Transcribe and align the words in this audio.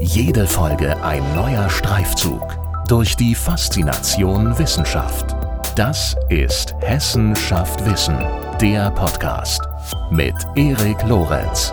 Jede 0.00 0.46
Folge 0.46 0.96
ein 1.02 1.22
neuer 1.34 1.68
Streifzug 1.68 2.42
durch 2.86 3.16
die 3.16 3.34
Faszination 3.34 4.56
Wissenschaft. 4.56 5.34
Das 5.74 6.14
ist 6.28 6.72
Hessen 6.80 7.34
schafft 7.34 7.84
Wissen, 7.84 8.16
der 8.60 8.92
Podcast 8.92 9.60
mit 10.12 10.34
Erik 10.54 11.02
Lorenz. 11.08 11.72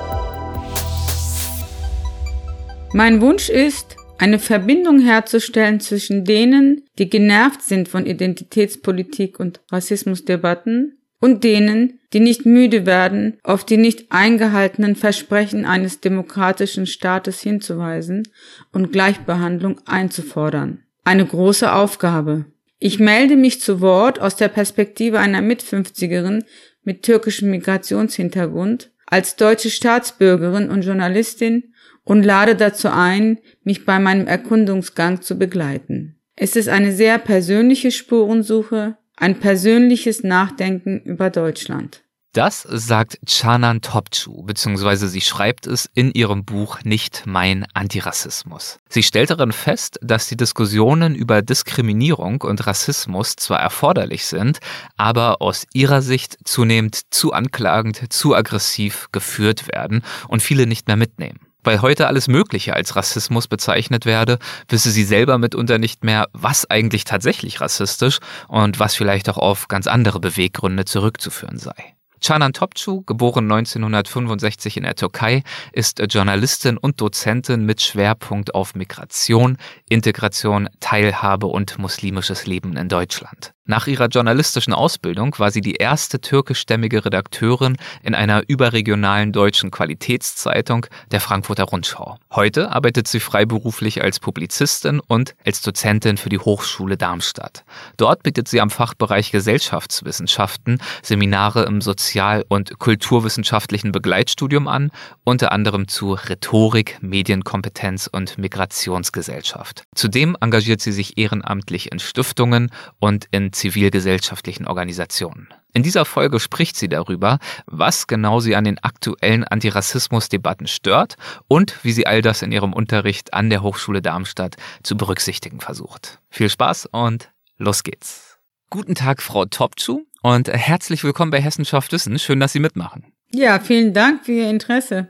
Mein 2.94 3.22
Wunsch 3.22 3.50
ist, 3.50 3.96
eine 4.18 4.40
Verbindung 4.40 5.02
herzustellen 5.02 5.80
zwischen 5.80 6.26
denen, 6.26 6.84
die 6.98 7.10
genervt 7.10 7.62
sind 7.62 7.88
von 7.88 8.08
Identitätspolitik 8.08 9.40
und 9.40 9.62
Rassismusdebatten 9.72 10.98
und 11.20 11.44
denen, 11.44 12.00
die 12.14 12.20
nicht 12.20 12.46
müde 12.46 12.86
werden, 12.86 13.38
auf 13.44 13.66
die 13.66 13.78
nicht 13.78 14.12
eingehaltenen 14.12 14.96
Versprechen 14.96 15.66
eines 15.66 16.02
demokratischen 16.02 16.86
Staates 16.86 17.42
hinzuweisen 17.42 18.28
und 18.72 18.92
Gleichbehandlung 18.92 19.82
einzufordern. 19.86 20.84
Eine 21.04 21.26
große 21.26 21.72
Aufgabe. 21.72 22.46
Ich 22.80 23.00
melde 23.00 23.36
mich 23.36 23.62
zu 23.62 23.82
Wort 23.82 24.20
aus 24.20 24.36
der 24.36 24.50
Perspektive 24.50 25.20
einer 25.20 25.42
Mitfünfzigerin 25.42 26.44
mit 26.84 27.04
türkischem 27.04 27.50
Migrationshintergrund, 27.52 28.92
als 29.08 29.36
deutsche 29.36 29.70
Staatsbürgerin 29.70 30.70
und 30.70 30.84
Journalistin 30.84 31.74
und 32.04 32.24
lade 32.24 32.56
dazu 32.56 32.90
ein, 32.90 33.40
mich 33.64 33.86
bei 33.86 34.00
meinem 34.00 34.28
Erkundungsgang 34.28 35.22
zu 35.22 35.38
begleiten. 35.38 36.20
Es 36.36 36.56
ist 36.56 36.70
eine 36.70 36.92
sehr 36.92 37.18
persönliche 37.18 37.92
Spurensuche, 37.92 38.98
ein 39.18 39.40
persönliches 39.40 40.24
Nachdenken 40.24 41.00
über 41.02 41.30
Deutschland. 41.30 42.06
Das 42.36 42.64
sagt 42.64 43.18
Chanan 43.26 43.80
Topçu, 43.80 44.44
beziehungsweise 44.46 45.08
sie 45.08 45.22
schreibt 45.22 45.68
es 45.68 45.90
in 45.94 46.12
ihrem 46.12 46.44
Buch 46.44 46.84
Nicht 46.84 47.24
mein 47.26 47.66
Antirassismus. 47.74 48.80
Sie 48.90 49.04
stellt 49.04 49.30
darin 49.30 49.54
fest, 49.54 49.98
dass 50.02 50.28
die 50.28 50.36
Diskussionen 50.36 51.16
über 51.16 51.42
Diskriminierung 51.42 52.42
und 52.42 52.68
Rassismus 52.68 53.38
zwar 53.38 53.62
erforderlich 53.62 54.26
sind, 54.26 54.60
aber 54.98 55.42
aus 55.42 55.66
ihrer 55.72 56.02
Sicht 56.02 56.38
zunehmend 56.44 57.04
zu 57.10 57.32
anklagend, 57.32 58.12
zu 58.12 58.36
aggressiv 58.36 59.08
geführt 59.14 59.70
werden 59.70 60.04
und 60.28 60.42
viele 60.44 60.68
nicht 60.68 60.88
mehr 60.88 60.98
mitnehmen. 60.98 61.40
Weil 61.66 61.82
heute 61.82 62.08
alles 62.08 62.28
Mögliche 62.28 62.76
als 62.76 62.96
Rassismus 62.96 63.48
bezeichnet 63.48 64.06
werde, 64.06 64.38
wisse 64.70 64.92
sie 64.92 65.04
selber 65.04 65.38
mitunter 65.38 65.80
nicht 65.80 66.04
mehr, 66.04 66.28
was 66.32 66.70
eigentlich 66.70 67.04
tatsächlich 67.04 67.60
rassistisch 67.60 68.20
und 68.48 68.80
was 68.80 68.96
vielleicht 68.96 69.28
auch 69.30 69.38
auf 69.38 69.68
ganz 69.68 69.88
andere 69.88 70.20
Beweggründe 70.20 70.86
zurückzuführen 70.86 71.58
sei. 71.58 71.96
Canan 72.26 72.54
Topçu, 72.54 73.04
geboren 73.06 73.52
1965 73.52 74.78
in 74.78 74.84
der 74.84 74.96
Türkei, 74.96 75.44
ist 75.74 76.02
Journalistin 76.10 76.78
und 76.78 77.00
Dozentin 77.02 77.66
mit 77.66 77.82
Schwerpunkt 77.82 78.56
auf 78.56 78.74
Migration, 78.74 79.58
Integration, 79.90 80.70
Teilhabe 80.80 81.46
und 81.48 81.78
muslimisches 81.78 82.48
Leben 82.48 82.78
in 82.78 82.90
Deutschland. 82.90 83.54
Nach 83.68 83.88
ihrer 83.88 84.10
journalistischen 84.10 84.74
Ausbildung 84.74 85.34
war 85.40 85.50
sie 85.50 85.62
die 85.62 85.74
erste 85.74 86.22
türkischstämmige 86.22 87.04
Redakteurin 87.04 87.78
in 88.04 88.14
einer 88.14 88.44
überregionalen 88.48 89.32
deutschen 89.32 89.72
Qualitätszeitung, 89.72 90.86
der 91.10 91.20
Frankfurter 91.20 91.64
Rundschau. 91.64 92.20
Heute 92.32 92.72
arbeitet 92.72 93.08
sie 93.08 93.20
freiberuflich 93.20 94.04
als 94.04 94.20
Publizistin 94.20 95.00
und 95.00 95.34
als 95.44 95.64
Dozentin 95.64 96.18
für 96.18 96.30
die 96.30 96.38
Hochschule 96.38 96.96
Darmstadt. 96.96 97.66
Dort 97.98 98.22
bietet 98.22 98.48
sie 98.48 98.62
am 98.62 98.70
Fachbereich 98.70 99.32
Gesellschaftswissenschaften 99.32 100.78
Seminare 101.02 101.64
im 101.64 101.82
Sozial- 101.82 102.46
und 102.48 102.78
Kulturwissenschaftlichen 102.78 103.92
Begleitstudium 103.92 104.68
an, 104.68 104.92
unter 105.24 105.52
anderem 105.52 105.88
zu 105.88 106.14
Rhetorik, 106.14 107.00
Medienkompetenz 107.02 108.08
und 108.12 108.38
Migrationsgesellschaft. 108.38 109.86
Zudem 109.96 110.38
engagiert 110.40 110.82
sie 110.82 110.92
sich 110.92 111.18
ehrenamtlich 111.18 111.92
in 111.92 111.98
Stiftungen 111.98 112.70
und 113.00 113.26
in 113.32 113.54
zivilgesellschaftlichen 113.56 114.68
Organisationen. 114.68 115.48
In 115.74 115.84
dieser 115.84 116.06
Folge 116.06 116.40
spricht 116.40 116.78
sie 116.78 116.88
darüber, 116.88 117.40
was 117.66 118.08
genau 118.08 118.40
sie 118.40 118.56
an 118.56 118.64
den 118.64 118.80
aktuellen 118.80 119.44
Antirassismusdebatten 119.44 120.68
stört 120.68 121.16
und 121.48 121.84
wie 121.84 121.92
sie 121.92 122.08
all 122.08 122.22
das 122.22 122.42
in 122.42 122.52
ihrem 122.52 122.74
Unterricht 122.74 123.34
an 123.34 123.50
der 123.50 123.62
Hochschule 123.64 124.02
Darmstadt 124.02 124.56
zu 124.84 124.96
berücksichtigen 124.96 125.60
versucht. 125.60 126.20
Viel 126.30 126.50
Spaß 126.50 126.88
und 126.92 127.32
los 127.58 127.84
geht's. 127.84 128.38
Guten 128.70 128.96
Tag, 128.96 129.22
Frau 129.22 129.44
Topçu 129.44 130.02
und 130.22 130.48
herzlich 130.48 131.04
willkommen 131.04 131.32
bei 131.32 131.42
Hessenschaft 131.42 131.92
Wissen. 131.92 132.20
Schön, 132.20 132.40
dass 132.40 132.54
Sie 132.54 132.60
mitmachen. 132.60 133.06
Ja, 133.32 133.60
vielen 133.60 133.94
Dank 133.94 134.26
für 134.26 134.32
Ihr 134.32 134.50
Interesse. 134.50 135.10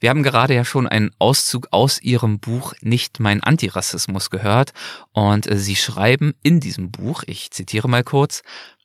Wir 0.00 0.08
haben 0.08 0.22
gerade 0.22 0.54
ja 0.54 0.64
schon 0.64 0.88
einen 0.88 1.10
Auszug 1.18 1.68
aus 1.70 2.00
Ihrem 2.00 2.40
Buch 2.40 2.72
Nicht 2.80 3.20
mein 3.20 3.42
Antirassismus 3.42 4.30
gehört 4.30 4.72
und 5.12 5.46
äh, 5.48 5.58
Sie 5.58 5.76
schreiben 5.76 6.34
in 6.42 6.58
diesem 6.58 6.90
Buch, 6.90 7.22
ich 7.26 7.50
zitiere 7.50 7.88
mal 7.88 8.02
kurz, 8.02 8.42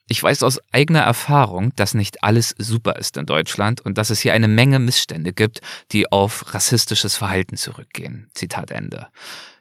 ich 0.08 0.22
weiß 0.22 0.44
aus 0.44 0.60
eigener 0.72 1.00
Erfahrung, 1.00 1.74
dass 1.76 1.96
nicht 1.96 2.24
alles 2.24 2.54
super 2.60 2.98
ist 2.98 3.18
in 3.18 3.26
Deutschland 3.26 3.82
und 3.82 3.98
dass 3.98 4.12
es 4.12 4.20
hier 4.20 4.34
eine 4.34 4.48
Menge 4.48 4.78
Missstände 4.78 5.34
gibt, 5.34 5.62
die 5.92 6.12
auf 6.12 6.54
rassistisches 6.54 7.18
Verhalten 7.18 7.58
zurückgehen. 7.58 8.30
Zitat 8.36 8.70
Ende. 8.70 9.08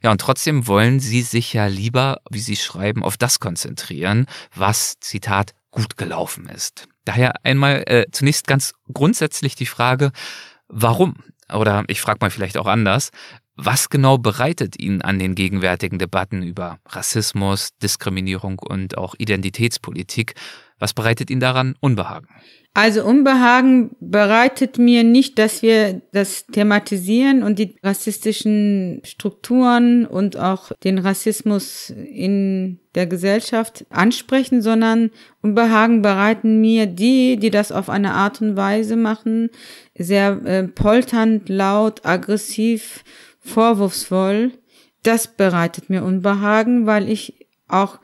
Ja, 0.03 0.11
und 0.11 0.21
trotzdem 0.21 0.67
wollen 0.67 1.01
Sie 1.01 1.23
sich 1.23 1.55
ja 1.55 1.67
lieber, 1.67 2.21
wie 2.29 2.41
Sie 2.41 2.57
schreiben, 2.57 3.03
auf 3.03 3.17
das 3.17 3.41
konzentrieren, 3.41 4.27
was, 4.55 4.99
Zitat, 5.01 5.55
gut 5.71 5.97
gelaufen 5.97 6.49
ist. 6.49 6.89
Daher 7.07 7.45
einmal 7.45 7.85
äh, 7.87 8.07
zunächst 8.13 8.47
ganz 8.47 8.75
grundsätzlich 8.93 9.55
die 9.55 9.67
Frage, 9.67 10.13
warum? 10.69 11.17
Oder 11.53 11.85
ich 11.89 12.01
frage 12.01 12.19
mal 12.21 12.31
vielleicht 12.31 12.57
auch 12.57 12.67
anders, 12.67 13.11
was 13.57 13.89
genau 13.89 14.19
bereitet 14.19 14.81
Ihnen 14.81 15.03
an 15.03 15.19
den 15.19 15.35
gegenwärtigen 15.35 15.99
Debatten 15.99 16.43
über 16.43 16.79
Rassismus, 16.87 17.71
Diskriminierung 17.83 18.59
und 18.59 18.99
auch 18.99 19.15
Identitätspolitik, 19.19 20.35
was 20.79 20.93
bereitet 20.93 21.31
Ihnen 21.31 21.41
daran 21.41 21.77
Unbehagen? 21.81 22.29
Also 22.77 23.05
Unbehagen 23.05 23.95
bereitet 24.01 24.79
mir 24.79 25.05
nicht, 25.05 25.39
dass 25.39 25.63
wir 25.63 26.03
das 26.13 26.47
thematisieren 26.47 27.45
und 27.45 27.61
die 27.61 27.77
rassistischen 27.85 29.01
Strukturen 29.05 30.07
und 30.07 30.37
auch 30.37 30.73
den 30.83 30.99
Rassismus 30.99 31.91
in 31.91 32.81
der 32.97 33.07
Gesellschaft 33.07 33.87
ansprechen, 33.91 34.61
sondern 34.61 35.13
Unbehagen 35.41 36.03
bereiten 36.03 36.61
mir 36.61 36.87
die, 36.87 37.37
die 37.37 37.51
das 37.51 37.71
auf 37.71 37.89
eine 37.89 38.13
Art 38.13 38.43
und 38.43 38.57
Weise 38.57 38.97
machen, 38.97 39.51
sehr 39.97 40.45
äh, 40.45 40.65
polternd, 40.65 41.49
laut, 41.49 42.05
aggressiv, 42.05 43.05
vorwurfsvoll. 43.39 44.51
Das 45.05 45.29
bereitet 45.29 45.91
mir 45.91 46.03
Unbehagen, 46.03 46.87
weil 46.87 47.09
ich 47.09 47.47
auch 47.69 48.01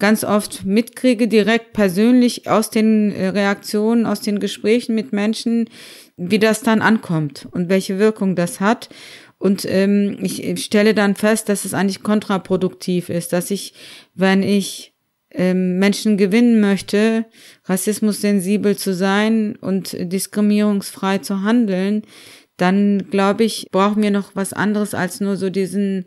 ganz 0.00 0.24
oft 0.24 0.64
mitkriege, 0.64 1.28
direkt 1.28 1.72
persönlich 1.72 2.48
aus 2.48 2.70
den 2.70 3.12
äh, 3.12 3.28
Reaktionen, 3.28 4.06
aus 4.06 4.20
den 4.20 4.40
Gesprächen 4.40 4.96
mit 4.96 5.12
Menschen, 5.12 5.68
wie 6.16 6.40
das 6.40 6.62
dann 6.62 6.82
ankommt 6.82 7.46
und 7.52 7.68
welche 7.68 7.98
Wirkung 7.98 8.34
das 8.34 8.58
hat. 8.58 8.88
Und 9.38 9.64
ähm, 9.64 10.18
ich 10.20 10.64
stelle 10.64 10.92
dann 10.92 11.14
fest, 11.14 11.48
dass 11.48 11.64
es 11.64 11.72
eigentlich 11.72 12.02
kontraproduktiv 12.02 13.08
ist, 13.08 13.32
dass 13.32 13.50
ich, 13.50 13.72
wenn 14.14 14.42
ich 14.42 14.92
ähm, 15.30 15.78
Menschen 15.78 16.18
gewinnen 16.18 16.60
möchte, 16.60 17.24
rassismussensibel 17.64 18.76
zu 18.76 18.92
sein 18.92 19.56
und 19.56 19.96
diskriminierungsfrei 19.98 21.18
zu 21.18 21.42
handeln, 21.42 22.02
dann 22.56 23.10
glaube 23.10 23.44
ich, 23.44 23.66
brauchen 23.70 24.02
wir 24.02 24.10
noch 24.10 24.36
was 24.36 24.52
anderes 24.52 24.92
als 24.92 25.20
nur 25.20 25.36
so 25.36 25.48
diesen 25.48 26.04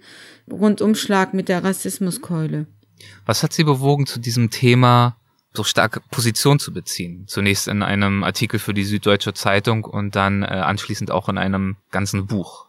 Rundumschlag 0.51 1.33
mit 1.33 1.49
der 1.49 1.63
Rassismuskeule. 1.63 2.67
Was 3.25 3.43
hat 3.43 3.53
Sie 3.53 3.63
bewogen, 3.63 4.05
zu 4.05 4.19
diesem 4.19 4.49
Thema 4.49 5.17
so 5.53 5.63
stark 5.63 6.01
Position 6.09 6.59
zu 6.59 6.73
beziehen? 6.73 7.25
Zunächst 7.27 7.67
in 7.67 7.83
einem 7.83 8.23
Artikel 8.23 8.59
für 8.59 8.73
die 8.73 8.83
Süddeutsche 8.83 9.33
Zeitung 9.33 9.85
und 9.85 10.15
dann 10.15 10.43
äh, 10.43 10.47
anschließend 10.47 11.11
auch 11.11 11.29
in 11.29 11.37
einem 11.37 11.77
ganzen 11.91 12.27
Buch. 12.27 12.65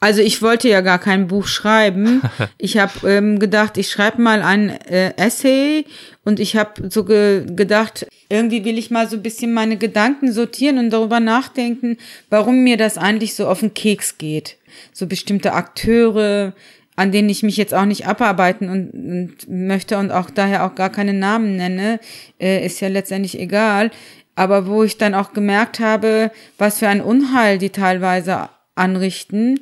Also 0.00 0.20
ich 0.20 0.42
wollte 0.42 0.68
ja 0.68 0.82
gar 0.82 0.98
kein 0.98 1.28
Buch 1.28 1.46
schreiben. 1.46 2.20
Ich 2.58 2.78
habe 2.78 3.08
ähm, 3.08 3.38
gedacht, 3.38 3.76
ich 3.76 3.90
schreibe 3.90 4.20
mal 4.20 4.42
ein 4.42 4.70
äh, 4.70 5.14
Essay 5.16 5.86
und 6.24 6.40
ich 6.40 6.56
habe 6.56 6.90
so 6.90 7.04
ge 7.04 7.44
gedacht, 7.46 8.06
irgendwie 8.28 8.64
will 8.64 8.78
ich 8.78 8.90
mal 8.90 9.08
so 9.08 9.16
ein 9.16 9.22
bisschen 9.22 9.52
meine 9.52 9.76
Gedanken 9.76 10.32
sortieren 10.32 10.78
und 10.78 10.90
darüber 10.90 11.20
nachdenken, 11.20 11.98
warum 12.30 12.64
mir 12.64 12.76
das 12.76 12.96
eigentlich 12.96 13.34
so 13.34 13.46
auf 13.46 13.60
den 13.60 13.74
Keks 13.74 14.18
geht. 14.18 14.56
So 14.92 15.06
bestimmte 15.06 15.52
Akteure, 15.52 16.54
an 16.96 17.12
denen 17.12 17.28
ich 17.28 17.42
mich 17.42 17.56
jetzt 17.56 17.74
auch 17.74 17.84
nicht 17.84 18.06
abarbeiten 18.06 18.68
und, 18.68 18.90
und 18.92 19.48
möchte 19.48 19.98
und 19.98 20.10
auch 20.10 20.30
daher 20.30 20.64
auch 20.64 20.74
gar 20.74 20.90
keine 20.90 21.12
Namen 21.12 21.56
nenne, 21.56 21.98
äh, 22.40 22.64
ist 22.64 22.80
ja 22.80 22.88
letztendlich 22.88 23.38
egal. 23.38 23.90
Aber 24.36 24.66
wo 24.66 24.82
ich 24.82 24.98
dann 24.98 25.14
auch 25.14 25.32
gemerkt 25.32 25.80
habe, 25.80 26.30
was 26.58 26.78
für 26.78 26.88
ein 26.88 27.00
Unheil 27.00 27.58
die 27.58 27.70
teilweise 27.70 28.48
anrichten. 28.74 29.60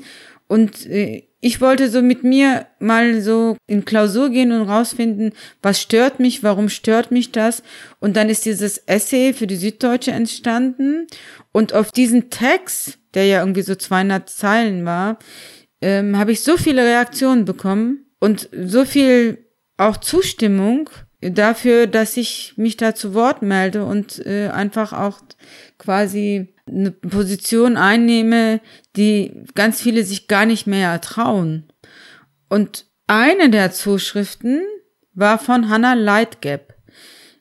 Und 0.49 0.87
äh, 0.87 1.25
ich 1.45 1.61
wollte 1.61 1.91
so 1.91 2.03
mit 2.03 2.23
mir 2.23 2.67
mal 2.79 3.21
so 3.21 3.57
in 3.67 3.85
Klausur 3.85 4.31
gehen 4.31 4.53
und 4.53 4.69
rausfinden, 4.69 5.33
was 5.61 5.81
stört 5.81 6.21
mich, 6.21 6.45
warum 6.45 6.69
stört 6.69 7.11
mich 7.11 7.33
das. 7.33 7.65
Und 7.99 8.17
dann 8.17 8.29
ist 8.29 8.45
dieses 8.45 8.79
Essay 8.79 9.33
für 9.33 9.49
die 9.49 9.57
Süddeutsche 9.57 10.13
entstanden. 10.13 11.09
Und 11.51 11.75
auf 11.75 11.91
diesen 11.91 12.31
Text, 12.31 12.99
der 13.15 13.27
ja 13.27 13.41
irgendwie 13.41 13.63
so 13.63 13.75
200 13.75 14.31
Zeilen 14.31 14.85
war, 14.85 15.19
ähm, 15.83 16.17
habe 16.17 16.33
ich 16.33 16.43
so 16.43 16.57
viele 16.57 16.85
Reaktionen 16.85 17.45
bekommen 17.45 18.07
und 18.21 18.49
so 18.53 18.85
viel 18.85 19.47
auch 19.77 19.97
Zustimmung 19.99 20.89
dafür, 21.21 21.87
dass 21.87 22.17
ich 22.17 22.55
mich 22.57 22.77
da 22.77 22.95
zu 22.95 23.15
Wort 23.15 23.43
melde 23.43 23.85
und 23.85 24.25
äh, 24.25 24.49
einfach 24.49 24.93
auch 24.93 25.21
quasi 25.79 26.55
eine 26.67 26.93
Position 26.93 27.77
einnehme, 27.77 28.61
die 28.97 29.45
ganz 29.55 29.83
viele 29.83 30.05
sich 30.05 30.29
gar 30.29 30.47
nicht 30.47 30.67
mehr 30.67 31.01
trauen. 31.01 31.65
Und 32.49 32.87
eine 33.07 33.51
der 33.51 33.73
Zuschriften 33.73 34.63
war 35.15 35.39
von 35.39 35.69
Hannah 35.69 35.95
Lightgap. 35.95 36.75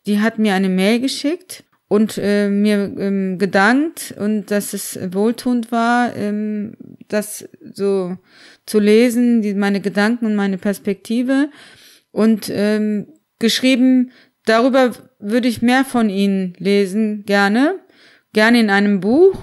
Die 0.06 0.20
hat 0.20 0.40
mir 0.40 0.56
eine 0.56 0.70
Mail 0.70 1.00
geschickt 1.00 1.64
und 1.92 2.18
äh, 2.18 2.48
mir 2.48 2.90
ähm, 3.00 3.38
gedankt 3.38 4.16
und 4.18 4.50
dass 4.50 4.72
es 4.72 4.98
wohltuend 5.12 5.74
war, 5.74 6.16
ähm, 6.16 6.78
das 7.10 7.50
so 7.74 8.18
zu 8.66 8.80
lesen, 8.80 9.42
die, 9.42 9.54
meine 9.54 9.82
Gedanken 9.82 10.26
und 10.26 10.36
meine 10.36 10.58
Perspektive 10.58 11.50
und 12.12 12.50
ähm, 12.50 13.08
geschrieben, 13.40 14.14
darüber 14.46 14.94
würde 15.20 15.50
ich 15.50 15.62
mehr 15.62 15.84
von 15.84 16.10
Ihnen 16.10 16.54
lesen, 16.60 17.26
gerne, 17.26 17.82
gerne 18.32 18.62
in 18.62 18.70
einem 18.70 19.02
Buch. 19.02 19.38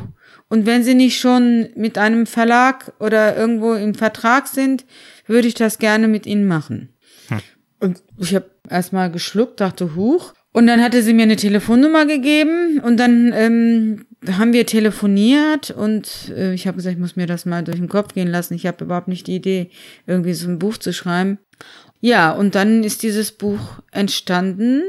Und 0.48 0.64
wenn 0.64 0.82
Sie 0.84 0.94
nicht 0.94 1.20
schon 1.20 1.68
mit 1.76 1.98
einem 1.98 2.24
Verlag 2.24 2.94
oder 2.98 3.36
irgendwo 3.36 3.74
im 3.74 3.94
Vertrag 3.94 4.48
sind, 4.48 4.86
würde 5.26 5.48
ich 5.48 5.54
das 5.54 5.78
gerne 5.78 6.08
mit 6.08 6.24
Ihnen 6.24 6.46
machen. 6.46 6.96
Hm. 7.28 7.40
Und 7.78 8.02
ich 8.16 8.34
habe 8.34 8.50
erstmal 8.70 9.12
geschluckt, 9.12 9.60
dachte, 9.60 9.94
huch. 9.94 10.32
Und 10.52 10.66
dann 10.66 10.82
hatte 10.82 11.02
sie 11.02 11.14
mir 11.14 11.24
eine 11.24 11.36
Telefonnummer 11.36 12.06
gegeben 12.06 12.80
und 12.80 12.96
dann 12.96 13.32
ähm, 13.34 14.06
haben 14.26 14.52
wir 14.52 14.66
telefoniert 14.66 15.70
und 15.70 16.32
äh, 16.34 16.54
ich 16.54 16.66
habe 16.66 16.76
gesagt, 16.76 16.94
ich 16.94 17.00
muss 17.00 17.16
mir 17.16 17.26
das 17.26 17.44
mal 17.44 17.62
durch 17.62 17.76
den 17.76 17.88
Kopf 17.88 18.14
gehen 18.14 18.28
lassen. 18.28 18.54
Ich 18.54 18.66
habe 18.66 18.84
überhaupt 18.84 19.08
nicht 19.08 19.26
die 19.26 19.36
Idee, 19.36 19.70
irgendwie 20.06 20.34
so 20.34 20.48
ein 20.48 20.58
Buch 20.58 20.78
zu 20.78 20.92
schreiben. 20.92 21.38
Ja, 22.00 22.32
und 22.32 22.54
dann 22.54 22.82
ist 22.82 23.02
dieses 23.02 23.32
Buch 23.32 23.80
entstanden. 23.90 24.82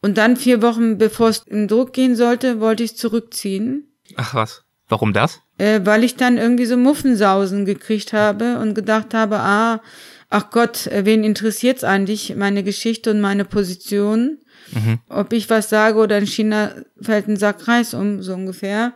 Und 0.00 0.16
dann 0.16 0.36
vier 0.36 0.62
Wochen 0.62 0.96
bevor 0.96 1.28
es 1.28 1.38
in 1.46 1.68
Druck 1.68 1.92
gehen 1.92 2.16
sollte, 2.16 2.60
wollte 2.60 2.84
ich 2.84 2.96
zurückziehen. 2.96 3.88
Ach 4.16 4.34
was. 4.34 4.62
Warum 4.88 5.12
das? 5.12 5.40
Äh, 5.58 5.80
weil 5.84 6.02
ich 6.02 6.16
dann 6.16 6.38
irgendwie 6.38 6.64
so 6.64 6.76
Muffensausen 6.76 7.64
gekriegt 7.64 8.12
habe 8.12 8.58
und 8.58 8.74
gedacht 8.74 9.12
habe, 9.12 9.38
ah, 9.38 9.82
ach 10.30 10.50
Gott, 10.50 10.86
äh, 10.86 11.04
wen 11.04 11.24
interessiert's 11.24 11.84
eigentlich, 11.84 12.34
meine 12.36 12.62
Geschichte 12.62 13.10
und 13.10 13.20
meine 13.20 13.44
Position? 13.44 14.38
Mhm. 14.72 14.98
Ob 15.08 15.32
ich 15.32 15.48
was 15.50 15.68
sage 15.68 15.98
oder 15.98 16.18
in 16.18 16.26
China 16.26 16.72
fällt 17.00 17.28
ein 17.28 17.36
Sack 17.36 17.66
Reis 17.68 17.94
um, 17.94 18.22
so 18.22 18.34
ungefähr. 18.34 18.92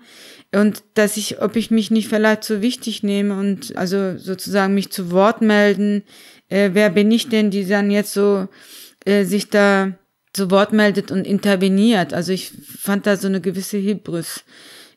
Und 0.55 0.83
dass 0.95 1.17
ich, 1.17 1.41
ob 1.41 1.57
ich 1.57 1.71
mich 1.71 1.91
nicht 1.91 2.09
vielleicht 2.09 2.45
so 2.45 2.61
wichtig 2.61 3.03
nehme 3.03 3.39
und 3.39 3.77
also 3.77 4.19
sozusagen 4.19 4.75
mich 4.75 4.91
zu 4.93 5.11
Wort 5.11 5.41
melden, 5.41 6.03
äh, 6.49 6.71
wer 6.75 6.91
bin 6.91 7.11
ich 7.11 7.29
denn, 7.29 7.51
die 7.51 7.67
dann 7.67 7.91
jetzt 7.91 8.13
so 8.13 8.49
äh, 9.07 9.25
sich 9.25 9.49
da 9.49 9.93
zu 10.33 10.51
Wort 10.51 10.73
meldet 10.73 11.11
und 11.11 11.27
interveniert. 11.27 12.13
Also 12.13 12.33
ich 12.33 12.53
fand 12.79 13.07
da 13.07 13.17
so 13.17 13.29
eine 13.29 13.41
gewisse 13.41 13.79
Hybris. 13.79 14.45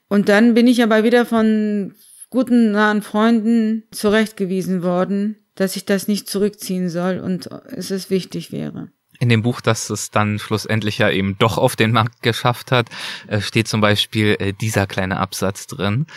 Und 0.07 0.30
dann 0.30 0.54
bin 0.54 0.68
ich 0.68 0.83
aber 0.83 1.04
wieder 1.04 1.25
von 1.25 1.94
guten, 2.30 2.71
nahen 2.71 3.01
Freunden 3.01 3.83
zurechtgewiesen 3.92 4.83
worden, 4.83 5.38
dass 5.56 5.75
ich 5.75 5.86
das 5.86 6.07
nicht 6.07 6.30
zurückziehen 6.30 6.89
soll 6.89 7.19
und 7.19 7.50
es 7.68 7.92
ist 7.92 8.10
wichtig 8.10 8.51
wäre. 8.51 8.92
In 9.19 9.29
dem 9.29 9.41
Buch, 9.41 9.62
das 9.62 9.89
es 9.89 10.12
dann 10.12 10.39
schlussendlich 10.39 10.97
ja 10.97 11.09
eben 11.09 11.38
doch 11.38 11.57
auf 11.57 11.75
den 11.75 11.91
Markt 11.91 12.21
geschafft 12.21 12.71
hat, 12.71 12.89
äh, 13.27 13.41
steht 13.41 13.67
zum 13.67 13.81
Beispiel 13.81 14.35
äh, 14.39 14.53
dieser 14.53 14.88
kleine 14.88 15.19
Absatz 15.19 15.67
drin. 15.67 16.07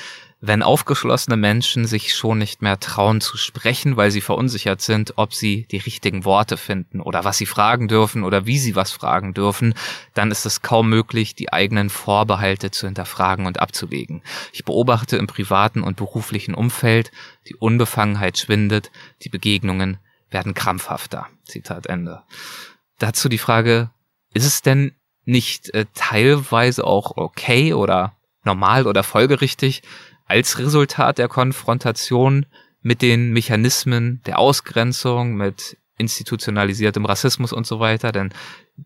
Wenn 0.40 0.62
aufgeschlossene 0.62 1.36
Menschen 1.36 1.84
sich 1.84 2.14
schon 2.14 2.38
nicht 2.38 2.62
mehr 2.62 2.78
trauen 2.78 3.20
zu 3.20 3.36
sprechen, 3.36 3.96
weil 3.96 4.12
sie 4.12 4.20
verunsichert 4.20 4.80
sind, 4.80 5.14
ob 5.16 5.34
sie 5.34 5.66
die 5.72 5.78
richtigen 5.78 6.24
Worte 6.24 6.56
finden 6.56 7.00
oder 7.00 7.24
was 7.24 7.38
sie 7.38 7.46
fragen 7.46 7.88
dürfen 7.88 8.22
oder 8.22 8.46
wie 8.46 8.58
sie 8.58 8.76
was 8.76 8.92
fragen 8.92 9.34
dürfen, 9.34 9.74
dann 10.14 10.30
ist 10.30 10.46
es 10.46 10.62
kaum 10.62 10.88
möglich, 10.90 11.34
die 11.34 11.52
eigenen 11.52 11.90
Vorbehalte 11.90 12.70
zu 12.70 12.86
hinterfragen 12.86 13.46
und 13.46 13.58
abzulegen. 13.58 14.22
Ich 14.52 14.64
beobachte 14.64 15.16
im 15.16 15.26
privaten 15.26 15.82
und 15.82 15.96
beruflichen 15.96 16.54
Umfeld, 16.54 17.10
die 17.48 17.56
Unbefangenheit 17.56 18.38
schwindet, 18.38 18.92
die 19.22 19.30
Begegnungen 19.30 19.98
werden 20.30 20.54
krampfhafter. 20.54 21.26
Zitat 21.44 21.86
Ende. 21.86 22.22
Dazu 22.98 23.28
die 23.28 23.38
Frage, 23.38 23.90
ist 24.34 24.44
es 24.44 24.62
denn 24.62 24.92
nicht 25.24 25.72
äh, 25.74 25.86
teilweise 25.94 26.84
auch 26.84 27.16
okay 27.16 27.74
oder 27.74 28.16
normal 28.44 28.86
oder 28.86 29.02
folgerichtig, 29.02 29.82
als 30.26 30.58
Resultat 30.58 31.18
der 31.18 31.28
Konfrontation 31.28 32.46
mit 32.82 33.02
den 33.02 33.32
Mechanismen 33.32 34.20
der 34.26 34.38
Ausgrenzung, 34.38 35.34
mit 35.34 35.76
institutionalisiertem 35.96 37.04
Rassismus 37.04 37.52
und 37.52 37.66
so 37.66 37.80
weiter, 37.80 38.12
denn 38.12 38.32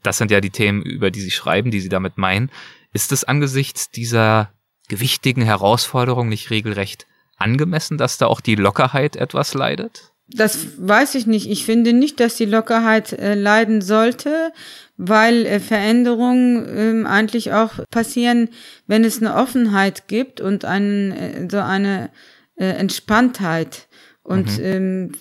das 0.03 0.19
sind 0.19 0.31
ja 0.31 0.41
die 0.41 0.51
Themen, 0.51 0.83
über 0.83 1.11
die 1.11 1.21
Sie 1.21 1.31
schreiben, 1.31 1.71
die 1.71 1.81
Sie 1.81 1.91
damit 1.91 2.17
meinen. 2.17 2.51
Ist 2.93 3.13
es 3.13 3.25
angesichts 3.25 3.91
dieser 3.91 4.51
gewichtigen 4.89 5.43
Herausforderung 5.43 6.29
nicht 6.29 6.51
regelrecht 6.51 7.07
angemessen, 7.37 7.99
dass 7.99 8.19
da 8.19 8.27
auch 8.27 8.41
die 8.41 8.55
Lockerheit 8.55 9.17
etwas 9.17 9.55
leidet? 9.55 10.12
Das 10.35 10.67
weiß 10.79 11.15
ich 11.15 11.27
nicht. 11.27 11.51
Ich 11.51 11.65
finde 11.65 11.93
nicht, 11.93 12.21
dass 12.21 12.37
die 12.37 12.47
Lockerheit 12.47 13.13
äh, 13.13 13.35
leiden 13.35 13.83
sollte, 13.83 14.53
weil 14.97 15.47
äh, 15.47 15.61
Veränderungen 15.61 17.05
äh, 17.05 17.09
eigentlich 17.09 17.53
auch 17.53 17.73
passieren, 17.91 18.49
wenn 18.87 19.05
es 19.05 19.21
eine 19.21 19.35
Offenheit 19.35 20.09
gibt 20.09 20.41
und 20.41 20.65
ein, 20.65 21.13
äh, 21.13 21.49
so 21.51 21.59
eine 21.59 22.11
äh, 22.57 22.67
Entspanntheit. 22.67 23.89
Und 24.23 24.59
mhm. 24.59 24.65
ähm, 24.65 25.13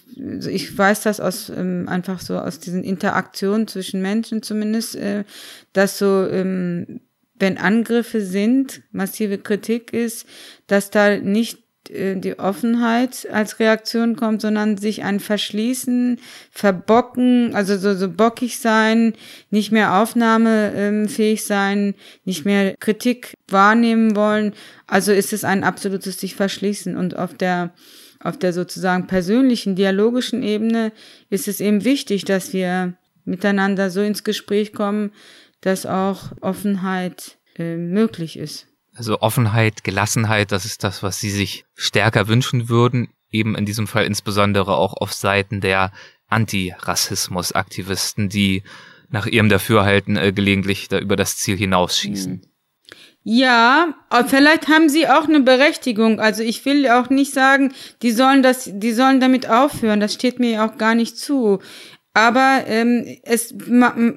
ich 0.48 0.78
weiß 0.78 1.02
das 1.02 1.20
aus 1.20 1.50
ähm, 1.50 1.88
einfach 1.90 2.20
so 2.20 2.38
aus 2.38 2.60
diesen 2.60 2.84
Interaktionen 2.84 3.68
zwischen 3.68 4.02
Menschen 4.02 4.44
zumindest, 4.44 4.96
äh, 4.96 5.24
dass 5.74 5.98
so 5.98 6.28
ähm, 6.28 7.02
wenn 7.42 7.58
Angriffe 7.58 8.22
sind, 8.22 8.84
massive 8.92 9.40
Kritik 9.40 9.94
ist, 9.94 10.28
dass 10.68 10.92
da 10.92 11.18
nicht 11.18 11.64
die 11.90 12.38
Offenheit 12.38 13.28
als 13.32 13.60
Reaktion 13.60 14.16
kommt, 14.16 14.42
sondern 14.42 14.78
sich 14.78 15.04
ein 15.04 15.20
Verschließen, 15.20 16.20
Verbocken, 16.52 17.56
also 17.56 17.78
so, 17.78 17.96
so 17.96 18.10
bockig 18.10 18.60
sein, 18.60 19.14
nicht 19.50 19.72
mehr 19.72 19.96
aufnahmefähig 19.96 21.44
sein, 21.44 21.96
nicht 22.24 22.46
mehr 22.46 22.76
Kritik 22.80 23.34
wahrnehmen 23.48 24.16
wollen. 24.16 24.54
Also 24.88 25.12
ist 25.12 25.34
es 25.34 25.44
ein 25.44 25.64
absolutes 25.64 26.20
sich 26.20 26.36
verschließen 26.36 26.96
und 26.96 27.18
auf 27.18 27.34
der 27.34 27.74
auf 28.24 28.38
der 28.38 28.54
sozusagen 28.54 29.08
persönlichen, 29.08 29.76
dialogischen 29.76 30.44
Ebene 30.44 30.92
ist 31.32 31.48
es 31.48 31.60
eben 31.60 31.84
wichtig, 31.84 32.24
dass 32.24 32.54
wir 32.54 32.94
miteinander 33.26 33.90
so 33.90 34.02
ins 34.02 34.24
Gespräch 34.24 34.74
kommen, 34.74 35.12
dass 35.62 35.88
auch 35.88 36.32
Offenheit 36.42 37.38
äh, 37.58 37.78
möglich 37.78 38.38
ist. 38.38 38.68
Also 39.02 39.20
Offenheit, 39.22 39.84
Gelassenheit, 39.84 40.52
das 40.52 40.64
ist 40.64 40.84
das, 40.84 41.02
was 41.02 41.20
Sie 41.20 41.32
sich 41.32 41.66
stärker 41.74 42.28
wünschen 42.28 42.70
würden, 42.70 43.10
eben 43.32 43.56
in 43.56 43.66
diesem 43.66 43.88
Fall 43.88 44.06
insbesondere 44.06 44.78
auch 44.78 44.94
auf 44.94 45.12
Seiten 45.12 45.60
der 45.60 45.92
Antirassismus-Aktivisten, 46.28 48.30
die 48.30 48.62
nach 49.10 49.26
ihrem 49.26 49.50
Dafürhalten 49.50 50.18
äh, 50.18 50.32
gelegentlich 50.32 50.88
da 50.88 51.00
über 51.00 51.16
das 51.16 51.38
Ziel 51.38 51.58
hinausschießen. 51.58 52.44
Hm. 52.44 52.48
Ja, 53.24 53.96
vielleicht 54.28 54.68
haben 54.68 54.88
sie 54.88 55.08
auch 55.08 55.24
eine 55.24 55.40
Berechtigung. 55.40 56.20
Also 56.20 56.44
ich 56.44 56.64
will 56.66 56.88
auch 56.88 57.10
nicht 57.10 57.34
sagen, 57.34 57.74
die 58.04 58.12
sollen 58.12 58.44
das, 58.44 58.70
die 58.72 58.94
sollen 58.94 59.20
damit 59.20 59.50
aufhören. 59.50 60.00
Das 60.00 60.14
steht 60.14 60.40
mir 60.40 60.64
auch 60.64 60.78
gar 60.78 60.94
nicht 60.94 61.18
zu. 61.18 61.60
Aber 62.14 62.64
ähm, 62.68 63.06
es, 63.24 63.54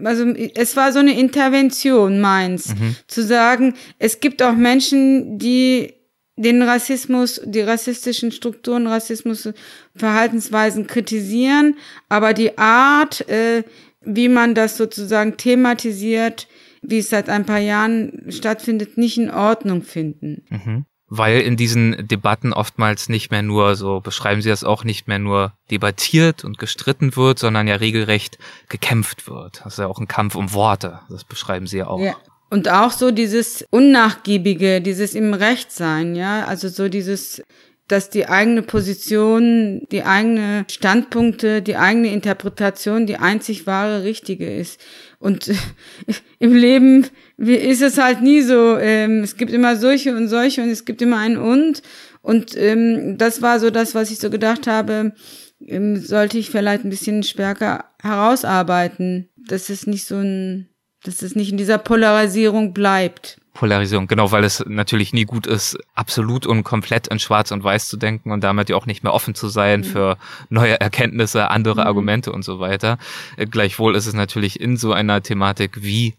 also, 0.04 0.26
es 0.54 0.76
war 0.76 0.92
so 0.92 0.98
eine 0.98 1.18
Intervention 1.18 2.20
meins, 2.20 2.74
mhm. 2.74 2.96
zu 3.06 3.22
sagen, 3.22 3.74
es 3.98 4.20
gibt 4.20 4.42
auch 4.42 4.54
Menschen, 4.54 5.38
die 5.38 5.94
den 6.36 6.62
Rassismus, 6.62 7.40
die 7.44 7.60
rassistischen 7.60 8.32
Strukturen, 8.32 8.88
Rassismus, 8.88 9.48
Verhaltensweisen 9.94 10.88
kritisieren, 10.88 11.76
aber 12.08 12.34
die 12.34 12.58
Art, 12.58 13.28
äh, 13.28 13.62
wie 14.00 14.28
man 14.28 14.56
das 14.56 14.76
sozusagen 14.76 15.36
thematisiert, 15.36 16.48
wie 16.82 16.98
es 16.98 17.10
seit 17.10 17.28
ein 17.28 17.46
paar 17.46 17.60
Jahren 17.60 18.24
stattfindet, 18.30 18.98
nicht 18.98 19.16
in 19.16 19.30
Ordnung 19.30 19.82
finden. 19.82 20.44
Mhm 20.50 20.86
weil 21.16 21.40
in 21.40 21.56
diesen 21.56 22.09
Debatten 22.09 22.52
oftmals 22.52 23.09
nicht 23.09 23.30
mehr 23.30 23.42
nur, 23.42 23.76
so 23.76 24.00
beschreiben 24.00 24.42
Sie 24.42 24.49
das 24.49 24.64
auch, 24.64 24.85
nicht 24.85 25.09
mehr 25.09 25.18
nur 25.18 25.52
debattiert 25.71 26.44
und 26.44 26.59
gestritten 26.59 27.16
wird, 27.16 27.38
sondern 27.38 27.68
ja 27.68 27.76
regelrecht 27.76 28.38
gekämpft 28.68 29.28
wird. 29.28 29.61
Das 29.64 29.75
ist 29.75 29.78
ja 29.78 29.87
auch 29.87 29.99
ein 29.99 30.09
Kampf 30.09 30.35
um 30.35 30.52
Worte, 30.52 31.00
das 31.09 31.25
beschreiben 31.25 31.66
Sie 31.66 31.78
ja 31.78 31.87
auch. 31.87 32.00
Ja. 32.00 32.16
Und 32.50 32.68
auch 32.68 32.90
so 32.90 33.11
dieses 33.11 33.66
Unnachgiebige, 33.71 34.80
dieses 34.80 35.14
im 35.14 35.35
Recht 35.35 35.73
sein, 35.73 36.14
ja, 36.14 36.44
also 36.44 36.68
so 36.68 36.88
dieses 36.88 37.42
dass 37.88 38.09
die 38.09 38.26
eigene 38.26 38.62
Position, 38.62 39.83
die 39.92 40.04
eigene 40.04 40.64
Standpunkte, 40.71 41.61
die 41.61 41.76
eigene 41.76 42.12
Interpretation 42.12 43.06
die 43.06 43.18
einzig 43.18 43.66
wahre 43.66 44.04
richtige 44.04 44.52
ist. 44.52 44.80
Und 45.18 45.52
im 46.38 46.54
Leben 46.54 47.06
ist 47.36 47.82
es 47.82 47.98
halt 47.98 48.22
nie 48.22 48.42
so. 48.42 48.78
Ähm, 48.78 49.22
es 49.22 49.36
gibt 49.36 49.52
immer 49.52 49.76
solche 49.76 50.16
und 50.16 50.28
solche 50.28 50.62
und 50.62 50.70
es 50.70 50.84
gibt 50.84 51.02
immer 51.02 51.18
ein 51.18 51.36
und. 51.36 51.82
Und 52.22 52.56
ähm, 52.56 53.18
das 53.18 53.42
war 53.42 53.60
so 53.60 53.70
das, 53.70 53.94
was 53.94 54.10
ich 54.10 54.18
so 54.18 54.30
gedacht 54.30 54.66
habe, 54.66 55.12
ähm, 55.60 55.96
sollte 55.96 56.38
ich 56.38 56.50
vielleicht 56.50 56.84
ein 56.84 56.90
bisschen 56.90 57.22
stärker 57.22 57.84
herausarbeiten, 58.00 59.28
dass 59.36 59.68
es 59.68 59.86
nicht 59.86 60.06
so 60.06 60.16
ein, 60.16 60.68
dass 61.02 61.22
es 61.22 61.36
nicht 61.36 61.50
in 61.50 61.58
dieser 61.58 61.78
Polarisierung 61.78 62.72
bleibt. 62.72 63.38
Polarisierung, 63.52 64.08
genau, 64.08 64.32
weil 64.32 64.42
es 64.42 64.64
natürlich 64.66 65.12
nie 65.12 65.24
gut 65.24 65.46
ist, 65.46 65.78
absolut 65.94 66.44
und 66.44 66.64
komplett 66.64 67.06
in 67.06 67.20
Schwarz 67.20 67.52
und 67.52 67.62
Weiß 67.62 67.88
zu 67.88 67.96
denken 67.96 68.32
und 68.32 68.42
damit 68.42 68.68
ja 68.68 68.74
auch 68.74 68.86
nicht 68.86 69.04
mehr 69.04 69.14
offen 69.14 69.36
zu 69.36 69.48
sein 69.48 69.80
mhm. 69.80 69.84
für 69.84 70.18
neue 70.48 70.80
Erkenntnisse, 70.80 71.50
andere 71.50 71.82
mhm. 71.82 71.86
Argumente 71.86 72.32
und 72.32 72.44
so 72.44 72.58
weiter. 72.58 72.98
Äh, 73.36 73.46
gleichwohl 73.46 73.94
ist 73.94 74.06
es 74.06 74.14
natürlich 74.14 74.60
in 74.60 74.76
so 74.76 74.92
einer 74.92 75.22
Thematik 75.22 75.82
wie 75.82 76.14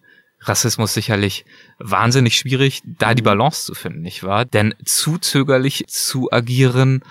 Rassismus 0.48 0.94
sicherlich 0.94 1.46
wahnsinnig 1.80 2.38
schwierig, 2.38 2.82
da 2.86 3.14
die 3.14 3.22
mhm. 3.22 3.26
Balance 3.26 3.66
zu 3.66 3.74
finden, 3.74 4.02
nicht 4.02 4.24
wahr? 4.24 4.46
Denn 4.46 4.74
zu 4.84 5.18
zögerlich 5.18 5.86
zu 5.88 6.32
agieren 6.32 7.02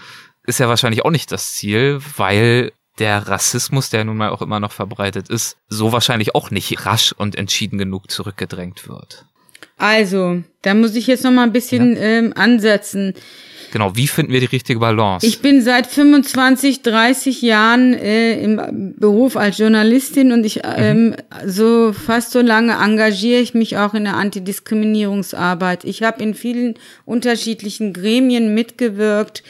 ist 0.46 0.60
ja 0.60 0.68
wahrscheinlich 0.68 1.04
auch 1.04 1.10
nicht 1.10 1.32
das 1.32 1.54
Ziel, 1.54 2.00
weil 2.16 2.72
der 2.98 3.26
Rassismus, 3.26 3.90
der 3.90 4.04
nun 4.04 4.16
mal 4.16 4.30
auch 4.30 4.42
immer 4.42 4.60
noch 4.60 4.72
verbreitet 4.72 5.28
ist, 5.28 5.56
so 5.68 5.92
wahrscheinlich 5.92 6.34
auch 6.34 6.50
nicht 6.50 6.86
rasch 6.86 7.12
und 7.12 7.34
entschieden 7.36 7.78
genug 7.78 8.10
zurückgedrängt 8.10 8.88
wird. 8.88 9.26
Also, 9.76 10.42
da 10.62 10.74
muss 10.74 10.94
ich 10.94 11.06
jetzt 11.08 11.24
noch 11.24 11.32
mal 11.32 11.42
ein 11.42 11.52
bisschen 11.52 11.96
ja. 11.96 12.02
ähm, 12.02 12.32
ansetzen. 12.36 13.14
Genau, 13.74 13.96
wie 13.96 14.06
finden 14.06 14.32
wir 14.32 14.38
die 14.38 14.46
richtige 14.46 14.78
Balance? 14.78 15.26
Ich 15.26 15.40
bin 15.40 15.60
seit 15.60 15.88
25, 15.88 16.82
30 16.82 17.42
Jahren 17.42 17.92
äh, 17.92 18.40
im 18.40 18.94
Beruf 18.96 19.36
als 19.36 19.58
Journalistin 19.58 20.30
und 20.30 20.46
ich 20.46 20.60
ähm, 20.62 21.06
mhm. 21.06 21.14
so 21.44 21.92
fast 21.92 22.30
so 22.30 22.40
lange 22.40 22.74
engagiere 22.74 23.40
ich 23.40 23.52
mich 23.52 23.76
auch 23.76 23.92
in 23.94 24.04
der 24.04 24.14
Antidiskriminierungsarbeit. 24.14 25.82
Ich 25.82 26.04
habe 26.04 26.22
in 26.22 26.34
vielen 26.34 26.74
unterschiedlichen 27.04 27.92
Gremien 27.92 28.54
mitgewirkt, 28.54 29.42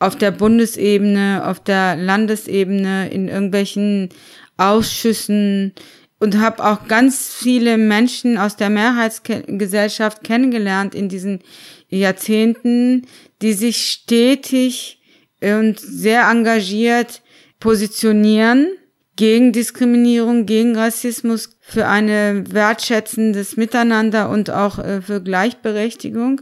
auf 0.00 0.16
der 0.16 0.32
Bundesebene, 0.32 1.44
auf 1.46 1.60
der 1.60 1.94
Landesebene, 1.94 3.10
in 3.10 3.28
irgendwelchen 3.28 4.08
Ausschüssen, 4.56 5.72
und 6.20 6.38
habe 6.38 6.64
auch 6.64 6.88
ganz 6.88 7.32
viele 7.32 7.78
Menschen 7.78 8.38
aus 8.38 8.56
der 8.56 8.70
Mehrheitsgesellschaft 8.70 10.24
kennengelernt 10.24 10.96
in 10.96 11.08
diesen 11.08 11.40
Jahrzehnten, 11.88 13.06
die 13.42 13.52
sich 13.52 13.88
stetig 13.88 15.00
und 15.40 15.78
sehr 15.80 16.28
engagiert 16.28 17.22
positionieren 17.60 18.68
gegen 19.16 19.52
Diskriminierung, 19.52 20.46
gegen 20.46 20.76
Rassismus, 20.76 21.50
für 21.60 21.86
eine 21.86 22.44
wertschätzendes 22.50 23.56
Miteinander 23.56 24.30
und 24.30 24.50
auch 24.50 24.78
äh, 24.78 25.02
für 25.02 25.20
Gleichberechtigung 25.20 26.40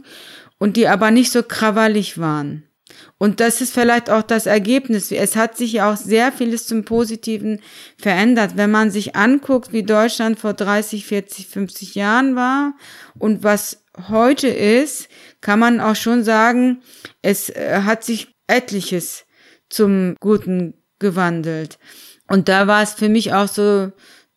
und 0.57 0.77
die 0.77 0.87
aber 0.87 1.11
nicht 1.11 1.31
so 1.31 1.43
krawallig 1.43 2.17
waren. 2.17 2.63
Und 3.17 3.39
das 3.39 3.61
ist 3.61 3.73
vielleicht 3.73 4.09
auch 4.09 4.21
das 4.21 4.45
Ergebnis. 4.45 5.11
Es 5.11 5.35
hat 5.35 5.57
sich 5.57 5.73
ja 5.73 5.91
auch 5.91 5.97
sehr 5.97 6.31
vieles 6.31 6.67
zum 6.67 6.85
Positiven 6.85 7.61
verändert. 7.97 8.51
Wenn 8.55 8.71
man 8.71 8.91
sich 8.91 9.15
anguckt, 9.15 9.73
wie 9.73 9.83
Deutschland 9.83 10.39
vor 10.39 10.53
30, 10.53 11.05
40, 11.05 11.47
50 11.47 11.95
Jahren 11.95 12.35
war 12.35 12.73
und 13.17 13.43
was 13.43 13.83
heute 14.07 14.47
ist, 14.47 15.09
kann 15.41 15.59
man 15.59 15.79
auch 15.79 15.95
schon 15.95 16.23
sagen, 16.23 16.81
es 17.21 17.49
äh, 17.49 17.81
hat 17.83 18.03
sich 18.03 18.33
etliches 18.47 19.25
zum 19.69 20.15
Guten 20.19 20.73
gewandelt. 20.99 21.77
Und 22.27 22.49
da 22.49 22.67
war 22.67 22.83
es 22.83 22.93
für 22.93 23.09
mich 23.09 23.33
auch 23.33 23.47
so, 23.47 23.91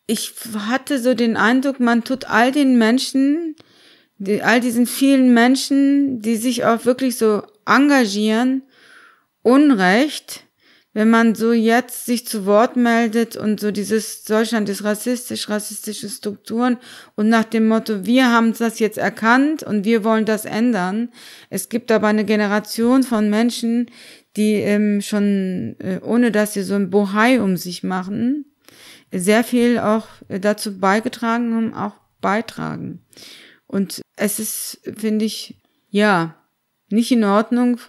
ich 0.07 0.35
hatte 0.69 0.99
so 0.99 1.15
den 1.15 1.37
Eindruck, 1.37 1.81
man 1.81 2.05
tut 2.05 2.25
all 2.27 2.53
den 2.53 2.79
Menschen, 2.79 3.57
all 4.43 4.61
diesen 4.61 4.87
vielen 4.87 5.33
Menschen, 5.33 6.21
die 6.21 6.37
sich 6.37 6.65
auch 6.65 6.85
wirklich 6.85 7.17
so 7.17 7.43
engagieren, 7.65 8.63
Unrecht, 9.43 10.45
wenn 10.93 11.09
man 11.09 11.35
so 11.35 11.53
jetzt 11.53 12.07
sich 12.07 12.27
zu 12.27 12.47
Wort 12.47 12.77
meldet 12.77 13.37
und 13.37 13.61
so 13.61 13.71
dieses 13.71 14.25
Deutschland 14.25 14.69
ist 14.69 14.83
rassistisch, 14.83 15.49
rassistische 15.49 16.09
Strukturen 16.09 16.79
und 17.15 17.29
nach 17.29 17.45
dem 17.45 17.69
Motto, 17.69 18.05
wir 18.07 18.31
haben 18.31 18.53
das 18.55 18.81
jetzt 18.81 18.99
erkannt 18.99 19.63
und 19.63 19.85
wir 19.85 20.03
wollen 20.03 20.25
das 20.25 20.45
ändern. 20.45 21.11
Es 21.49 21.69
gibt 21.69 21.93
aber 21.93 22.09
eine 22.09 22.25
Generation 22.25 23.05
von 23.05 23.31
Menschen, 23.31 23.91
die 24.37 24.55
ähm, 24.55 25.01
schon, 25.01 25.77
äh, 25.79 26.01
ohne 26.03 26.33
dass 26.33 26.55
sie 26.55 26.63
so 26.63 26.75
ein 26.75 26.91
Bohai 26.91 27.41
um 27.41 27.57
sich 27.57 27.83
machen, 27.83 28.47
sehr 29.13 29.45
viel 29.45 29.79
auch 29.79 30.07
dazu 30.29 30.79
beigetragen 30.79 31.55
haben, 31.55 31.75
auch 31.75 31.95
beitragen. 32.21 33.05
Und 33.67 34.03
es 34.17 34.39
ist, 34.39 34.81
finde 34.97 35.25
ich, 35.25 35.57
ja, 35.89 36.37
nicht 36.91 37.11
in 37.13 37.25
Ordnung, 37.25 37.81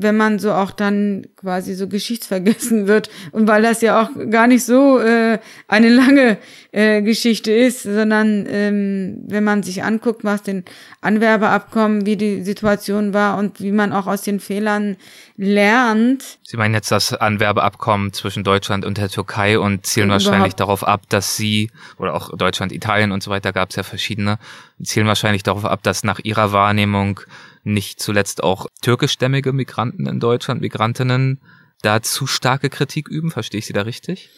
wenn 0.00 0.16
man 0.16 0.38
so 0.38 0.52
auch 0.52 0.70
dann 0.70 1.26
quasi 1.36 1.74
so 1.74 1.88
geschichtsvergessen 1.88 2.86
wird 2.86 3.10
und 3.32 3.48
weil 3.48 3.62
das 3.62 3.80
ja 3.80 4.00
auch 4.02 4.10
gar 4.30 4.46
nicht 4.46 4.64
so 4.64 4.98
äh, 4.98 5.38
eine 5.66 5.88
lange 5.88 6.38
äh, 6.72 7.02
Geschichte 7.02 7.52
ist, 7.52 7.82
sondern 7.82 8.46
ähm, 8.48 9.18
wenn 9.26 9.44
man 9.44 9.62
sich 9.62 9.82
anguckt, 9.82 10.24
was 10.24 10.42
den 10.42 10.64
Anwerbeabkommen, 11.00 12.06
wie 12.06 12.16
die 12.16 12.42
Situation 12.42 13.14
war 13.14 13.38
und 13.38 13.60
wie 13.60 13.72
man 13.72 13.92
auch 13.92 14.06
aus 14.06 14.22
den 14.22 14.40
Fehlern 14.40 14.96
lernt. 15.36 16.38
Sie 16.42 16.56
meinen 16.56 16.74
jetzt 16.74 16.90
das 16.90 17.12
Anwerbeabkommen 17.14 18.12
zwischen 18.12 18.44
Deutschland 18.44 18.84
und 18.84 18.98
der 18.98 19.08
Türkei 19.08 19.58
und 19.58 19.86
zielen 19.86 20.10
wahrscheinlich 20.10 20.54
darauf 20.54 20.86
ab, 20.86 21.02
dass 21.08 21.36
sie 21.36 21.70
oder 21.96 22.14
auch 22.14 22.36
Deutschland, 22.36 22.72
Italien 22.72 23.12
und 23.12 23.22
so 23.22 23.30
weiter 23.30 23.52
gab 23.52 23.70
es 23.70 23.76
ja 23.76 23.82
verschiedene, 23.82 24.38
zielen 24.82 25.06
wahrscheinlich 25.06 25.42
darauf 25.42 25.64
ab, 25.64 25.82
dass 25.82 26.04
nach 26.04 26.20
ihrer 26.22 26.52
Wahrnehmung 26.52 27.20
nicht 27.64 28.00
zuletzt 28.00 28.42
auch 28.42 28.66
türkischstämmige 28.82 29.52
Migranten 29.52 30.06
in 30.06 30.20
Deutschland, 30.20 30.60
Migrantinnen, 30.60 31.40
da 31.82 32.02
zu 32.02 32.26
starke 32.26 32.70
Kritik 32.70 33.08
üben? 33.08 33.30
Verstehe 33.30 33.58
ich 33.58 33.66
Sie 33.66 33.72
da 33.72 33.82
richtig? 33.82 34.30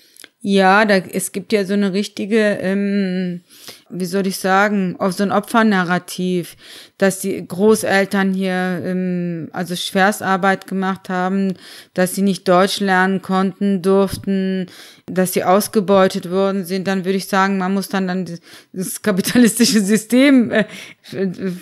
Ja, 0.42 0.84
da, 0.86 0.96
es 0.96 1.32
gibt 1.32 1.52
ja 1.52 1.64
so 1.64 1.74
eine 1.74 1.92
richtige, 1.92 2.58
ähm, 2.60 3.42
wie 3.90 4.06
soll 4.06 4.26
ich 4.26 4.38
sagen, 4.38 4.96
auf 4.98 5.12
so 5.12 5.22
ein 5.22 5.32
Opfernarrativ, 5.32 6.56
dass 6.98 7.20
die 7.20 7.46
Großeltern 7.46 8.32
hier 8.32 8.82
ähm, 8.84 9.48
also 9.52 9.74
Schwerstarbeit 9.76 10.66
gemacht 10.66 11.08
haben, 11.08 11.54
dass 11.94 12.14
sie 12.14 12.22
nicht 12.22 12.48
Deutsch 12.48 12.80
lernen 12.80 13.22
konnten, 13.22 13.82
durften, 13.82 14.66
dass 15.06 15.32
sie 15.32 15.44
ausgebeutet 15.44 16.30
worden 16.30 16.64
sind, 16.64 16.86
dann 16.86 17.04
würde 17.04 17.18
ich 17.18 17.26
sagen, 17.26 17.58
man 17.58 17.74
muss 17.74 17.88
dann 17.88 18.06
dann 18.06 18.26
das 18.72 19.02
kapitalistische 19.02 19.80
System 19.80 20.50
äh, 20.50 20.64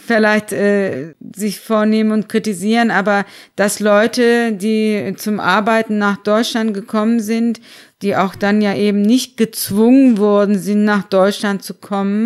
vielleicht 0.06 0.52
äh, 0.52 1.14
sich 1.35 1.61
vornehmen 1.61 2.12
und 2.12 2.28
kritisieren, 2.28 2.90
aber 2.90 3.25
dass 3.56 3.80
Leute, 3.80 4.52
die 4.52 5.14
zum 5.16 5.40
Arbeiten 5.40 5.99
nach 5.99 6.18
Deutschland 6.18 6.75
gekommen 6.75 7.20
sind, 7.20 7.61
die 8.02 8.14
auch 8.14 8.35
dann 8.37 8.62
ja 8.62 8.75
eben 8.75 9.02
nicht 9.02 9.37
gezwungen 9.37 10.18
worden 10.18 10.58
sind, 10.58 10.85
nach 10.85 11.02
Deutschland 11.04 11.64
zu 11.64 11.75
kommen, 11.75 12.17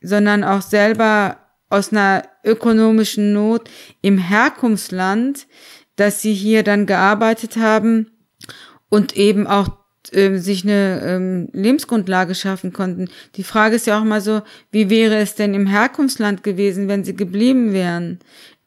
sondern 0.00 0.44
auch 0.44 0.62
selber 0.62 1.38
aus 1.70 1.92
einer 1.92 2.24
ökonomischen 2.44 3.32
Not 3.32 3.70
im 4.02 4.18
Herkunftsland, 4.18 5.46
dass 5.96 6.20
sie 6.20 6.34
hier 6.34 6.62
dann 6.62 6.86
gearbeitet 6.86 7.56
haben 7.56 8.10
und 8.88 9.16
eben 9.16 9.46
auch 9.46 9.70
äh, 10.10 10.36
sich 10.36 10.64
eine 10.64 11.00
ähm, 11.04 11.48
Lebensgrundlage 11.52 12.34
schaffen 12.34 12.72
konnten. 12.72 13.08
Die 13.36 13.44
Frage 13.44 13.76
ist 13.76 13.86
ja 13.86 13.98
auch 13.98 14.04
mal 14.04 14.20
so, 14.20 14.42
wie 14.70 14.90
wäre 14.90 15.16
es 15.16 15.34
denn 15.34 15.54
im 15.54 15.66
Herkunftsland 15.66 16.42
gewesen, 16.42 16.88
wenn 16.88 17.04
sie 17.04 17.14
geblieben 17.14 17.72
wären? 17.72 18.18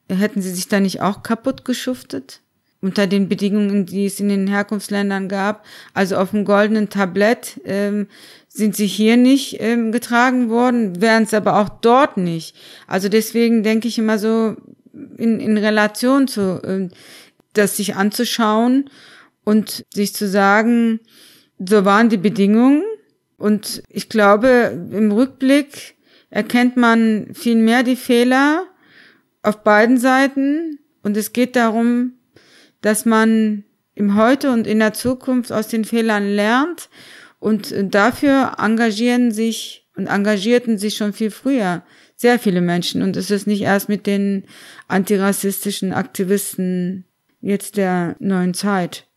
Hätten 0.10 0.42
sie 0.42 0.52
sich 0.52 0.68
da 0.68 0.80
nicht 0.80 1.02
auch 1.02 1.24
kaputt 1.24 1.66
geschuftet? 1.66 2.42
unter 2.82 3.08
den 3.08 3.28
Bedingungen, 3.28 3.88
die 3.88 4.06
es 4.06 4.20
in 4.20 4.30
den 4.30 4.46
Herkunftsländern 4.46 5.28
gab. 5.28 5.66
Also 5.96 6.18
auf 6.18 6.32
dem 6.32 6.46
goldenen 6.46 6.90
Tablett 6.90 7.60
ähm, 7.66 8.08
sind 8.56 8.74
sie 8.74 8.88
hier 8.88 9.18
nicht 9.18 9.58
ähm, 9.60 9.92
getragen 9.92 10.50
worden, 10.50 11.02
wären 11.02 11.24
es 11.24 11.34
aber 11.34 11.60
auch 11.60 11.68
dort 11.68 12.16
nicht. 12.16 12.56
Also 12.88 13.10
deswegen 13.10 13.64
denke 13.64 13.90
ich 13.90 13.98
immer 13.98 14.18
so 14.18 14.56
in, 15.18 15.42
in 15.42 15.58
Relation 15.58 16.30
zu, 16.30 16.62
äh, 16.64 16.88
das 17.52 17.76
sich 17.76 17.98
anzuschauen 17.98 18.90
und 19.44 19.84
sich 19.94 20.16
zu 20.16 20.30
sagen, 20.30 21.02
so 21.60 21.84
waren 21.84 22.08
die 22.08 22.18
Bedingungen. 22.18 22.84
Und 23.38 23.84
ich 23.90 24.08
glaube, 24.08 24.88
im 24.90 25.12
Rückblick 25.12 25.96
erkennt 26.30 26.78
man 26.78 27.34
viel 27.34 27.58
mehr 27.58 27.84
die 27.84 27.98
Fehler 27.98 28.68
auf 29.44 29.64
beiden 29.64 29.98
Seiten. 29.98 30.80
Und 31.04 31.18
es 31.18 31.34
geht 31.34 31.58
darum, 31.58 32.14
dass 32.80 33.04
man 33.04 33.66
im 33.96 34.16
Heute 34.16 34.52
und 34.52 34.66
in 34.66 34.80
der 34.80 34.94
Zukunft 34.94 35.52
aus 35.52 35.68
den 35.68 35.84
Fehlern 35.84 36.26
lernt 36.26 36.90
und 37.46 37.76
dafür 37.94 38.54
engagieren 38.58 39.32
sich 39.32 39.88
und 39.96 40.08
engagierten 40.08 40.80
sich 40.80 40.98
schon 40.98 41.14
viel 41.14 41.30
früher 41.30 41.84
sehr 42.16 42.40
viele 42.40 42.60
Menschen 42.60 43.04
und 43.04 43.16
es 43.16 43.30
ist 43.30 43.46
nicht 43.46 43.62
erst 43.62 43.88
mit 43.88 44.08
den 44.08 44.46
antirassistischen 44.88 45.94
Aktivisten 45.94 47.06
jetzt 47.42 47.78
der 47.78 48.16
neuen 48.18 48.56
Zeit 48.56 49.08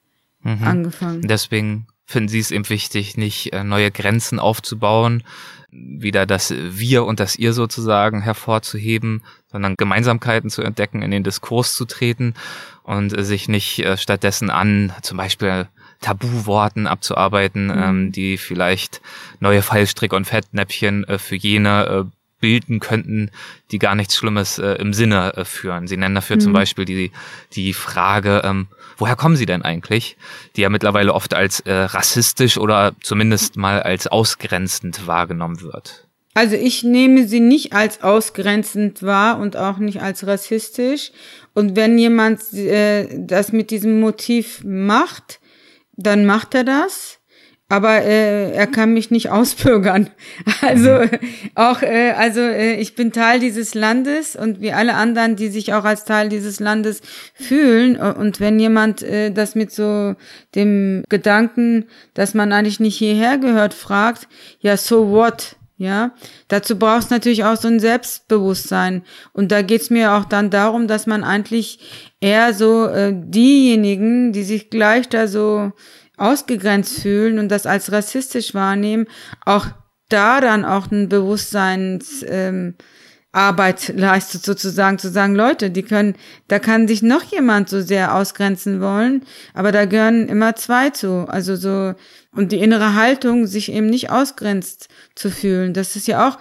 mhm. 0.42 0.62
angefangen. 0.62 1.23
Deswegen 1.23 1.87
finden 2.04 2.28
Sie 2.28 2.40
es 2.40 2.50
eben 2.50 2.68
wichtig, 2.68 3.16
nicht 3.16 3.54
äh, 3.54 3.64
neue 3.64 3.90
Grenzen 3.90 4.38
aufzubauen, 4.38 5.23
wieder 5.70 6.26
das 6.26 6.52
Wir 6.52 7.06
und 7.06 7.20
das 7.20 7.37
Ihr 7.37 7.54
sozusagen 7.54 8.20
hervorzuheben, 8.20 9.23
sondern 9.50 9.75
Gemeinsamkeiten 9.78 10.50
zu 10.50 10.61
entdecken, 10.61 11.00
in 11.00 11.11
den 11.11 11.25
Diskurs 11.25 11.73
zu 11.73 11.87
treten 11.87 12.35
und 12.82 13.08
sich 13.25 13.49
nicht 13.49 13.78
äh, 13.78 13.97
stattdessen 13.97 14.50
an 14.50 14.92
zum 15.00 15.16
Beispiel 15.16 15.66
Tabuworten 16.00 16.87
abzuarbeiten, 16.87 17.67
mhm. 17.67 17.83
ähm, 17.83 18.12
die 18.12 18.38
vielleicht 18.38 19.00
neue 19.40 19.62
Fallstricke 19.62 20.17
und 20.17 20.26
Fettnäpfchen 20.26 21.05
äh, 21.05 21.19
für 21.19 21.37
jene 21.37 21.87
äh, 21.87 22.19
bilden 22.40 22.81
könnten, 22.81 23.31
die 23.71 23.78
gar 23.78 23.95
nichts 23.95 24.17
Schlimmes 24.17 24.59
äh, 24.59 24.75
im 24.75 24.93
Sinne 24.93 25.35
äh, 25.37 25.45
führen. 25.45 25.87
Sie 25.88 25.97
nennen 25.97 26.14
dafür 26.14 26.37
mhm. 26.37 26.40
zum 26.40 26.52
Beispiel 26.52 26.85
die, 26.85 27.11
die 27.52 27.73
Frage, 27.73 28.43
ähm, 28.45 28.69
woher 28.97 29.17
kommen 29.17 29.37
Sie 29.37 29.47
denn 29.47 29.62
eigentlich? 29.62 30.17
Die 30.57 30.61
ja 30.61 30.69
mittlerweile 30.69 31.14
oft 31.14 31.35
als 31.35 31.61
äh, 31.61 31.73
rassistisch 31.73 32.59
oder 32.59 32.95
zumindest 33.02 33.57
mal 33.57 33.83
als 33.83 34.07
ausgrenzend 34.07 35.07
wahrgenommen 35.07 35.62
wird. 35.62 36.05
Also 36.35 36.55
ich 36.55 36.85
nehme 36.85 37.26
sie 37.26 37.40
nicht 37.40 37.73
als 37.73 38.05
ausgrenzend 38.05 39.02
wahr 39.02 39.40
und 39.40 39.57
auch 39.57 39.78
nicht 39.78 40.00
als 40.02 40.25
rassistisch. 40.25 41.11
Und 41.52 41.75
wenn 41.75 41.99
jemand 41.99 42.52
äh, 42.52 43.09
das 43.19 43.50
mit 43.50 43.73
diesem 43.73 43.99
Motiv 43.99 44.62
macht, 44.62 45.40
dann 45.99 46.25
macht 46.25 46.55
er 46.55 46.64
das 46.64 47.19
aber 47.69 48.02
äh, 48.02 48.52
er 48.52 48.67
kann 48.67 48.95
mich 48.95 49.11
nicht 49.11 49.31
ausbürgern. 49.31 50.11
Also 50.62 50.90
mhm. 50.90 51.11
auch, 51.55 51.83
äh, 51.83 52.12
also 52.12 52.40
äh, 52.40 52.75
ich 52.75 52.95
bin 52.95 53.12
Teil 53.12 53.40
dieses 53.40 53.75
Landes 53.75 54.37
und 54.37 54.61
wie 54.61 54.73
alle 54.73 54.95
anderen, 54.95 55.37
die 55.37 55.49
sich 55.49 55.75
auch 55.75 55.85
als 55.85 56.05
Teil 56.05 56.28
dieses 56.28 56.61
Landes 56.61 57.02
fühlen. 57.35 57.97
Und 57.97 58.40
wenn 58.40 58.59
jemand 58.59 59.02
äh, 59.02 59.31
das 59.31 59.55
mit 59.55 59.71
so 59.71 60.14
dem 60.55 61.05
Gedanken, 61.09 61.87
dass 62.14 62.35
man 62.35 62.52
eigentlich 62.52 62.81
nicht 62.81 62.97
hierher 62.97 63.38
gehört, 63.38 63.75
fragt, 63.75 64.28
ja, 64.61 64.76
so 64.76 65.11
what? 65.11 65.57
Ja, 65.80 66.12
dazu 66.49 66.76
braucht 66.76 67.04
es 67.04 67.11
natürlich 67.11 67.44
auch 67.44 67.56
so 67.56 67.68
ein 67.68 67.78
Selbstbewusstsein. 67.78 69.04
Und 69.32 69.52
da 69.52 69.62
geht's 69.62 69.90
mir 69.90 70.12
auch 70.14 70.25
dann 70.25 70.50
darum, 70.50 70.88
dass 70.88 71.06
man 71.06 71.23
eigentlich 71.23 71.78
eher 72.20 72.52
so 72.52 72.87
äh, 72.87 73.12
diejenigen, 73.14 74.32
die 74.32 74.42
sich 74.42 74.70
gleich 74.70 75.08
da 75.08 75.28
so 75.28 75.70
ausgegrenzt 76.16 77.00
fühlen 77.00 77.38
und 77.38 77.49
das 77.49 77.64
als 77.64 77.92
rassistisch 77.92 78.54
wahrnehmen, 78.54 79.06
auch 79.47 79.66
da 80.08 80.40
dann 80.40 80.64
auch 80.64 80.90
ein 80.90 81.08
Bewusstseins 81.08 82.25
ähm, 82.26 82.75
Arbeit 83.38 83.95
leistet 83.97 84.45
sozusagen 84.45 84.99
zu 84.99 85.11
sagen, 85.11 85.35
Leute, 85.35 85.71
die 85.71 85.83
können, 85.83 86.14
da 86.49 86.59
kann 86.59 86.88
sich 86.88 87.02
noch 87.02 87.23
jemand 87.23 87.68
so 87.68 87.80
sehr 87.80 88.14
ausgrenzen 88.14 88.80
wollen, 88.80 89.23
aber 89.54 89.73
da 89.73 89.85
gehören 89.85 90.28
immer 90.28 90.57
zwei 90.57 90.90
zu, 90.90 91.26
also 91.28 91.57
so 91.57 91.95
und 92.35 92.52
die 92.52 92.59
innere 92.59 92.95
Haltung, 92.95 93.47
sich 93.47 93.73
eben 93.73 93.87
nicht 93.87 94.11
ausgrenzt 94.11 94.88
zu 95.14 95.30
fühlen, 95.30 95.73
das 95.73 95.97
ist 95.97 96.07
ja 96.07 96.28
auch 96.28 96.38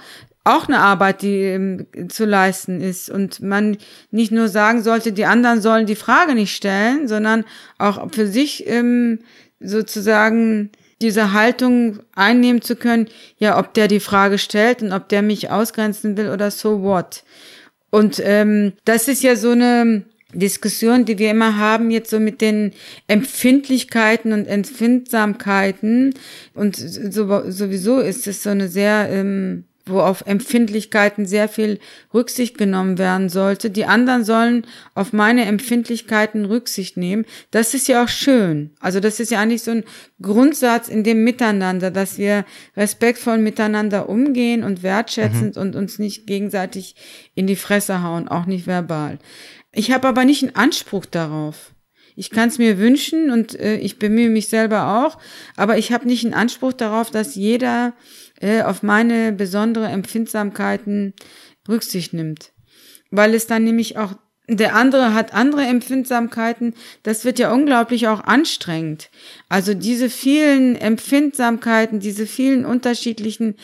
auch 0.47 0.69
eine 0.69 0.79
Arbeit, 0.79 1.23
die 1.23 1.41
ähm, 1.41 1.87
zu 2.07 2.23
leisten 2.23 2.79
ist. 2.79 3.09
Und 3.09 3.41
man 3.41 3.77
nicht 4.11 4.31
nur 4.31 4.47
sagen 4.47 4.81
sollte, 4.81 5.11
die 5.11 5.25
anderen 5.25 5.61
sollen 5.61 5.85
die 5.85 5.95
Frage 5.95 6.35
nicht 6.35 6.55
stellen, 6.55 7.09
sondern 7.09 7.43
auch 7.77 8.09
für 8.13 8.27
sich 8.27 8.65
ähm, 8.65 9.19
sozusagen 9.59 10.71
diese 11.01 11.33
Haltung 11.33 11.99
einnehmen 12.15 12.61
zu 12.61 12.75
können, 12.75 13.07
ja, 13.37 13.59
ob 13.59 13.73
der 13.73 13.87
die 13.87 13.99
Frage 13.99 14.37
stellt 14.37 14.81
und 14.81 14.93
ob 14.93 15.09
der 15.09 15.21
mich 15.21 15.49
ausgrenzen 15.51 16.17
will 16.17 16.29
oder 16.29 16.51
so 16.51 16.81
what. 16.81 17.23
Und 17.89 18.21
ähm, 18.23 18.73
das 18.85 19.07
ist 19.07 19.23
ja 19.23 19.35
so 19.35 19.51
eine 19.51 20.03
Diskussion, 20.33 21.05
die 21.05 21.19
wir 21.19 21.31
immer 21.31 21.57
haben, 21.57 21.89
jetzt 21.89 22.09
so 22.09 22.19
mit 22.19 22.41
den 22.41 22.73
Empfindlichkeiten 23.07 24.33
und 24.33 24.45
Empfindsamkeiten. 24.45 26.13
Und 26.53 26.75
so, 26.75 27.49
sowieso 27.49 27.99
ist 27.99 28.27
es 28.27 28.43
so 28.43 28.49
eine 28.49 28.67
sehr 28.67 29.07
ähm, 29.09 29.63
wo 29.89 29.99
auf 29.99 30.23
Empfindlichkeiten 30.25 31.25
sehr 31.25 31.49
viel 31.49 31.79
Rücksicht 32.13 32.57
genommen 32.57 32.97
werden 32.97 33.29
sollte. 33.29 33.69
Die 33.69 33.85
anderen 33.85 34.23
sollen 34.23 34.65
auf 34.95 35.13
meine 35.13 35.45
Empfindlichkeiten 35.45 36.45
Rücksicht 36.45 36.97
nehmen. 36.97 37.25
Das 37.51 37.73
ist 37.73 37.87
ja 37.87 38.03
auch 38.03 38.09
schön. 38.09 38.71
Also 38.79 38.99
das 38.99 39.19
ist 39.19 39.31
ja 39.31 39.39
eigentlich 39.39 39.63
so 39.63 39.71
ein 39.71 39.83
Grundsatz 40.21 40.87
in 40.87 41.03
dem 41.03 41.23
Miteinander, 41.23 41.91
dass 41.91 42.17
wir 42.17 42.45
respektvoll 42.75 43.37
miteinander 43.37 44.09
umgehen 44.09 44.63
und 44.63 44.83
wertschätzend 44.83 45.55
mhm. 45.55 45.61
und 45.61 45.75
uns 45.75 45.99
nicht 45.99 46.27
gegenseitig 46.27 46.95
in 47.35 47.47
die 47.47 47.55
Fresse 47.55 48.03
hauen, 48.03 48.27
auch 48.27 48.45
nicht 48.45 48.67
verbal. 48.67 49.19
Ich 49.71 49.91
habe 49.91 50.07
aber 50.07 50.25
nicht 50.25 50.43
einen 50.43 50.55
Anspruch 50.55 51.05
darauf. 51.05 51.73
Ich 52.19 52.31
kann 52.31 52.49
es 52.49 52.57
mir 52.57 52.79
wünschen 52.79 53.29
und 53.29 53.57
äh, 53.59 53.77
ich 53.77 53.99
bemühe 53.99 54.31
mich 54.31 54.47
selber 54.47 55.05
auch, 55.05 55.19
aber 55.55 55.77
ich 55.77 55.91
habe 55.91 56.07
nicht 56.07 56.25
einen 56.25 56.33
Anspruch 56.33 56.73
darauf, 56.73 57.11
dass 57.11 57.35
jeder 57.35 57.93
äh, 58.41 58.61
auf 58.61 58.83
meine 58.83 59.31
besondere 59.31 59.87
Empfindsamkeiten 59.87 61.13
Rücksicht 61.67 62.13
nimmt. 62.13 62.51
Weil 63.11 63.33
es 63.33 63.47
dann 63.47 63.63
nämlich 63.63 63.97
auch 63.97 64.15
der 64.49 64.75
andere 64.75 65.13
hat 65.13 65.33
andere 65.33 65.63
Empfindsamkeiten, 65.63 66.73
das 67.03 67.25
wird 67.25 67.37
ja 67.37 67.51
unglaublich 67.51 68.07
auch 68.07 68.23
anstrengend. 68.23 69.09
Also 69.49 69.73
diese 69.73 70.09
vielen 70.09 70.77
Empfindsamkeiten, 70.77 71.99
diese 71.99 72.25
vielen 72.25 72.65
unterschiedlichen 72.65 73.55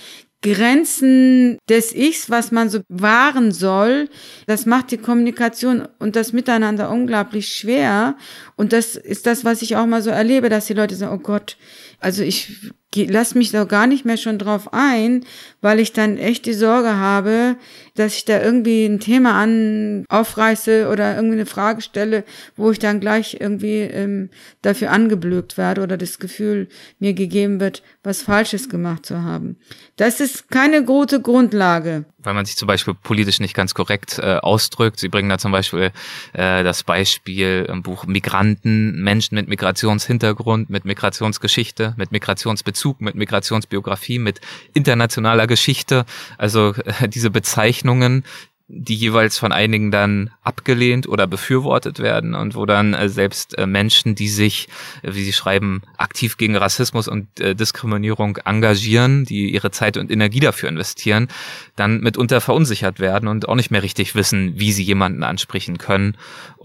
Grenzen 0.44 1.58
des 1.70 1.96
Ichs, 1.96 2.30
was 2.30 2.52
man 2.52 2.70
so 2.70 2.82
wahren 2.90 3.54
soll, 3.54 4.10
das 4.46 4.66
macht 4.66 4.92
die 4.92 4.98
Kommunikation 4.98 5.88
und 6.00 6.18
das 6.18 6.34
Miteinander 6.34 6.90
unglaublich 6.90 7.48
schwer. 7.48 8.18
Und 8.58 8.74
das 8.74 8.98
ist 8.98 9.26
das, 9.26 9.46
was 9.46 9.62
ich 9.62 9.78
auch 9.78 9.86
mal 9.86 10.02
so 10.02 10.10
erlebe, 10.10 10.50
dass 10.50 10.66
die 10.66 10.74
Leute 10.74 10.96
sagen, 10.96 11.16
oh 11.16 11.24
Gott, 11.24 11.56
also 12.04 12.22
ich 12.24 12.74
lass 12.96 13.34
mich 13.34 13.52
da 13.52 13.64
gar 13.64 13.88
nicht 13.88 14.06
mehr 14.06 14.18
schon 14.18 14.38
drauf 14.38 14.74
ein, 14.74 15.26
weil 15.62 15.80
ich 15.80 15.94
dann 15.94 16.18
echt 16.18 16.46
die 16.46 16.54
Sorge 16.54 16.96
habe, 16.98 17.56
dass 17.96 18.16
ich 18.16 18.26
da 18.26 18.42
irgendwie 18.42 18.86
ein 18.86 19.00
Thema 19.00 19.42
an 19.42 20.06
aufreiße 20.10 20.90
oder 20.90 21.16
irgendwie 21.16 21.38
eine 21.38 21.46
Frage 21.46 21.82
stelle, 21.82 22.24
wo 22.56 22.72
ich 22.72 22.80
dann 22.80 23.00
gleich 23.00 23.38
irgendwie 23.40 23.80
ähm, 23.80 24.30
dafür 24.62 24.92
angeblökt 24.92 25.58
werde 25.58 25.82
oder 25.82 25.98
das 25.98 26.20
Gefühl 26.20 26.68
mir 27.00 27.14
gegeben 27.14 27.60
wird, 27.60 27.84
was 28.04 28.22
Falsches 28.22 28.70
gemacht 28.70 29.06
zu 29.06 29.24
haben. 29.24 29.58
Das 29.96 30.20
ist 30.20 30.50
keine 30.52 30.84
gute 30.84 31.22
Grundlage. 31.22 32.06
Weil 32.24 32.34
man 32.34 32.46
sich 32.46 32.58
zum 32.58 32.68
Beispiel 32.68 32.94
politisch 32.94 33.40
nicht 33.40 33.54
ganz 33.54 33.74
korrekt 33.74 34.20
äh, 34.20 34.38
ausdrückt. 34.38 35.00
Sie 35.00 35.10
bringen 35.10 35.30
da 35.30 35.38
zum 35.38 35.52
Beispiel 35.52 35.92
äh, 36.34 36.64
das 36.64 36.84
Beispiel 36.84 37.66
im 37.70 37.84
Buch 37.84 38.06
Migranten, 38.06 39.02
Menschen 39.02 39.36
mit 39.36 39.48
Migrationshintergrund, 39.48 40.70
mit 40.70 40.86
Migrationsgeschichte, 40.86 41.94
mit 41.98 42.12
Migrationsbezug, 42.12 43.02
mit 43.02 43.16
Migrationsbiografie, 43.16 44.20
mit 44.20 44.42
internationaler 44.74 45.48
Geschichte. 45.48 46.06
Also 46.38 46.74
äh, 47.02 47.08
diese 47.14 47.30
Bezeichnungen, 47.30 48.24
die 48.68 48.96
jeweils 48.96 49.38
von 49.38 49.52
einigen 49.52 49.92
dann 49.92 50.32
abgelehnt 50.42 51.08
oder 51.08 51.28
befürwortet 51.28 52.00
werden 52.00 52.34
und 52.34 52.56
wo 52.56 52.66
dann 52.66 52.94
äh, 52.94 53.10
selbst 53.10 53.58
äh, 53.58 53.68
Menschen, 53.68 54.16
die 54.16 54.30
sich, 54.30 54.70
äh, 55.02 55.14
wie 55.14 55.24
sie 55.24 55.34
schreiben, 55.34 55.82
aktiv 55.98 56.38
gegen 56.38 56.56
Rassismus 56.56 57.08
und 57.08 57.28
Diskriminierung 57.38 58.38
engagieren, 58.46 59.26
die 59.26 59.54
ihre 59.54 59.72
Zeit 59.72 59.98
und 59.98 60.12
Energie 60.12 60.40
dafür 60.40 60.70
investieren, 60.70 61.28
dann 61.76 62.00
mitunter 62.00 62.42
verunsichert 62.42 63.00
werden 63.00 63.28
und 63.28 63.48
auch 63.50 63.56
nicht 63.56 63.72
mehr 63.72 63.84
richtig 63.84 64.16
wissen, 64.16 64.60
wie 64.60 64.72
sie 64.72 64.84
jemanden 64.84 65.24
ansprechen 65.24 65.78
können 65.78 66.16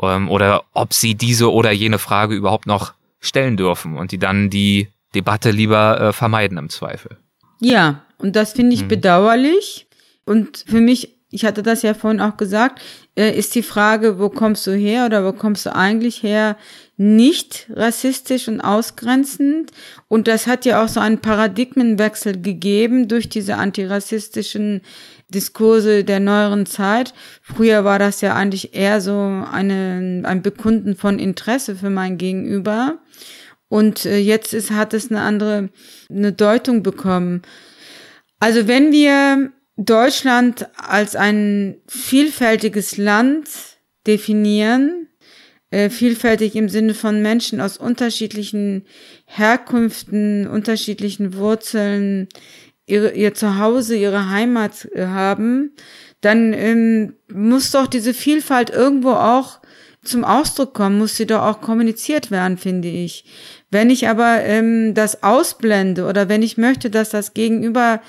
ähm, 0.01 0.29
oder 0.29 0.65
ob 0.73 0.95
sie 0.95 1.15
diese 1.15 1.53
oder 1.53 1.73
jene 1.73 1.99
Frage 1.99 2.35
überhaupt 2.35 2.67
noch 2.67 2.95
stellen 3.21 3.57
dürfen 3.57 3.97
und 3.97 4.13
die 4.13 4.19
dann 4.19 4.51
die 4.51 4.89
Debatte 5.15 5.51
lieber 5.51 6.13
vermeiden 6.13 6.59
im 6.59 6.69
Zweifel. 6.69 7.17
Ja, 7.61 8.05
und 8.19 8.37
das 8.37 8.53
finde 8.53 8.75
ich 8.75 8.83
hm. 8.83 8.89
bedauerlich. 8.89 9.87
Und 10.25 10.65
für 10.69 10.81
mich, 10.81 11.18
ich 11.31 11.45
hatte 11.45 11.63
das 11.63 11.83
ja 11.83 11.93
vorhin 11.93 12.21
auch 12.21 12.37
gesagt, 12.37 12.81
äh, 13.15 13.37
ist 13.37 13.55
die 13.55 13.63
Frage, 13.63 14.19
wo 14.19 14.31
kommst 14.31 14.67
du 14.67 14.73
her 14.73 15.05
oder 15.05 15.25
wo 15.25 15.33
kommst 15.33 15.67
du 15.67 15.75
eigentlich 15.75 16.23
her, 16.23 16.57
nicht 16.97 17.67
rassistisch 17.71 18.49
und 18.49 18.61
ausgrenzend. 18.61 19.71
Und 20.09 20.27
das 20.27 20.47
hat 20.47 20.65
ja 20.65 20.83
auch 20.83 20.89
so 20.89 21.01
einen 21.01 21.19
Paradigmenwechsel 21.19 22.41
gegeben 22.41 23.09
durch 23.09 23.29
diese 23.29 23.57
antirassistischen 23.57 24.81
Diskurse 25.29 26.03
der 26.03 26.21
neueren 26.21 26.65
Zeit. 26.65 27.13
Früher 27.43 27.85
war 27.85 27.99
das 27.99 28.23
ja 28.23 28.35
eigentlich 28.35 28.75
eher 28.75 29.03
so 29.03 29.13
eine, 29.13 30.23
ein 30.25 30.43
Bekunden 30.43 30.97
von 30.97 31.19
Interesse 31.19 31.77
für 31.77 31.91
mein 31.91 32.17
Gegenüber. 32.17 32.99
Und 33.69 34.07
äh, 34.07 34.17
jetzt 34.17 34.55
ist, 34.55 34.71
hat 34.71 34.95
es 34.95 35.11
eine 35.11 35.21
andere, 35.21 35.69
eine 36.09 36.33
Deutung 36.33 36.83
bekommen. 36.83 37.43
Also 38.41 38.67
wenn 38.67 38.93
wir 38.93 39.53
Deutschland 39.79 40.69
als 40.77 41.15
ein 41.15 41.77
vielfältiges 41.87 42.97
Land 42.97 43.49
definieren, 44.09 45.09
äh, 45.71 45.89
vielfältig 45.89 46.57
im 46.57 46.69
Sinne 46.69 46.95
von 46.95 47.23
Menschen 47.23 47.61
aus 47.61 47.79
unterschiedlichen 47.79 48.87
Herkünften, 49.25 50.49
unterschiedlichen 50.49 51.35
Wurzeln, 51.35 52.29
ihre, 52.87 53.13
ihr 53.13 53.35
Zuhause, 53.35 53.95
ihre 53.95 54.31
Heimat 54.31 54.89
äh, 54.95 55.07
haben, 55.07 55.77
dann 56.23 56.53
ähm, 56.55 57.15
muss 57.33 57.71
doch 57.71 57.87
diese 57.87 58.15
Vielfalt 58.15 58.71
irgendwo 58.71 59.11
auch 59.11 59.61
zum 60.03 60.25
Ausdruck 60.25 60.75
kommen, 60.75 60.99
muss 60.99 61.17
sie 61.17 61.27
doch 61.27 61.43
auch 61.43 61.61
kommuniziert 61.61 62.31
werden, 62.31 62.57
finde 62.57 62.89
ich. 62.89 63.25
Wenn 63.71 63.91
ich 63.91 64.09
aber 64.09 64.43
ähm, 64.43 64.95
das 64.95 65.23
ausblende 65.23 66.07
oder 66.07 66.29
wenn 66.29 66.43
ich 66.43 66.57
möchte, 66.57 66.89
dass 66.89 67.11
das 67.11 67.35
Gegenüber 67.35 68.01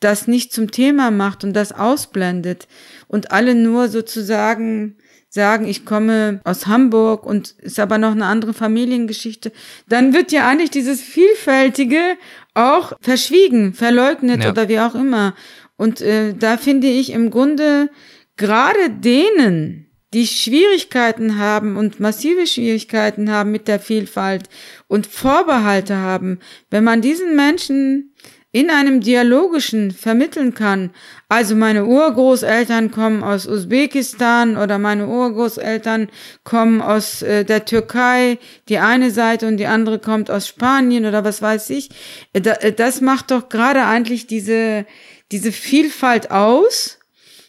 das 0.00 0.28
nicht 0.28 0.52
zum 0.52 0.70
Thema 0.70 1.10
macht 1.10 1.44
und 1.44 1.54
das 1.54 1.72
ausblendet 1.72 2.68
und 3.08 3.32
alle 3.32 3.54
nur 3.54 3.88
sozusagen 3.88 4.96
sagen, 5.28 5.66
ich 5.66 5.84
komme 5.84 6.40
aus 6.44 6.66
Hamburg 6.66 7.26
und 7.26 7.50
ist 7.58 7.78
aber 7.78 7.98
noch 7.98 8.12
eine 8.12 8.26
andere 8.26 8.54
Familiengeschichte, 8.54 9.52
dann 9.88 10.14
wird 10.14 10.32
ja 10.32 10.48
eigentlich 10.48 10.70
dieses 10.70 11.00
Vielfältige 11.00 12.16
auch 12.54 12.92
verschwiegen, 13.00 13.74
verleugnet 13.74 14.44
ja. 14.44 14.50
oder 14.50 14.68
wie 14.68 14.80
auch 14.80 14.94
immer. 14.94 15.34
Und 15.76 16.00
äh, 16.00 16.34
da 16.34 16.56
finde 16.56 16.88
ich 16.88 17.12
im 17.12 17.30
Grunde 17.30 17.90
gerade 18.36 18.90
denen, 18.90 19.86
die 20.14 20.26
Schwierigkeiten 20.26 21.38
haben 21.38 21.76
und 21.76 22.00
massive 22.00 22.46
Schwierigkeiten 22.46 23.30
haben 23.30 23.52
mit 23.52 23.68
der 23.68 23.78
Vielfalt 23.78 24.48
und 24.86 25.06
Vorbehalte 25.06 25.96
haben, 25.96 26.38
wenn 26.70 26.82
man 26.82 27.02
diesen 27.02 27.36
Menschen 27.36 28.14
in 28.58 28.70
einem 28.70 29.00
dialogischen 29.00 29.92
vermitteln 29.92 30.52
kann. 30.52 30.90
Also 31.28 31.54
meine 31.54 31.86
Urgroßeltern 31.86 32.90
kommen 32.90 33.22
aus 33.22 33.46
Usbekistan 33.46 34.56
oder 34.56 34.78
meine 34.78 35.06
Urgroßeltern 35.06 36.08
kommen 36.42 36.82
aus 36.82 37.22
äh, 37.22 37.44
der 37.44 37.66
Türkei, 37.66 38.38
die 38.68 38.78
eine 38.78 39.12
Seite 39.12 39.46
und 39.46 39.58
die 39.58 39.66
andere 39.66 40.00
kommt 40.00 40.28
aus 40.28 40.48
Spanien 40.48 41.06
oder 41.06 41.22
was 41.22 41.40
weiß 41.40 41.70
ich. 41.70 41.90
Äh, 42.32 42.40
äh, 42.40 42.72
das 42.72 43.00
macht 43.00 43.30
doch 43.30 43.48
gerade 43.48 43.84
eigentlich 43.84 44.26
diese, 44.26 44.86
diese 45.30 45.52
Vielfalt 45.52 46.32
aus. 46.32 46.98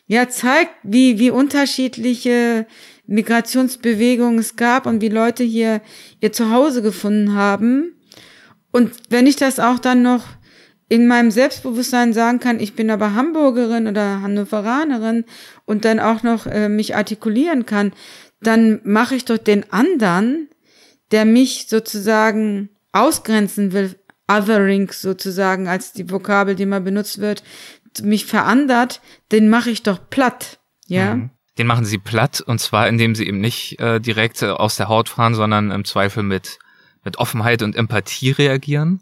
Ja, 0.06 0.30
zeigt, 0.30 0.74
wie, 0.84 1.18
wie 1.18 1.32
unterschiedliche 1.32 2.68
Migrationsbewegungen 3.08 4.38
es 4.38 4.58
gab 4.58 4.86
und 4.86 5.02
wie 5.02 5.10
Leute 5.10 5.44
hier 5.44 5.82
ihr 6.22 6.32
Zuhause 6.34 6.84
gefunden 6.84 7.34
haben. 7.34 7.96
Und 8.72 8.92
wenn 9.10 9.26
ich 9.26 9.38
das 9.38 9.60
auch 9.60 9.80
dann 9.80 10.04
noch 10.04 10.24
in 10.90 11.08
meinem 11.08 11.30
Selbstbewusstsein 11.30 12.14
sagen 12.14 12.40
kann, 12.40 12.60
ich 12.60 12.74
bin 12.74 12.90
aber 12.90 13.14
Hamburgerin 13.14 13.88
oder 13.88 14.22
Hannoveranerin 14.22 15.24
und 15.66 15.86
dann 15.86 16.00
auch 16.00 16.24
noch 16.24 16.48
äh, 16.48 16.68
mich 16.68 16.96
artikulieren 16.96 17.68
kann, 17.68 17.94
dann 18.42 18.82
mache 18.84 19.16
ich 19.16 19.24
doch 19.26 19.38
den 19.38 19.72
anderen, 19.72 20.50
der 21.12 21.26
mich 21.26 21.68
sozusagen 21.70 22.70
ausgrenzen 22.92 23.72
will, 23.72 23.96
othering 24.28 24.92
sozusagen 24.92 25.68
als 25.68 25.94
die 25.94 26.10
Vokabel, 26.10 26.56
die 26.56 26.66
mal 26.66 26.82
benutzt 26.82 27.20
wird, 27.20 27.44
mich 28.02 28.26
verandert, 28.26 29.02
den 29.32 29.50
mache 29.50 29.70
ich 29.70 29.84
doch 29.84 30.10
platt, 30.10 30.60
ja. 30.88 31.16
Mhm. 31.16 31.30
Den 31.58 31.68
machen 31.68 31.84
sie 31.84 31.98
platt 31.98 32.40
und 32.40 32.60
zwar 32.60 32.88
indem 32.88 33.16
sie 33.16 33.28
eben 33.28 33.42
nicht 33.42 33.80
äh, 33.82 34.00
direkt 34.00 34.42
äh, 34.42 34.48
aus 34.48 34.78
der 34.78 34.88
Haut 34.88 35.10
fahren, 35.10 35.36
sondern 35.36 35.72
im 35.72 35.84
Zweifel 35.84 36.24
mit 36.24 36.58
mit 37.04 37.18
Offenheit 37.18 37.62
und 37.62 37.76
Empathie 37.76 38.32
reagieren. 38.32 39.02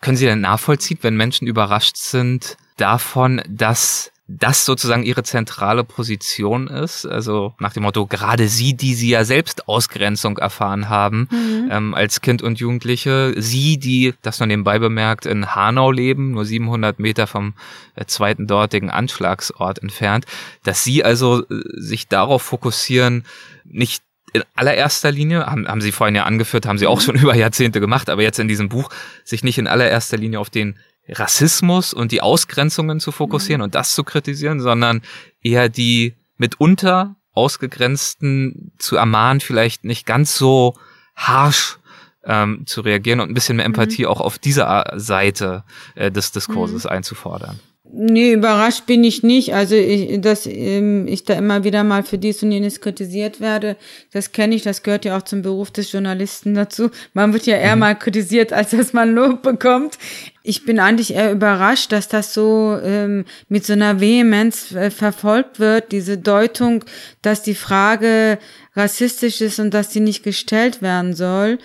Können 0.00 0.16
Sie 0.16 0.26
denn 0.26 0.40
nachvollziehen, 0.40 0.98
wenn 1.02 1.16
Menschen 1.16 1.46
überrascht 1.46 1.96
sind 1.96 2.56
davon, 2.76 3.42
dass 3.48 4.12
das 4.28 4.64
sozusagen 4.64 5.04
ihre 5.04 5.22
zentrale 5.22 5.84
Position 5.84 6.66
ist. 6.66 7.06
Also 7.06 7.54
nach 7.60 7.72
dem 7.72 7.84
Motto, 7.84 8.06
gerade 8.06 8.48
sie, 8.48 8.74
die 8.74 8.94
sie 8.94 9.10
ja 9.10 9.24
selbst 9.24 9.68
Ausgrenzung 9.68 10.38
erfahren 10.38 10.88
haben 10.88 11.28
mhm. 11.30 11.68
ähm, 11.70 11.94
als 11.94 12.20
Kind 12.20 12.42
und 12.42 12.58
Jugendliche, 12.58 13.34
sie, 13.36 13.78
die, 13.78 14.14
das 14.22 14.40
man 14.40 14.48
nebenbei 14.48 14.80
bemerkt, 14.80 15.26
in 15.26 15.54
Hanau 15.54 15.92
leben, 15.92 16.32
nur 16.32 16.44
700 16.44 16.98
Meter 16.98 17.28
vom 17.28 17.54
äh, 17.94 18.04
zweiten 18.06 18.48
dortigen 18.48 18.90
Anschlagsort 18.90 19.80
entfernt, 19.80 20.26
dass 20.64 20.82
sie 20.82 21.04
also 21.04 21.44
äh, 21.44 21.62
sich 21.76 22.08
darauf 22.08 22.42
fokussieren, 22.42 23.24
nicht 23.64 24.02
in 24.36 24.44
allererster 24.54 25.10
Linie, 25.10 25.46
haben, 25.46 25.68
haben 25.68 25.80
Sie 25.80 25.92
vorhin 25.92 26.14
ja 26.14 26.24
angeführt, 26.24 26.66
haben 26.66 26.78
Sie 26.78 26.86
auch 26.86 27.00
mhm. 27.00 27.04
schon 27.04 27.16
über 27.20 27.34
Jahrzehnte 27.34 27.80
gemacht, 27.80 28.08
aber 28.08 28.22
jetzt 28.22 28.38
in 28.38 28.48
diesem 28.48 28.68
Buch 28.68 28.90
sich 29.24 29.44
nicht 29.44 29.58
in 29.58 29.66
allererster 29.66 30.16
Linie 30.16 30.40
auf 30.40 30.50
den 30.50 30.78
Rassismus 31.08 31.94
und 31.94 32.12
die 32.12 32.20
Ausgrenzungen 32.20 33.00
zu 33.00 33.12
fokussieren 33.12 33.60
mhm. 33.60 33.64
und 33.64 33.74
das 33.74 33.94
zu 33.94 34.04
kritisieren, 34.04 34.60
sondern 34.60 35.02
eher 35.42 35.68
die 35.68 36.14
mitunter 36.36 37.16
ausgegrenzten 37.32 38.72
zu 38.78 38.96
ermahnen, 38.96 39.40
vielleicht 39.40 39.84
nicht 39.84 40.06
ganz 40.06 40.36
so 40.36 40.74
harsh 41.14 41.78
ähm, 42.24 42.66
zu 42.66 42.80
reagieren 42.80 43.20
und 43.20 43.30
ein 43.30 43.34
bisschen 43.34 43.56
mehr 43.56 43.66
Empathie 43.66 44.02
mhm. 44.02 44.08
auch 44.08 44.20
auf 44.20 44.38
dieser 44.38 44.92
Seite 44.96 45.64
äh, 45.94 46.10
des 46.10 46.32
Diskurses 46.32 46.84
mhm. 46.84 46.90
einzufordern. 46.90 47.60
Nee, 47.98 48.34
überrascht 48.34 48.84
bin 48.84 49.04
ich 49.04 49.22
nicht. 49.22 49.54
Also, 49.54 49.74
ich, 49.74 50.20
dass 50.20 50.44
ähm, 50.44 51.08
ich 51.08 51.24
da 51.24 51.32
immer 51.32 51.64
wieder 51.64 51.82
mal 51.82 52.02
für 52.02 52.18
dies 52.18 52.42
und 52.42 52.52
jenes 52.52 52.82
kritisiert 52.82 53.40
werde, 53.40 53.76
das 54.12 54.32
kenne 54.32 54.54
ich, 54.54 54.60
das 54.60 54.82
gehört 54.82 55.06
ja 55.06 55.16
auch 55.16 55.22
zum 55.22 55.40
Beruf 55.40 55.70
des 55.70 55.92
Journalisten 55.92 56.52
dazu. 56.52 56.90
Man 57.14 57.32
wird 57.32 57.46
ja 57.46 57.56
eher 57.56 57.74
mhm. 57.74 57.80
mal 57.80 57.98
kritisiert, 57.98 58.52
als 58.52 58.72
dass 58.72 58.92
man 58.92 59.14
Lob 59.14 59.40
bekommt. 59.40 59.96
Ich 60.42 60.66
bin 60.66 60.78
eigentlich 60.78 61.14
eher 61.14 61.32
überrascht, 61.32 61.90
dass 61.90 62.06
das 62.06 62.34
so 62.34 62.78
ähm, 62.84 63.24
mit 63.48 63.64
so 63.64 63.72
einer 63.72 63.98
Vehemenz 63.98 64.72
äh, 64.72 64.90
verfolgt 64.90 65.58
wird, 65.58 65.90
diese 65.90 66.18
Deutung, 66.18 66.84
dass 67.22 67.42
die 67.42 67.54
Frage 67.54 68.38
rassistisch 68.74 69.40
ist 69.40 69.58
und 69.58 69.72
dass 69.72 69.90
sie 69.90 70.00
nicht 70.00 70.22
gestellt 70.22 70.82
werden 70.82 71.14
soll. 71.14 71.56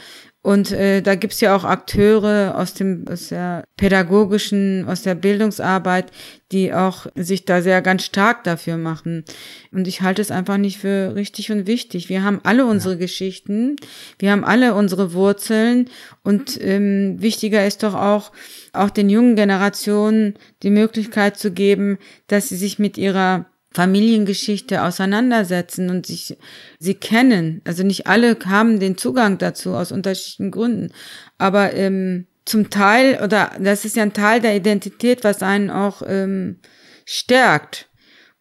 Und 0.43 0.71
äh, 0.71 1.01
da 1.01 1.13
gibt's 1.13 1.39
ja 1.39 1.55
auch 1.55 1.63
Akteure 1.63 2.57
aus 2.57 2.73
dem 2.73 3.05
aus 3.07 3.27
der 3.27 3.63
pädagogischen, 3.77 4.87
aus 4.87 5.03
der 5.03 5.13
Bildungsarbeit, 5.13 6.11
die 6.51 6.73
auch 6.73 7.05
sich 7.13 7.45
da 7.45 7.61
sehr 7.61 7.83
ganz 7.83 8.05
stark 8.05 8.43
dafür 8.43 8.77
machen. 8.77 9.23
Und 9.71 9.87
ich 9.87 10.01
halte 10.01 10.19
es 10.19 10.31
einfach 10.31 10.57
nicht 10.57 10.79
für 10.79 11.13
richtig 11.13 11.51
und 11.51 11.67
wichtig. 11.67 12.09
Wir 12.09 12.23
haben 12.23 12.41
alle 12.43 12.65
unsere 12.65 12.95
ja. 12.95 12.99
Geschichten, 13.01 13.75
wir 14.17 14.31
haben 14.31 14.43
alle 14.43 14.73
unsere 14.73 15.13
Wurzeln 15.13 15.89
und 16.23 16.59
ähm, 16.59 17.21
wichtiger 17.21 17.67
ist 17.67 17.83
doch 17.83 17.93
auch, 17.93 18.31
auch 18.73 18.89
den 18.89 19.11
jungen 19.11 19.35
Generationen 19.35 20.33
die 20.63 20.71
Möglichkeit 20.71 21.37
zu 21.37 21.51
geben, 21.51 21.99
dass 22.25 22.49
sie 22.49 22.57
sich 22.57 22.79
mit 22.79 22.97
ihrer 22.97 23.45
Familiengeschichte 23.73 24.83
auseinandersetzen 24.83 25.89
und 25.89 26.05
sich 26.05 26.37
sie 26.79 26.95
kennen. 26.95 27.61
Also 27.63 27.83
nicht 27.83 28.07
alle 28.07 28.37
haben 28.45 28.79
den 28.79 28.97
Zugang 28.97 29.37
dazu 29.37 29.71
aus 29.71 29.91
unterschiedlichen 29.91 30.51
Gründen, 30.51 30.91
aber 31.37 31.73
ähm, 31.73 32.27
zum 32.45 32.69
Teil 32.69 33.21
oder 33.23 33.51
das 33.59 33.85
ist 33.85 33.95
ja 33.95 34.03
ein 34.03 34.13
Teil 34.13 34.41
der 34.41 34.55
Identität, 34.55 35.23
was 35.23 35.41
einen 35.41 35.69
auch 35.69 36.01
ähm, 36.05 36.59
stärkt 37.05 37.89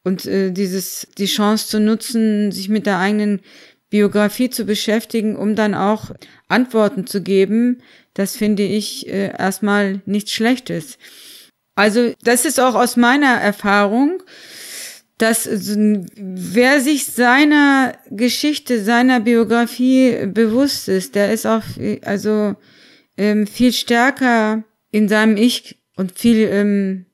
und 0.02 0.26
äh, 0.26 0.50
dieses 0.50 1.06
die 1.18 1.26
Chance 1.26 1.68
zu 1.68 1.80
nutzen, 1.80 2.50
sich 2.50 2.68
mit 2.68 2.86
der 2.86 2.98
eigenen 2.98 3.40
Biografie 3.90 4.50
zu 4.50 4.64
beschäftigen, 4.64 5.36
um 5.36 5.54
dann 5.54 5.74
auch 5.74 6.10
Antworten 6.48 7.06
zu 7.06 7.22
geben, 7.22 7.82
das 8.14 8.36
finde 8.36 8.62
ich 8.62 9.08
äh, 9.08 9.32
erstmal 9.36 10.00
nichts 10.06 10.32
Schlechtes. 10.32 10.98
Also 11.74 12.14
das 12.22 12.44
ist 12.44 12.60
auch 12.60 12.74
aus 12.74 12.96
meiner 12.96 13.34
Erfahrung 13.40 14.22
dass 15.20 15.48
wer 16.16 16.80
sich 16.80 17.04
seiner 17.04 17.92
Geschichte, 18.10 18.82
seiner 18.82 19.20
Biografie 19.20 20.26
bewusst 20.26 20.88
ist, 20.88 21.14
der 21.14 21.32
ist 21.32 21.46
auch 21.46 21.62
also 22.02 22.56
ähm, 23.18 23.46
viel 23.46 23.72
stärker 23.72 24.64
in 24.90 25.08
seinem 25.08 25.36
Ich 25.36 25.78
und 25.96 26.18
viel 26.18 26.48
ähm, 26.50 27.06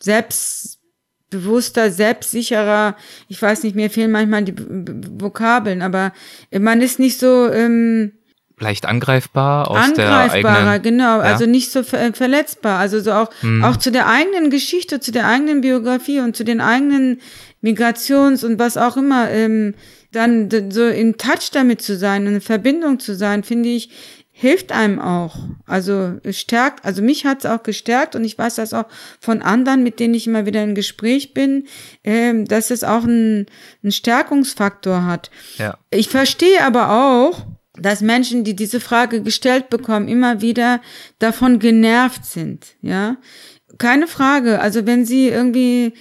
selbstbewusster, 0.00 1.90
selbstsicherer. 1.90 2.94
Ich 3.28 3.40
weiß 3.40 3.62
nicht, 3.62 3.74
mir 3.74 3.88
fehlen 3.88 4.10
manchmal 4.10 4.44
die 4.44 4.54
Vokabeln, 4.56 5.80
aber 5.80 6.12
man 6.50 6.82
ist 6.82 6.98
nicht 6.98 7.18
so 7.18 7.50
ähm, 7.50 8.12
leicht 8.58 8.86
angreifbar 8.86 9.70
aus 9.70 9.76
Angreifbarer, 9.76 10.30
der 10.30 10.70
eigenen, 10.70 10.82
genau, 10.82 11.18
ja? 11.18 11.20
also 11.20 11.46
nicht 11.46 11.70
so 11.70 11.82
ver 11.82 12.14
verletzbar, 12.14 12.78
also 12.78 13.00
so 13.00 13.12
auch 13.12 13.30
hm. 13.40 13.62
auch 13.62 13.76
zu 13.76 13.92
der 13.92 14.08
eigenen 14.08 14.50
Geschichte, 14.50 14.98
zu 15.00 15.12
der 15.12 15.26
eigenen 15.26 15.60
Biografie 15.60 16.20
und 16.20 16.36
zu 16.36 16.44
den 16.44 16.60
eigenen 16.60 17.20
Migrations- 17.62 18.44
und 18.44 18.58
was 18.58 18.76
auch 18.76 18.96
immer, 18.96 19.30
ähm, 19.30 19.74
dann 20.12 20.48
so 20.70 20.86
in 20.86 21.18
Touch 21.18 21.50
damit 21.52 21.82
zu 21.82 21.96
sein, 21.96 22.26
in 22.26 22.40
Verbindung 22.40 22.98
zu 22.98 23.14
sein, 23.14 23.42
finde 23.44 23.68
ich, 23.68 23.90
hilft 24.38 24.70
einem 24.70 25.00
auch. 25.00 25.36
Also 25.66 26.20
stärkt, 26.30 26.84
also 26.84 27.02
mich 27.02 27.24
hat 27.24 27.38
es 27.38 27.46
auch 27.46 27.62
gestärkt 27.62 28.14
und 28.14 28.24
ich 28.24 28.38
weiß 28.38 28.56
das 28.56 28.74
auch 28.74 28.84
von 29.18 29.40
anderen, 29.42 29.82
mit 29.82 29.98
denen 29.98 30.12
ich 30.12 30.26
immer 30.26 30.44
wieder 30.44 30.62
in 30.62 30.74
Gespräch 30.74 31.32
bin, 31.32 31.66
ähm, 32.04 32.44
dass 32.44 32.70
es 32.70 32.84
auch 32.84 33.04
einen, 33.04 33.46
einen 33.82 33.92
Stärkungsfaktor 33.92 35.04
hat. 35.04 35.30
Ja. 35.56 35.78
Ich 35.90 36.08
verstehe 36.08 36.62
aber 36.64 36.90
auch, 36.90 37.46
dass 37.80 38.00
Menschen, 38.00 38.44
die 38.44 38.56
diese 38.56 38.80
Frage 38.80 39.22
gestellt 39.22 39.70
bekommen, 39.70 40.08
immer 40.08 40.40
wieder 40.40 40.80
davon 41.18 41.58
genervt 41.58 42.24
sind, 42.24 42.76
ja. 42.80 43.16
Keine 43.78 44.06
Frage. 44.06 44.60
Also 44.60 44.86
wenn 44.86 45.04
sie 45.04 45.28
irgendwie 45.28 45.92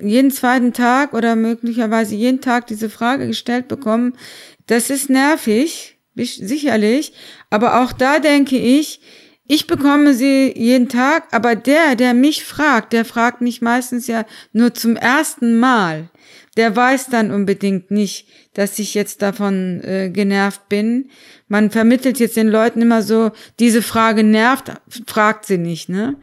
jeden 0.00 0.30
zweiten 0.30 0.72
Tag 0.72 1.14
oder 1.14 1.36
möglicherweise 1.36 2.14
jeden 2.14 2.40
Tag 2.40 2.66
diese 2.66 2.90
Frage 2.90 3.26
gestellt 3.26 3.68
bekommen, 3.68 4.14
das 4.66 4.90
ist 4.90 5.08
nervig, 5.08 5.98
sicherlich. 6.14 7.12
Aber 7.48 7.80
auch 7.82 7.92
da 7.92 8.18
denke 8.18 8.58
ich, 8.58 9.00
ich 9.46 9.66
bekomme 9.66 10.14
sie 10.14 10.52
jeden 10.56 10.88
Tag, 10.88 11.24
aber 11.32 11.54
der, 11.56 11.96
der 11.96 12.14
mich 12.14 12.44
fragt, 12.44 12.92
der 12.92 13.04
fragt 13.04 13.40
mich 13.40 13.60
meistens 13.60 14.06
ja 14.06 14.24
nur 14.52 14.72
zum 14.72 14.96
ersten 14.96 15.58
Mal. 15.58 16.10
Der 16.56 16.76
weiß 16.76 17.08
dann 17.08 17.30
unbedingt 17.30 17.90
nicht, 17.90 18.28
dass 18.54 18.78
ich 18.78 18.94
jetzt 18.94 19.22
davon 19.22 19.80
äh, 19.82 20.10
genervt 20.10 20.68
bin. 20.68 21.10
Man 21.48 21.70
vermittelt 21.70 22.18
jetzt 22.18 22.36
den 22.36 22.48
Leuten 22.48 22.82
immer 22.82 23.02
so, 23.02 23.30
diese 23.58 23.82
Frage 23.82 24.22
nervt, 24.22 24.72
fragt 25.06 25.46
sie 25.46 25.58
nicht, 25.58 25.88
ne? 25.88 26.16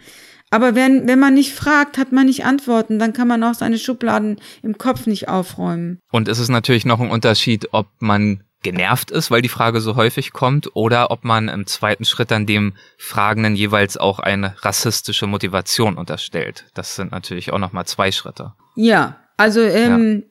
Aber 0.52 0.74
wenn, 0.74 1.08
wenn 1.08 1.20
man 1.20 1.36
nicht 1.36 1.54
fragt, 1.54 2.00
hat 2.00 2.12
man 2.12 2.26
nicht 2.26 2.44
Antworten, 2.44 2.98
dann 2.98 3.14
kann 3.14 3.28
man 3.28 3.44
auch 3.44 3.54
seine 3.54 3.78
Schubladen 3.78 4.38
im 4.64 4.80
Kopf 4.80 5.06
nicht 5.06 5.28
aufräumen. 5.30 6.00
Und 6.12 6.28
es 6.28 6.40
ist 6.40 6.50
natürlich 6.50 6.86
noch 6.86 7.00
ein 7.00 7.12
Unterschied, 7.12 7.68
ob 7.72 7.88
man 8.00 8.44
genervt 8.64 9.12
ist, 9.12 9.32
weil 9.32 9.42
die 9.42 9.50
Frage 9.50 9.80
so 9.80 9.96
häufig 9.96 10.34
kommt, 10.34 10.76
oder 10.76 11.12
ob 11.12 11.24
man 11.24 11.50
im 11.50 11.66
zweiten 11.68 12.04
Schritt 12.04 12.32
dann 12.32 12.46
dem 12.46 12.74
Fragenden 12.98 13.56
jeweils 13.56 13.96
auch 13.96 14.20
eine 14.20 14.56
rassistische 14.64 15.28
Motivation 15.28 15.98
unterstellt. 15.98 16.66
Das 16.74 16.96
sind 16.96 17.12
natürlich 17.12 17.54
auch 17.54 17.60
nochmal 17.60 17.86
zwei 17.86 18.12
Schritte. 18.12 18.54
Ja, 18.76 19.18
also 19.40 19.62
ähm, 19.62 20.24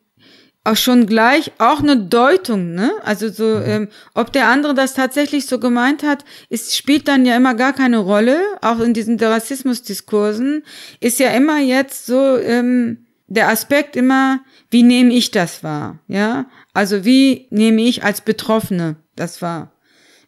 auch 0.64 0.76
schon 0.76 1.06
gleich 1.06 1.52
auch 1.56 1.80
eine 1.80 1.96
Deutung, 1.96 2.74
ne? 2.74 2.92
Also 3.02 3.30
so, 3.30 3.44
mhm. 3.44 3.62
ähm, 3.64 3.88
ob 4.14 4.34
der 4.34 4.48
andere 4.48 4.74
das 4.74 4.92
tatsächlich 4.92 5.46
so 5.46 5.58
gemeint 5.58 6.02
hat, 6.02 6.26
ist, 6.50 6.76
spielt 6.76 7.08
dann 7.08 7.24
ja 7.24 7.34
immer 7.34 7.54
gar 7.54 7.72
keine 7.72 7.98
Rolle. 7.98 8.38
Auch 8.60 8.80
in 8.80 8.92
diesen 8.92 9.18
Rassismusdiskursen 9.18 10.62
ist 11.00 11.18
ja 11.20 11.30
immer 11.30 11.58
jetzt 11.58 12.04
so 12.04 12.36
ähm, 12.36 13.06
der 13.28 13.48
Aspekt 13.48 13.96
immer, 13.96 14.40
wie 14.70 14.82
nehme 14.82 15.14
ich 15.14 15.30
das 15.30 15.64
wahr? 15.64 16.00
Ja, 16.06 16.44
also 16.74 17.06
wie 17.06 17.46
nehme 17.48 17.80
ich 17.80 18.04
als 18.04 18.20
Betroffene 18.20 18.96
das 19.16 19.40
wahr? 19.40 19.72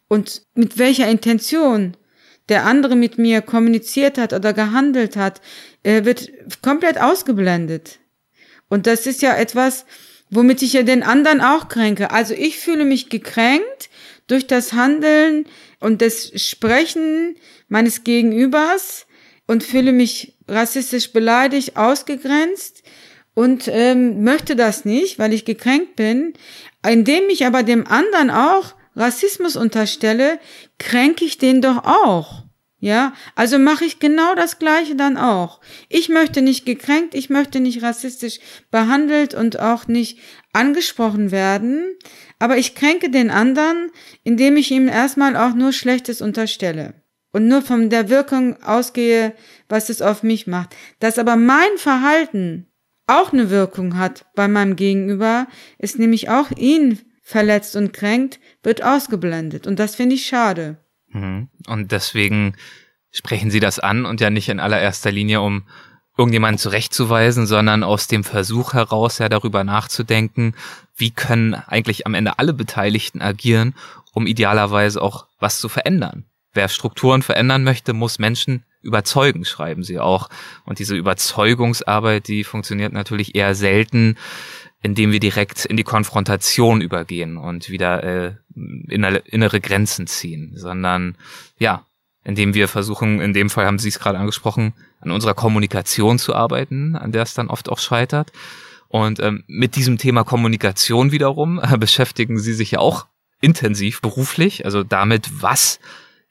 Und 0.09 0.41
mit 0.55 0.79
welcher 0.79 1.07
Intention 1.07 1.99
der 2.49 2.65
andere 2.65 2.97
mit 2.97 3.19
mir 3.19 3.43
kommuniziert 3.43 4.17
hat 4.17 4.33
oder 4.33 4.55
gehandelt 4.55 5.17
hat, 5.17 5.43
äh, 5.83 6.07
wird 6.07 6.31
komplett 6.63 6.99
ausgeblendet. 6.99 8.01
Und 8.71 8.87
das 8.87 9.07
ist 9.07 9.21
ja 9.21 9.37
etwas, 9.37 9.85
womit 10.31 10.63
ich 10.63 10.73
ja 10.73 10.83
den 10.83 11.03
anderen 11.03 11.43
auch 11.43 11.69
kränke. 11.69 12.11
Also 12.11 12.33
ich 12.33 12.59
fühle 12.59 12.87
mich 12.87 13.11
gekränkt 13.11 13.91
durch 14.29 14.47
das 14.47 14.73
Handeln 14.73 15.45
und 15.81 16.01
das 16.01 16.33
Sprechen 16.41 17.37
meines 17.69 18.05
Gegenübers 18.05 19.07
und 19.47 19.65
fühle 19.65 19.93
mich 19.93 20.37
rassistisch 20.49 21.13
beleidigt, 21.13 21.77
ausgegrenzt 21.77 22.83
und 23.35 23.69
ähm, 23.69 24.23
möchte 24.23 24.55
das 24.55 24.85
nicht, 24.85 25.19
weil 25.19 25.33
ich 25.33 25.45
gekränkt 25.45 25.97
bin. 25.97 26.35
Indem 26.87 27.29
ich 27.29 27.45
aber 27.45 27.63
dem 27.63 27.87
anderen 27.87 28.31
auch 28.31 28.75
Rassismus 28.95 29.57
unterstelle, 29.57 30.39
kränke 30.79 31.25
ich 31.25 31.39
den 31.39 31.61
doch 31.61 31.85
auch. 31.85 32.45
Ja, 32.83 33.13
also 33.35 33.59
mache 33.59 33.85
ich 33.85 33.99
genau 33.99 34.35
das 34.35 34.59
Gleiche 34.59 34.97
dann 34.97 35.19
auch. 35.19 35.61
Ich 35.91 36.09
möchte 36.09 36.41
nicht 36.41 36.65
gekränkt, 36.65 37.15
ich 37.15 37.29
möchte 37.29 37.61
nicht 37.61 37.83
rassistisch 37.83 38.41
behandelt 38.71 39.35
und 39.35 39.61
auch 39.61 39.87
nicht 39.87 40.19
angesprochen 40.55 41.31
werden, 41.31 41.95
aber 42.39 42.57
ich 42.57 42.75
kränke 42.75 43.11
den 43.11 43.31
anderen, 43.31 43.91
indem 44.25 44.57
ich 44.57 44.71
ihm 44.71 44.89
erstmal 44.89 45.37
auch 45.37 45.55
nur 45.55 45.75
Schlechtes 45.75 46.23
unterstelle 46.23 46.95
und 47.33 47.49
nur 47.49 47.61
von 47.61 47.91
der 47.91 48.09
Wirkung 48.09 48.63
ausgehe, 48.63 49.35
was 49.69 49.91
es 49.91 50.01
auf 50.01 50.23
mich 50.23 50.47
macht. 50.47 50.75
Dass 51.01 51.19
aber 51.19 51.37
mein 51.37 51.77
Verhalten 51.77 52.67
auch 53.07 53.35
eine 53.35 53.51
Wirkung 53.51 53.99
hat 53.99 54.25
bei 54.35 54.49
meinem 54.49 54.77
Gegenüber, 54.77 55.49
ist 55.77 55.99
nämlich 55.99 56.31
auch 56.31 56.51
ihn 56.53 56.99
verletzt 57.23 57.77
und 57.77 57.93
kränkt, 57.93 58.41
wird 58.63 58.83
ausgeblendet 58.83 59.67
und 59.67 59.79
das 59.79 59.97
finde 59.97 60.15
ich 60.15 60.25
schade. 60.27 60.79
Mhm. 61.11 61.49
Und 61.67 61.93
deswegen 61.93 62.55
sprechen 63.11 63.51
Sie 63.51 63.61
das 63.61 63.79
an 63.79 64.07
und 64.07 64.21
ja 64.21 64.31
nicht 64.31 64.49
in 64.49 64.61
allererster 64.61 65.11
Linie, 65.11 65.41
um 65.41 65.65
irgendjemanden 66.17 66.59
zurechtzuweisen, 66.59 67.47
sondern 67.47 67.83
aus 67.83 68.07
dem 68.07 68.25
Versuch 68.25 68.75
heraus 68.75 69.19
ja 69.19 69.29
darüber 69.29 69.65
nachzudenken, 69.65 70.55
wie 70.97 71.11
können 71.11 71.55
eigentlich 71.55 72.07
am 72.07 72.15
Ende 72.15 72.39
alle 72.39 72.53
Beteiligten 72.53 73.23
agieren, 73.23 73.75
um 74.13 74.27
idealerweise 74.27 75.01
auch 75.01 75.27
was 75.39 75.59
zu 75.59 75.69
verändern. 75.69 76.25
Wer 76.53 76.69
Strukturen 76.69 77.23
verändern 77.23 77.65
möchte, 77.65 77.93
muss 77.93 78.19
Menschen 78.19 78.65
überzeugen, 78.83 79.45
schreiben 79.45 79.85
sie 79.85 79.99
auch. 79.99 80.29
Und 80.65 80.79
diese 80.79 80.97
Überzeugungsarbeit, 80.97 82.29
die 82.29 82.45
funktioniert 82.45 82.93
natürlich 82.93 83.35
eher 83.35 83.55
selten, 83.55 84.17
indem 84.83 85.13
wir 85.13 85.21
direkt 85.21 85.65
in 85.65 85.77
die 85.77 85.85
Konfrontation 85.85 86.81
übergehen 86.81 87.37
und 87.37 87.69
wieder 87.69 88.03
äh, 88.03 88.33
innere 88.55 89.61
Grenzen 89.61 90.07
ziehen, 90.07 90.53
sondern 90.55 91.17
ja, 91.59 91.85
indem 92.25 92.55
wir 92.55 92.69
versuchen, 92.69 93.21
in 93.21 93.33
dem 93.33 93.51
Fall 93.51 93.67
haben 93.67 93.79
Sie 93.79 93.89
es 93.89 93.99
gerade 93.99 94.19
angesprochen, 94.19 94.75
an 95.01 95.11
unserer 95.11 95.35
Kommunikation 95.35 96.19
zu 96.19 96.35
arbeiten, 96.35 96.97
an 96.97 97.13
der 97.13 97.23
es 97.23 97.35
dann 97.35 97.49
oft 97.49 97.69
auch 97.69 97.79
scheitert. 97.79 98.33
Und 98.89 99.21
ähm, 99.21 99.45
mit 99.47 99.77
diesem 99.77 99.99
Thema 99.99 100.25
Kommunikation 100.25 101.13
wiederum 101.13 101.61
äh, 101.63 101.79
beschäftigen 101.79 102.39
Sie 102.39 102.53
sich 102.53 102.73
ja 102.73 102.81
auch 102.81 103.07
intensiv 103.41 104.01
beruflich, 104.01 104.65
also 104.65 104.83
damit, 104.83 105.43
was 105.43 105.81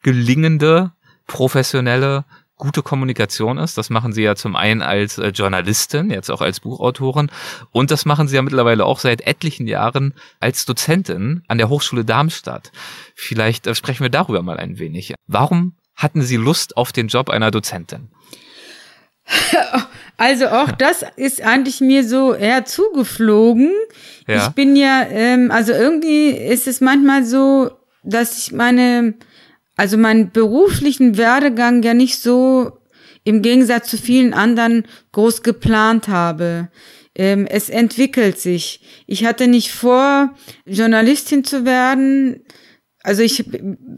gelingende, 0.02 0.92
professionelle 1.26 2.24
gute 2.60 2.82
Kommunikation 2.82 3.58
ist. 3.58 3.76
Das 3.76 3.90
machen 3.90 4.12
sie 4.12 4.22
ja 4.22 4.36
zum 4.36 4.54
einen 4.54 4.82
als 4.82 5.18
äh, 5.18 5.28
Journalistin, 5.28 6.10
jetzt 6.10 6.30
auch 6.30 6.40
als 6.40 6.60
Buchautorin 6.60 7.30
und 7.72 7.90
das 7.90 8.04
machen 8.04 8.28
sie 8.28 8.36
ja 8.36 8.42
mittlerweile 8.42 8.84
auch 8.84 9.00
seit 9.00 9.22
etlichen 9.22 9.66
Jahren 9.66 10.14
als 10.38 10.64
Dozentin 10.64 11.42
an 11.48 11.58
der 11.58 11.68
Hochschule 11.68 12.04
Darmstadt. 12.04 12.70
Vielleicht 13.14 13.66
äh, 13.66 13.74
sprechen 13.74 14.04
wir 14.04 14.10
darüber 14.10 14.42
mal 14.42 14.58
ein 14.58 14.78
wenig. 14.78 15.14
Warum 15.26 15.74
hatten 15.96 16.22
Sie 16.22 16.36
Lust 16.36 16.76
auf 16.76 16.92
den 16.92 17.08
Job 17.08 17.28
einer 17.30 17.50
Dozentin? 17.50 18.08
Also 20.16 20.48
auch 20.48 20.70
das 20.70 21.02
ist 21.16 21.40
eigentlich 21.40 21.80
mir 21.80 22.06
so 22.06 22.34
eher 22.34 22.66
zugeflogen. 22.66 23.72
Ja. 24.26 24.48
Ich 24.48 24.48
bin 24.50 24.76
ja, 24.76 25.06
ähm, 25.08 25.50
also 25.50 25.72
irgendwie 25.72 26.28
ist 26.28 26.66
es 26.66 26.82
manchmal 26.82 27.24
so, 27.24 27.70
dass 28.02 28.36
ich 28.36 28.52
meine 28.52 29.14
also 29.80 29.96
meinen 29.96 30.30
beruflichen 30.30 31.16
Werdegang 31.16 31.82
ja 31.82 31.94
nicht 31.94 32.20
so 32.20 32.80
im 33.24 33.40
Gegensatz 33.40 33.88
zu 33.88 33.96
vielen 33.96 34.34
anderen 34.34 34.84
groß 35.12 35.42
geplant 35.42 36.06
habe. 36.08 36.68
Ähm, 37.14 37.46
es 37.46 37.70
entwickelt 37.70 38.38
sich. 38.38 38.82
Ich 39.06 39.24
hatte 39.24 39.48
nicht 39.48 39.72
vor, 39.72 40.34
Journalistin 40.66 41.44
zu 41.44 41.64
werden. 41.64 42.44
Also 43.02 43.22
ich 43.22 43.42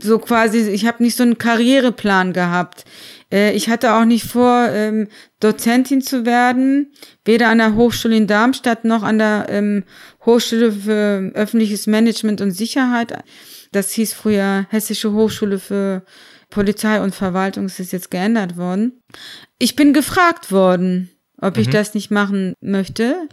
so 0.00 0.20
quasi, 0.20 0.70
ich 0.70 0.86
habe 0.86 1.02
nicht 1.02 1.16
so 1.16 1.24
einen 1.24 1.38
Karriereplan 1.38 2.32
gehabt. 2.32 2.84
Äh, 3.32 3.52
ich 3.54 3.68
hatte 3.68 3.94
auch 3.94 4.04
nicht 4.04 4.24
vor, 4.24 4.68
ähm, 4.68 5.08
Dozentin 5.40 6.00
zu 6.00 6.24
werden, 6.24 6.92
weder 7.24 7.48
an 7.48 7.58
der 7.58 7.74
Hochschule 7.74 8.16
in 8.16 8.28
Darmstadt 8.28 8.84
noch 8.84 9.02
an 9.02 9.18
der 9.18 9.46
ähm, 9.48 9.82
Hochschule 10.24 10.70
für 10.70 11.32
öffentliches 11.34 11.88
Management 11.88 12.40
und 12.40 12.52
Sicherheit. 12.52 13.24
Das 13.72 13.90
hieß 13.92 14.12
früher 14.12 14.66
Hessische 14.70 15.12
Hochschule 15.12 15.58
für 15.58 16.04
Polizei 16.50 17.00
und 17.00 17.14
Verwaltung, 17.14 17.64
es 17.64 17.80
ist 17.80 17.92
jetzt 17.92 18.10
geändert 18.10 18.56
worden. 18.56 19.00
Ich 19.58 19.74
bin 19.74 19.92
gefragt 19.92 20.52
worden, 20.52 21.10
ob 21.40 21.56
mhm. 21.56 21.62
ich 21.62 21.70
das 21.70 21.94
nicht 21.94 22.10
machen 22.10 22.54
möchte. 22.60 23.28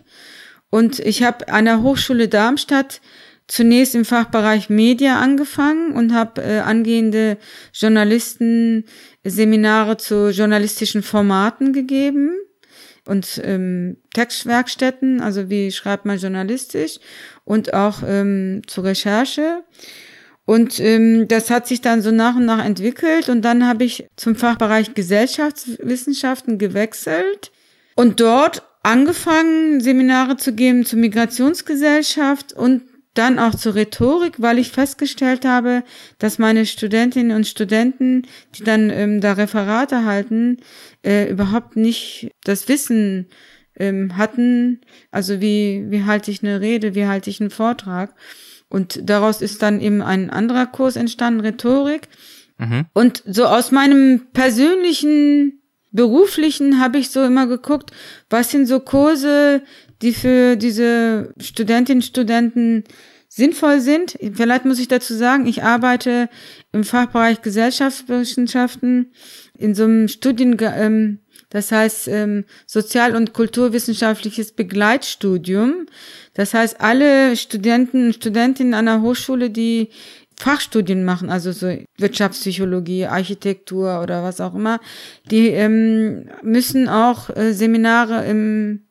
Und 0.69 0.99
ich 0.99 1.23
habe 1.23 1.49
an 1.49 1.65
der 1.65 1.81
Hochschule 1.81 2.27
Darmstadt 2.27 3.01
zunächst 3.47 3.95
im 3.95 4.05
Fachbereich 4.05 4.69
Media 4.69 5.19
angefangen 5.19 5.91
und 5.91 6.13
habe 6.13 6.41
äh, 6.41 6.59
angehende 6.59 7.37
Journalisten 7.73 8.85
Seminare 9.23 9.97
zu 9.97 10.29
journalistischen 10.29 11.03
Formaten 11.03 11.73
gegeben 11.73 12.31
und 13.05 13.41
ähm, 13.43 13.97
Textwerkstätten, 14.13 15.19
also 15.19 15.49
wie 15.49 15.71
schreibt 15.71 16.05
man 16.05 16.19
journalistisch 16.19 16.99
und 17.43 17.73
auch 17.73 18.03
ähm, 18.05 18.61
zur 18.67 18.83
Recherche. 18.83 19.63
Und 20.49 20.79
ähm, 20.79 21.27
das 21.27 21.51
hat 21.51 21.67
sich 21.67 21.79
dann 21.79 22.01
so 22.01 22.09
nach 22.09 22.35
und 22.35 22.47
nach 22.47 22.65
entwickelt 22.65 23.29
und 23.29 23.43
dann 23.43 23.67
habe 23.67 23.83
ich 23.83 24.07
zum 24.15 24.35
Fachbereich 24.35 24.95
Gesellschaftswissenschaften 24.95 26.57
gewechselt 26.57 27.51
und 27.95 28.19
dort 28.19 28.63
angefangen, 28.81 29.79
Seminare 29.79 30.37
zu 30.37 30.53
geben 30.53 30.87
zur 30.87 30.97
Migrationsgesellschaft 30.97 32.53
und 32.53 32.81
dann 33.13 33.37
auch 33.37 33.53
zur 33.53 33.75
Rhetorik, 33.75 34.41
weil 34.41 34.57
ich 34.57 34.71
festgestellt 34.71 35.45
habe, 35.45 35.83
dass 36.17 36.39
meine 36.39 36.65
Studentinnen 36.65 37.37
und 37.37 37.45
Studenten, 37.45 38.23
die 38.55 38.63
dann 38.63 38.89
ähm, 38.89 39.21
da 39.21 39.33
Referate 39.33 40.03
halten, 40.03 40.57
äh, 41.05 41.29
überhaupt 41.29 41.75
nicht 41.75 42.31
das 42.43 42.67
Wissen 42.67 43.27
ähm, 43.75 44.17
hatten, 44.17 44.81
also 45.11 45.41
wie, 45.41 45.85
wie 45.89 46.05
halte 46.05 46.31
ich 46.31 46.41
eine 46.41 46.59
Rede, 46.59 46.95
wie 46.95 47.05
halte 47.05 47.29
ich 47.29 47.39
einen 47.39 47.51
Vortrag. 47.51 48.15
Und 48.69 49.01
daraus 49.09 49.41
ist 49.41 49.61
dann 49.61 49.81
eben 49.81 50.01
ein 50.01 50.29
anderer 50.29 50.67
Kurs 50.67 50.95
entstanden, 50.95 51.41
Rhetorik. 51.41 52.07
Mhm. 52.57 52.85
Und 52.93 53.23
so 53.25 53.45
aus 53.45 53.71
meinem 53.71 54.27
persönlichen, 54.31 55.59
beruflichen 55.91 56.79
habe 56.79 56.99
ich 56.99 57.09
so 57.09 57.23
immer 57.23 57.47
geguckt, 57.47 57.91
was 58.29 58.51
sind 58.51 58.67
so 58.67 58.79
Kurse, 58.79 59.63
die 60.01 60.13
für 60.13 60.55
diese 60.55 61.33
Studentinnen, 61.39 62.03
Studenten 62.03 62.83
sinnvoll 63.27 63.79
sind. 63.79 64.17
Vielleicht 64.33 64.65
muss 64.65 64.79
ich 64.79 64.87
dazu 64.87 65.13
sagen, 65.13 65.45
ich 65.45 65.63
arbeite 65.63 66.29
im 66.71 66.83
Fachbereich 66.83 67.41
Gesellschaftswissenschaften 67.41 69.13
in 69.57 69.75
so 69.75 69.83
einem 69.83 70.07
Studien, 70.07 70.57
ähm, 70.61 71.19
das 71.49 71.71
heißt 71.71 72.07
ähm, 72.07 72.45
Sozial- 72.67 73.15
und 73.15 73.33
Kulturwissenschaftliches 73.33 74.51
Begleitstudium. 74.51 75.87
Das 76.33 76.53
heißt, 76.53 76.79
alle 76.79 77.35
Studenten 77.35 78.07
und 78.07 78.15
Studentinnen 78.15 78.85
der 78.85 79.01
Hochschule, 79.01 79.49
die 79.49 79.89
Fachstudien 80.37 81.03
machen, 81.03 81.29
also 81.29 81.51
so 81.51 81.75
Wirtschaftspsychologie, 81.97 83.05
Architektur 83.05 84.01
oder 84.01 84.23
was 84.23 84.39
auch 84.39 84.55
immer, 84.55 84.79
die 85.29 85.47
ähm, 85.47 86.29
müssen 86.41 86.87
auch 86.87 87.29
äh, 87.35 87.53
Seminare 87.53 88.25
im 88.25 88.83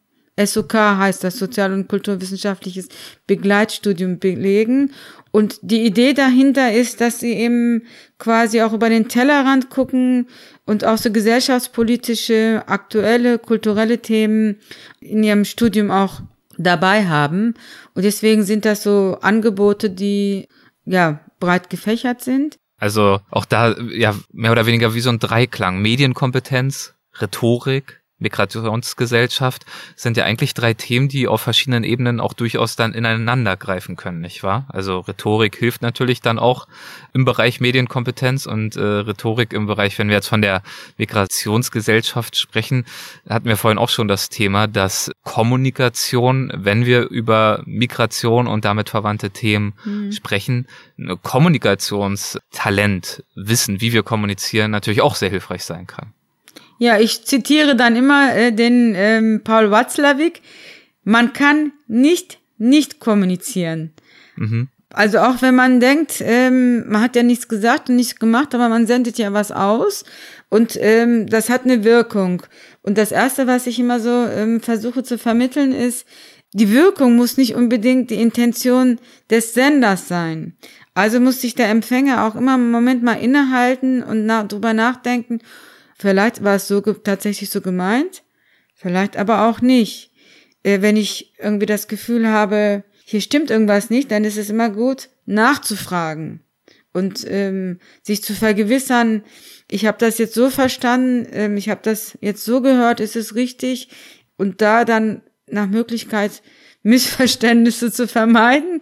SOK 0.46 0.74
heißt 0.74 1.24
das 1.24 1.38
Sozial- 1.38 1.72
und 1.72 1.88
Kulturwissenschaftliches 1.88 2.88
Begleitstudium 3.26 4.18
belegen. 4.18 4.92
Und 5.30 5.58
die 5.62 5.84
Idee 5.84 6.14
dahinter 6.14 6.72
ist, 6.72 7.00
dass 7.00 7.20
sie 7.20 7.32
eben 7.32 7.82
quasi 8.18 8.62
auch 8.62 8.72
über 8.72 8.88
den 8.88 9.08
Tellerrand 9.08 9.68
gucken 9.68 10.28
und 10.68 10.84
auch 10.84 10.98
so 10.98 11.10
gesellschaftspolitische, 11.10 12.62
aktuelle, 12.66 13.38
kulturelle 13.38 14.02
Themen 14.02 14.56
in 15.00 15.22
ihrem 15.22 15.46
Studium 15.46 15.90
auch 15.90 16.20
dabei 16.58 17.06
haben. 17.06 17.54
Und 17.94 18.04
deswegen 18.04 18.42
sind 18.42 18.66
das 18.66 18.82
so 18.82 19.16
Angebote, 19.22 19.88
die 19.88 20.46
ja 20.84 21.20
breit 21.40 21.70
gefächert 21.70 22.20
sind. 22.20 22.58
Also 22.76 23.18
auch 23.30 23.46
da 23.46 23.76
ja 23.78 24.14
mehr 24.30 24.52
oder 24.52 24.66
weniger 24.66 24.92
wie 24.92 25.00
so 25.00 25.08
ein 25.08 25.18
Dreiklang. 25.18 25.80
Medienkompetenz, 25.80 26.94
Rhetorik 27.18 27.97
Migrationsgesellschaft 28.18 29.64
sind 29.96 30.16
ja 30.16 30.24
eigentlich 30.24 30.54
drei 30.54 30.74
Themen, 30.74 31.08
die 31.08 31.28
auf 31.28 31.40
verschiedenen 31.40 31.84
Ebenen 31.84 32.20
auch 32.20 32.32
durchaus 32.32 32.76
dann 32.76 32.94
ineinander 32.94 33.56
greifen 33.56 33.96
können, 33.96 34.20
nicht 34.20 34.42
wahr? 34.42 34.66
Also 34.68 35.00
Rhetorik 35.00 35.56
hilft 35.56 35.82
natürlich 35.82 36.20
dann 36.20 36.38
auch 36.38 36.66
im 37.12 37.24
Bereich 37.24 37.60
Medienkompetenz 37.60 38.46
und 38.46 38.76
äh, 38.76 38.80
Rhetorik 38.80 39.52
im 39.52 39.66
Bereich, 39.66 39.98
wenn 39.98 40.08
wir 40.08 40.16
jetzt 40.16 40.28
von 40.28 40.42
der 40.42 40.62
Migrationsgesellschaft 40.96 42.36
sprechen, 42.36 42.84
hatten 43.28 43.46
wir 43.46 43.56
vorhin 43.56 43.78
auch 43.78 43.88
schon 43.88 44.08
das 44.08 44.28
Thema, 44.28 44.66
dass 44.66 45.10
Kommunikation, 45.22 46.52
wenn 46.54 46.86
wir 46.86 47.08
über 47.08 47.62
Migration 47.66 48.46
und 48.46 48.64
damit 48.64 48.90
verwandte 48.90 49.30
Themen 49.30 49.74
mhm. 49.84 50.12
sprechen, 50.12 50.66
Kommunikationstalent, 51.22 53.24
Wissen, 53.34 53.80
wie 53.80 53.92
wir 53.92 54.02
kommunizieren, 54.02 54.70
natürlich 54.70 55.00
auch 55.00 55.14
sehr 55.14 55.30
hilfreich 55.30 55.64
sein 55.64 55.86
kann. 55.86 56.12
Ja, 56.78 56.98
ich 56.98 57.24
zitiere 57.24 57.76
dann 57.76 57.96
immer 57.96 58.34
äh, 58.34 58.52
den 58.52 58.94
ähm, 58.96 59.40
Paul 59.44 59.70
Watzlawick. 59.70 60.42
Man 61.04 61.32
kann 61.32 61.72
nicht 61.86 62.38
nicht 62.58 63.00
kommunizieren. 63.00 63.92
Mhm. 64.36 64.68
Also 64.90 65.18
auch 65.18 65.42
wenn 65.42 65.54
man 65.54 65.80
denkt, 65.80 66.16
ähm, 66.20 66.88
man 66.88 67.02
hat 67.02 67.14
ja 67.14 67.22
nichts 67.22 67.48
gesagt 67.48 67.90
und 67.90 67.96
nichts 67.96 68.18
gemacht, 68.18 68.54
aber 68.54 68.68
man 68.68 68.86
sendet 68.86 69.18
ja 69.18 69.32
was 69.32 69.52
aus 69.52 70.04
und 70.48 70.78
ähm, 70.80 71.26
das 71.26 71.50
hat 71.50 71.64
eine 71.64 71.84
Wirkung. 71.84 72.42
Und 72.82 72.96
das 72.96 73.12
Erste, 73.12 73.46
was 73.46 73.66
ich 73.66 73.78
immer 73.78 74.00
so 74.00 74.26
ähm, 74.26 74.60
versuche 74.60 75.02
zu 75.02 75.18
vermitteln, 75.18 75.72
ist, 75.72 76.06
die 76.54 76.72
Wirkung 76.72 77.16
muss 77.16 77.36
nicht 77.36 77.54
unbedingt 77.54 78.10
die 78.10 78.20
Intention 78.20 78.98
des 79.30 79.52
Senders 79.52 80.08
sein. 80.08 80.56
Also 80.94 81.20
muss 81.20 81.42
sich 81.42 81.54
der 81.54 81.68
Empfänger 81.68 82.24
auch 82.24 82.34
immer 82.34 82.54
einen 82.54 82.70
Moment 82.70 83.02
mal 83.02 83.20
innehalten 83.20 84.02
und 84.02 84.24
na 84.24 84.44
drüber 84.44 84.72
nachdenken, 84.72 85.40
Vielleicht 85.98 86.44
war 86.44 86.56
es 86.56 86.68
so 86.68 86.80
tatsächlich 86.80 87.50
so 87.50 87.60
gemeint, 87.60 88.22
vielleicht 88.74 89.16
aber 89.16 89.48
auch 89.48 89.60
nicht. 89.60 90.12
Äh, 90.62 90.80
wenn 90.80 90.96
ich 90.96 91.34
irgendwie 91.38 91.66
das 91.66 91.88
Gefühl 91.88 92.28
habe, 92.28 92.84
hier 93.04 93.20
stimmt 93.20 93.50
irgendwas 93.50 93.90
nicht, 93.90 94.10
dann 94.10 94.24
ist 94.24 94.36
es 94.36 94.50
immer 94.50 94.70
gut, 94.70 95.08
nachzufragen 95.26 96.44
und 96.92 97.24
ähm, 97.28 97.78
sich 98.02 98.22
zu 98.22 98.34
vergewissern, 98.34 99.24
ich 99.70 99.86
habe 99.86 99.98
das 99.98 100.18
jetzt 100.18 100.34
so 100.34 100.50
verstanden, 100.50 101.26
ähm, 101.32 101.56
ich 101.56 101.68
habe 101.68 101.80
das 101.82 102.16
jetzt 102.20 102.44
so 102.44 102.60
gehört, 102.60 103.00
ist 103.00 103.16
es 103.16 103.34
richtig? 103.34 103.88
Und 104.36 104.62
da 104.62 104.84
dann 104.84 105.22
nach 105.46 105.66
Möglichkeit 105.66 106.42
Missverständnisse 106.82 107.92
zu 107.92 108.06
vermeiden. 108.06 108.80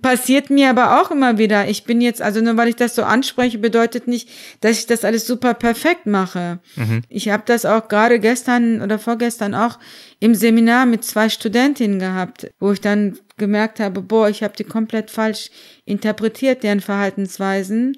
Passiert 0.00 0.48
mir 0.48 0.70
aber 0.70 1.00
auch 1.00 1.10
immer 1.10 1.36
wieder. 1.36 1.68
Ich 1.68 1.84
bin 1.84 2.00
jetzt, 2.00 2.22
also 2.22 2.40
nur 2.40 2.56
weil 2.56 2.68
ich 2.68 2.76
das 2.76 2.94
so 2.94 3.02
anspreche, 3.02 3.58
bedeutet 3.58 4.08
nicht, 4.08 4.30
dass 4.60 4.78
ich 4.78 4.86
das 4.86 5.04
alles 5.04 5.26
super 5.26 5.52
perfekt 5.52 6.06
mache. 6.06 6.60
Mhm. 6.76 7.02
Ich 7.08 7.28
habe 7.28 7.42
das 7.44 7.66
auch 7.66 7.88
gerade 7.88 8.18
gestern 8.18 8.80
oder 8.80 8.98
vorgestern 8.98 9.54
auch 9.54 9.78
im 10.20 10.34
Seminar 10.34 10.86
mit 10.86 11.04
zwei 11.04 11.28
Studentinnen 11.28 11.98
gehabt, 11.98 12.50
wo 12.60 12.72
ich 12.72 12.80
dann 12.80 13.18
gemerkt 13.36 13.78
habe, 13.78 14.00
boah, 14.00 14.28
ich 14.28 14.42
habe 14.42 14.56
die 14.56 14.64
komplett 14.64 15.10
falsch 15.10 15.50
interpretiert, 15.84 16.62
deren 16.62 16.80
Verhaltensweisen. 16.80 17.96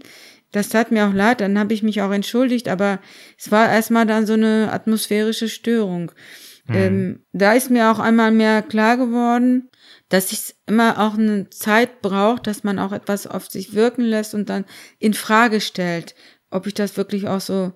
Das 0.52 0.70
tat 0.70 0.90
mir 0.90 1.06
auch 1.06 1.14
leid, 1.14 1.40
dann 1.40 1.59
habe 1.59 1.72
ich 1.72 1.85
mich 1.85 2.02
auch 2.02 2.11
entschuldigt, 2.11 2.68
aber 2.68 2.98
es 3.38 3.52
war 3.52 3.70
erstmal 3.70 4.06
dann 4.06 4.26
so 4.26 4.33
eine 4.33 4.70
atmosphärische 4.72 5.48
Störung. 5.48 6.11
Mhm. 6.70 6.76
Ähm, 6.76 7.24
da 7.33 7.52
ist 7.52 7.70
mir 7.70 7.90
auch 7.90 7.98
einmal 7.98 8.30
mehr 8.30 8.62
klar 8.62 8.96
geworden, 8.96 9.70
dass 10.09 10.33
es 10.33 10.54
immer 10.66 10.98
auch 10.98 11.14
eine 11.14 11.50
Zeit 11.50 12.00
braucht, 12.00 12.46
dass 12.46 12.64
man 12.64 12.78
auch 12.78 12.92
etwas 12.92 13.26
auf 13.26 13.50
sich 13.50 13.74
wirken 13.74 14.02
lässt 14.02 14.35
und 14.35 14.48
dann 14.48 14.64
in 14.98 15.14
Frage 15.14 15.61
stellt, 15.61 16.14
ob 16.50 16.66
ich 16.66 16.74
das 16.74 16.96
wirklich 16.96 17.28
auch 17.28 17.40
so 17.40 17.72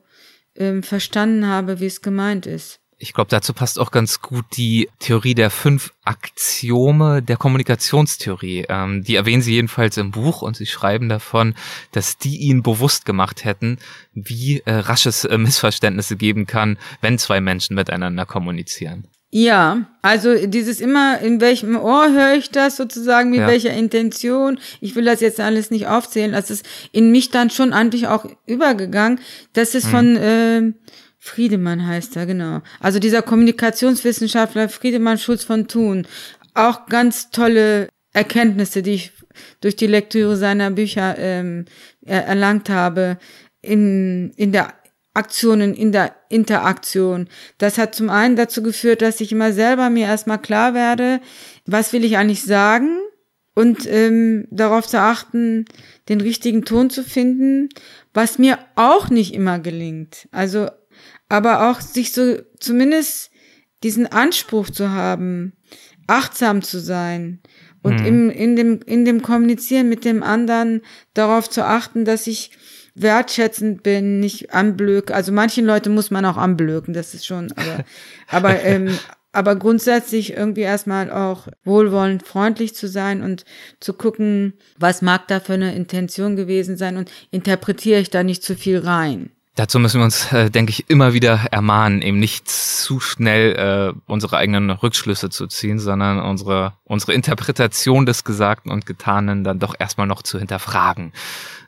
ähm, 0.57 0.83
verstanden 0.83 1.47
habe, 1.47 1.81
wie 1.81 1.87
es 1.87 2.03
gemeint 2.03 2.47
ist. 2.47 2.81
Ich 2.99 3.13
glaube, 3.13 3.29
dazu 3.31 3.53
passt 3.53 3.79
auch 3.79 3.91
ganz 3.91 4.21
gut 4.21 4.45
die 4.57 4.89
Theorie 4.99 5.35
der 5.35 5.51
fünf 5.51 5.93
Axiome 6.05 7.23
der 7.23 7.37
Kommunikationstheorie. 7.37 8.67
Ähm, 8.69 9.03
die 9.03 9.17
erwähnen 9.17 9.43
Sie 9.43 9.55
jedenfalls 9.55 9.97
im 9.97 10.11
Buch 10.11 10.43
und 10.43 10.57
Sie 10.57 10.67
schreiben 10.67 11.09
davon, 11.09 11.55
dass 11.93 12.19
die 12.19 12.37
Ihnen 12.39 12.63
bewusst 12.63 13.05
gemacht 13.05 13.45
hätten, 13.45 13.79
wie 14.13 14.63
äh, 14.65 14.73
rasch 14.73 15.07
es 15.07 15.25
äh, 15.25 15.39
Missverständnisse 15.39 16.17
geben 16.17 16.47
kann, 16.47 16.79
wenn 17.01 17.19
zwei 17.19 17.41
Menschen 17.41 17.75
miteinander 17.75 18.27
kommunizieren. 18.27 19.09
Ja, 19.37 19.89
also 20.01 20.47
dieses 20.47 20.81
immer, 20.81 21.19
in 21.19 21.41
welchem 21.41 21.75
Ohr 21.75 22.13
höre 22.13 22.37
ich 22.37 22.51
das 22.51 22.77
sozusagen, 22.77 23.31
mit 23.31 23.41
ja. 23.41 23.49
welcher 23.49 23.73
Intention. 23.73 24.61
Ich 24.81 24.95
will 24.95 25.05
das 25.05 25.21
jetzt 25.21 25.41
alles 25.41 25.73
nicht 25.73 25.89
aufzählen. 25.89 26.31
Das 26.31 26.53
ist 26.53 26.65
in 26.93 27.11
mich 27.11 27.31
dann 27.31 27.51
schon 27.51 27.73
eigentlich 27.73 28.07
auch 28.07 28.27
übergegangen. 28.47 29.19
Das 29.53 29.75
ist 29.75 29.87
hm. 29.87 29.91
von 29.91 30.17
äh, 30.17 30.73
Friedemann 31.25 31.87
heißt 31.87 32.17
er, 32.17 32.27
genau. 32.27 32.61
Also 32.81 32.99
dieser 32.99 33.23
Kommunikationswissenschaftler 33.23 34.69
Friedemann 34.69 35.17
Schulz 35.17 35.43
von 35.43 35.69
Thun. 35.69 36.07
Auch 36.53 36.85
ganz 36.85 37.31
tolle 37.31 37.89
Erkenntnisse, 38.13 38.83
die 38.83 38.93
ich 38.93 39.13
durch 39.63 39.75
die 39.75 39.87
Lektüre 39.87 40.37
seiner 40.37 40.71
Bücher 40.71 41.17
ähm, 41.17 41.65
erlangt 42.03 42.69
habe 42.69 43.17
in, 43.63 44.33
in 44.37 44.53
der 44.53 44.75
Aktionen, 45.15 45.73
in 45.73 45.93
der 45.93 46.15
Interaktion. 46.29 47.29
Das 47.57 47.79
hat 47.79 47.95
zum 47.95 48.11
einen 48.11 48.37
dazu 48.37 48.63
geführt, 48.63 49.01
dass 49.01 49.23
ich 49.23 49.33
immer 49.33 49.55
selber 49.55 49.89
mir 49.89 50.07
erstmal 50.07 50.43
klar 50.43 50.75
werde, 50.75 51.23
was 51.65 51.95
will 51.95 52.05
ich 52.05 52.19
eigentlich 52.19 52.43
sagen 52.43 52.99
und 53.55 53.87
ähm, 53.91 54.47
darauf 54.51 54.87
zu 54.87 55.01
achten, 55.01 55.65
den 56.11 56.21
richtigen 56.21 56.67
Ton 56.67 56.91
zu 56.91 57.03
finden, 57.03 57.71
was 58.13 58.39
mir 58.39 58.59
auch 58.75 59.09
nicht 59.09 59.33
immer 59.33 59.59
gelingt. 59.59 60.29
Also 60.33 60.69
aber 61.29 61.71
auch 61.71 61.81
sich 61.81 62.13
so 62.13 62.39
zumindest 62.59 63.31
diesen 63.83 64.07
Anspruch 64.07 64.71
zu 64.71 64.91
haben, 64.91 65.53
achtsam 66.07 66.63
zu 66.63 66.81
sein 66.81 67.41
und 67.83 68.01
mhm. 68.01 68.07
im, 68.07 68.31
in, 68.31 68.57
dem, 68.57 68.81
in 68.87 69.05
dem 69.05 69.23
Kommunizieren 69.23 69.89
mit 69.89 70.05
dem 70.05 70.23
anderen 70.23 70.81
darauf 71.13 71.49
zu 71.49 71.65
achten, 71.65 72.05
dass 72.05 72.27
ich 72.27 72.51
wertschätzend 72.95 73.83
bin, 73.83 74.21
nicht 74.21 74.55
anblöke. 74.55 75.15
Also 75.15 75.33
manchen 75.33 75.67
Leute 75.67 75.91
muss 75.91 76.11
man 76.11 76.25
auch 76.25 76.37
anblöken, 76.37 76.95
das 76.95 77.15
ist 77.15 77.27
schon, 77.27 77.53
aber, 77.53 77.85
aber, 78.29 78.63
ähm, 78.63 78.99
aber 79.33 79.57
grundsätzlich 79.57 80.35
irgendwie 80.35 80.61
erstmal 80.63 81.11
auch 81.11 81.49
wohlwollend 81.65 82.27
freundlich 82.27 82.75
zu 82.75 82.89
sein 82.89 83.23
und 83.23 83.45
zu 83.81 83.93
gucken, 83.93 84.55
was 84.79 85.03
mag 85.03 85.27
da 85.29 85.41
für 85.41 85.55
eine 85.55 85.75
Intention 85.75 86.37
gewesen 86.37 86.77
sein 86.77 86.97
und 86.97 87.11
interpretiere 87.31 88.01
ich 88.01 88.11
da 88.11 88.23
nicht 88.23 88.45
zu 88.45 88.55
viel 88.55 88.79
rein. 88.79 89.31
Dazu 89.57 89.79
müssen 89.79 90.01
wir 90.01 90.05
uns, 90.05 90.33
äh, 90.33 90.51
denke 90.51 90.71
ich, 90.71 90.91
immer 90.91 91.13
wieder 91.13 91.47
ermahnen, 91.53 92.03
eben 92.03 92.19
nicht 92.19 92.49
zu 92.49 92.99
schnell 92.99 93.95
äh, 93.95 94.01
unsere 94.07 94.37
eigenen 94.37 94.71
Rückschlüsse 94.71 95.31
zu 95.31 95.47
ziehen, 95.47 95.79
sondern 95.79 96.19
unsere, 96.19 96.73
unsere 96.83 97.13
Interpretation 97.13 98.05
des 98.05 98.25
Gesagten 98.25 98.73
und 98.73 98.85
Getanen 98.85 99.45
dann 99.45 99.61
doch 99.61 99.77
erstmal 99.79 100.09
noch 100.09 100.23
zu 100.23 100.41
hinterfragen. 100.41 101.13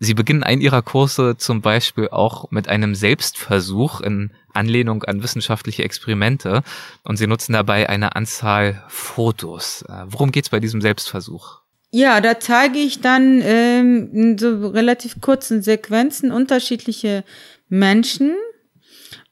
Sie 0.01 0.14
beginnen 0.14 0.42
einen 0.42 0.62
Ihrer 0.62 0.83
Kurse 0.83 1.37
zum 1.37 1.61
Beispiel 1.61 2.09
auch 2.09 2.51
mit 2.51 2.68
einem 2.68 2.96
Selbstversuch 2.96 4.01
in 4.01 4.33
Anlehnung 4.53 5.05
an 5.05 5.22
wissenschaftliche 5.22 5.85
Experimente 5.85 6.64
und 7.05 7.18
Sie 7.18 7.29
nutzen 7.29 7.53
dabei 7.53 7.88
eine 7.88 8.16
Anzahl 8.16 8.83
Fotos. 8.88 9.83
Äh, 9.88 10.06
worum 10.08 10.33
geht's 10.33 10.50
bei 10.50 10.58
diesem 10.58 10.81
Selbstversuch? 10.81 11.60
Ja, 11.92 12.21
da 12.21 12.40
zeige 12.40 12.79
ich 12.79 13.00
dann 13.00 13.40
ähm, 13.42 14.10
in 14.13 14.38
so 14.38 14.67
relativ 14.69 15.21
kurzen 15.21 15.63
Sequenzen 15.63 16.33
unterschiedliche 16.33 17.25
Menschen 17.69 18.35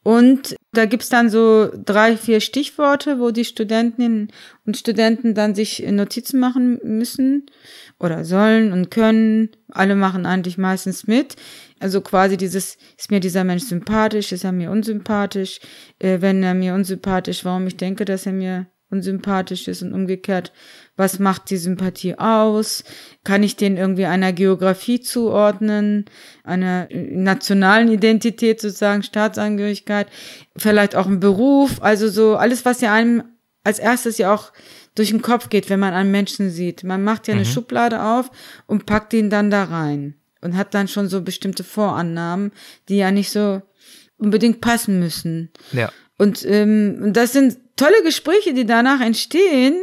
und 0.05 0.57
Da 0.75 0.87
gibt's 0.87 1.09
dann 1.09 1.31
so 1.31 1.71
drei, 1.73 2.17
vier 2.17 2.41
Stichworte, 2.41 3.21
wo 3.21 3.31
die 3.31 3.45
Studentinnen 3.45 4.29
und 4.67 4.77
Studenten 4.77 5.35
dann 5.35 5.55
sich 5.55 5.85
Notizen 5.89 6.41
machen 6.41 6.81
müssen 6.83 7.47
oder 8.01 8.25
sollen 8.25 8.73
und 8.73 8.91
können. 8.91 9.51
Alle 9.71 9.95
machen 9.95 10.27
eigentlich 10.27 10.59
meistens 10.59 11.07
mit. 11.07 11.37
Also 11.79 12.01
quasi 12.01 12.37
dieses, 12.37 12.77
ist 12.99 13.11
mir 13.13 13.21
dieser 13.21 13.45
Mensch 13.45 13.65
sympathisch, 13.65 14.33
ist 14.33 14.45
er 14.45 14.53
mir 14.53 14.71
unsympathisch? 14.73 15.61
Äh, 16.01 16.21
wenn 16.21 16.43
er 16.43 16.55
mir 16.55 16.75
unsympathisch, 16.75 17.45
warum 17.45 17.67
ich 17.69 17.77
denke, 17.77 18.05
dass 18.05 18.27
er 18.27 18.33
mir 18.33 18.67
unsympathisch 18.95 19.69
ist 19.69 19.83
und 19.83 19.93
umgekehrt, 19.93 20.53
was 20.97 21.19
macht 21.19 21.51
die 21.51 21.57
Sympathie 21.57 22.17
aus? 22.19 22.85
Kann 23.25 23.43
ich 23.43 23.57
den 23.57 23.77
irgendwie 23.77 24.07
einer 24.07 24.33
Geografie 24.33 25.01
zuordnen, 25.01 26.05
einer 26.45 26.89
nationalen 26.91 27.91
Identität 27.91 28.61
sozusagen, 28.61 29.03
Staatsangehörigkeit, 29.03 30.07
vielleicht 30.57 30.95
auch 30.95 31.07
ein 31.07 31.21
Beruf, 31.21 31.83
also 31.83 32.09
so 32.09 32.37
alles, 32.37 32.65
was 32.65 32.81
ja 32.81 32.93
einem 32.93 33.25
als 33.65 33.79
erstes 33.79 34.19
ja 34.19 34.33
auch 34.33 34.53
durch 34.95 35.11
den 35.11 35.23
Kopf 35.23 35.49
geht, 35.49 35.69
wenn 35.71 35.81
man 35.81 35.95
einen 35.95 36.13
Menschen 36.13 36.51
sieht. 36.51 36.85
Man 36.85 37.03
macht 37.03 37.27
ja 37.27 37.35
eine 37.35 37.45
mhm. 37.45 37.49
Schublade 37.49 38.03
auf 38.03 38.31
und 38.67 38.87
packt 38.87 39.13
ihn 39.15 39.31
dann 39.31 39.51
da 39.51 39.65
rein 39.65 40.15
und 40.41 40.57
hat 40.57 40.75
dann 40.75 40.87
schon 40.87 41.09
so 41.09 41.23
bestimmte 41.23 41.65
Vorannahmen, 41.65 42.53
die 42.89 42.99
ja 42.99 43.11
nicht 43.11 43.31
so 43.31 43.63
unbedingt 44.19 44.61
passen 44.61 45.01
müssen. 45.01 45.51
Ja. 45.73 45.91
Und 46.19 46.45
ähm, 46.45 47.13
das 47.13 47.33
sind 47.33 47.59
tolle 47.77 48.03
Gespräche, 48.05 48.55
die 48.55 48.67
danach 48.67 49.01
entstehen, 49.01 49.77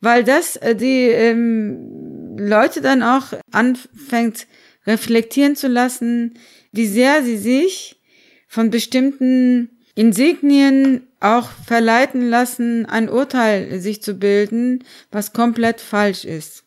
weil 0.00 0.24
das 0.24 0.56
äh, 0.56 0.74
die 0.74 1.08
ähm, 1.08 2.36
Leute 2.36 2.80
dann 2.80 3.02
auch 3.02 3.32
anfängt 3.50 4.46
reflektieren 4.86 5.56
zu 5.56 5.68
lassen, 5.68 6.34
wie 6.72 6.86
sehr 6.86 7.22
sie 7.22 7.36
sich 7.36 8.00
von 8.48 8.70
bestimmten 8.70 9.70
Insignien 9.94 11.06
auch 11.20 11.50
verleiten 11.50 12.28
lassen, 12.28 12.86
ein 12.86 13.08
Urteil 13.08 13.80
sich 13.80 14.02
zu 14.02 14.14
bilden, 14.14 14.84
was 15.10 15.32
komplett 15.32 15.80
falsch 15.80 16.24
ist. 16.24 16.64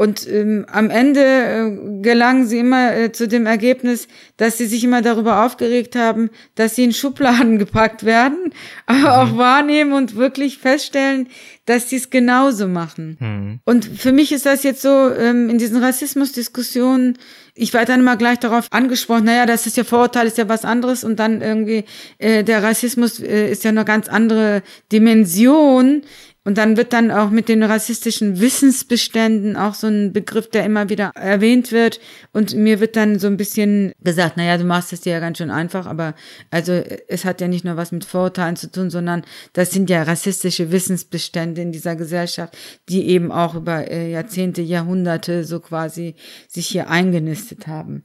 Und 0.00 0.26
ähm, 0.26 0.64
am 0.72 0.88
Ende 0.88 1.20
äh, 1.20 2.00
gelangen 2.00 2.46
sie 2.46 2.60
immer 2.60 2.96
äh, 2.96 3.12
zu 3.12 3.28
dem 3.28 3.44
Ergebnis, 3.44 4.08
dass 4.38 4.56
sie 4.56 4.64
sich 4.64 4.82
immer 4.82 5.02
darüber 5.02 5.44
aufgeregt 5.44 5.94
haben, 5.94 6.30
dass 6.54 6.74
sie 6.74 6.84
in 6.84 6.94
Schubladen 6.94 7.58
gepackt 7.64 8.06
werden, 8.06 8.54
aber 8.86 8.96
mhm. 8.98 9.06
auch 9.06 9.36
wahrnehmen 9.36 9.92
und 9.92 10.16
wirklich 10.16 10.56
feststellen, 10.56 11.28
dass 11.66 11.90
sie 11.90 11.96
es 11.96 12.08
genauso 12.08 12.66
machen. 12.66 13.18
Mhm. 13.20 13.60
Und 13.66 13.84
für 13.84 14.12
mich 14.12 14.32
ist 14.32 14.46
das 14.46 14.62
jetzt 14.62 14.80
so 14.80 15.12
ähm, 15.12 15.50
in 15.50 15.58
diesen 15.58 15.76
Rassismusdiskussionen, 15.82 17.18
ich 17.54 17.74
werde 17.74 17.88
dann 17.88 18.00
immer 18.00 18.16
gleich 18.16 18.38
darauf 18.38 18.68
angesprochen, 18.70 19.24
naja, 19.24 19.44
das 19.44 19.66
ist 19.66 19.76
ja 19.76 19.84
Vorurteil, 19.84 20.26
ist 20.26 20.38
ja 20.38 20.48
was 20.48 20.64
anderes 20.64 21.04
und 21.04 21.16
dann 21.18 21.42
irgendwie 21.42 21.84
äh, 22.16 22.42
der 22.42 22.62
Rassismus 22.62 23.20
äh, 23.20 23.50
ist 23.50 23.64
ja 23.64 23.68
eine 23.68 23.84
ganz 23.84 24.08
andere 24.08 24.62
Dimension. 24.90 26.02
Und 26.42 26.56
dann 26.56 26.78
wird 26.78 26.94
dann 26.94 27.10
auch 27.10 27.28
mit 27.28 27.50
den 27.50 27.62
rassistischen 27.62 28.40
Wissensbeständen 28.40 29.56
auch 29.56 29.74
so 29.74 29.88
ein 29.88 30.14
Begriff, 30.14 30.48
der 30.48 30.64
immer 30.64 30.88
wieder 30.88 31.12
erwähnt 31.14 31.70
wird. 31.70 32.00
Und 32.32 32.54
mir 32.54 32.80
wird 32.80 32.96
dann 32.96 33.18
so 33.18 33.26
ein 33.26 33.36
bisschen 33.36 33.92
gesagt, 34.02 34.38
naja, 34.38 34.56
du 34.56 34.64
machst 34.64 34.94
es 34.94 35.02
dir 35.02 35.12
ja 35.12 35.20
ganz 35.20 35.36
schön 35.36 35.50
einfach, 35.50 35.86
aber 35.86 36.14
also 36.50 36.72
es 37.08 37.26
hat 37.26 37.42
ja 37.42 37.48
nicht 37.48 37.66
nur 37.66 37.76
was 37.76 37.92
mit 37.92 38.06
Vorurteilen 38.06 38.56
zu 38.56 38.70
tun, 38.70 38.88
sondern 38.88 39.22
das 39.52 39.70
sind 39.70 39.90
ja 39.90 40.02
rassistische 40.02 40.72
Wissensbestände 40.72 41.60
in 41.60 41.72
dieser 41.72 41.94
Gesellschaft, 41.94 42.56
die 42.88 43.06
eben 43.08 43.30
auch 43.32 43.54
über 43.54 43.90
äh, 43.90 44.10
Jahrzehnte, 44.10 44.62
Jahrhunderte 44.62 45.44
so 45.44 45.60
quasi 45.60 46.14
sich 46.48 46.68
hier 46.68 46.88
eingenistet 46.88 47.66
haben. 47.66 48.02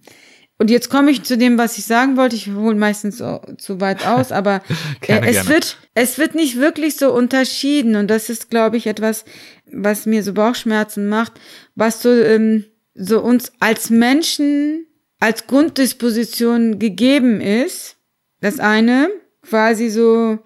Und 0.57 0.69
jetzt 0.69 0.89
komme 0.89 1.11
ich 1.11 1.23
zu 1.23 1.37
dem, 1.37 1.57
was 1.57 1.77
ich 1.77 1.85
sagen 1.85 2.15
wollte. 2.15 2.35
Ich 2.35 2.47
hole 2.47 2.75
meistens 2.75 3.17
so, 3.17 3.41
zu 3.57 3.81
weit 3.81 4.05
aus, 4.07 4.31
aber 4.31 4.61
gerne, 5.01 5.27
äh, 5.27 5.29
es 5.29 5.35
gerne. 5.35 5.49
wird 5.49 5.77
es 5.93 6.17
wird 6.17 6.35
nicht 6.35 6.57
wirklich 6.57 6.97
so 6.97 7.13
unterschieden 7.13 7.95
und 7.95 8.09
das 8.09 8.29
ist, 8.29 8.49
glaube 8.49 8.77
ich, 8.77 8.87
etwas, 8.87 9.25
was 9.71 10.05
mir 10.05 10.23
so 10.23 10.33
Bauchschmerzen 10.33 11.07
macht, 11.07 11.33
was 11.75 12.01
so 12.01 12.11
ähm, 12.11 12.65
so 12.93 13.21
uns 13.21 13.51
als 13.59 13.89
Menschen 13.89 14.87
als 15.19 15.47
Grunddisposition 15.47 16.79
gegeben 16.79 17.41
ist. 17.41 17.97
Das 18.41 18.59
eine 18.59 19.09
quasi 19.41 19.89
so, 19.89 20.39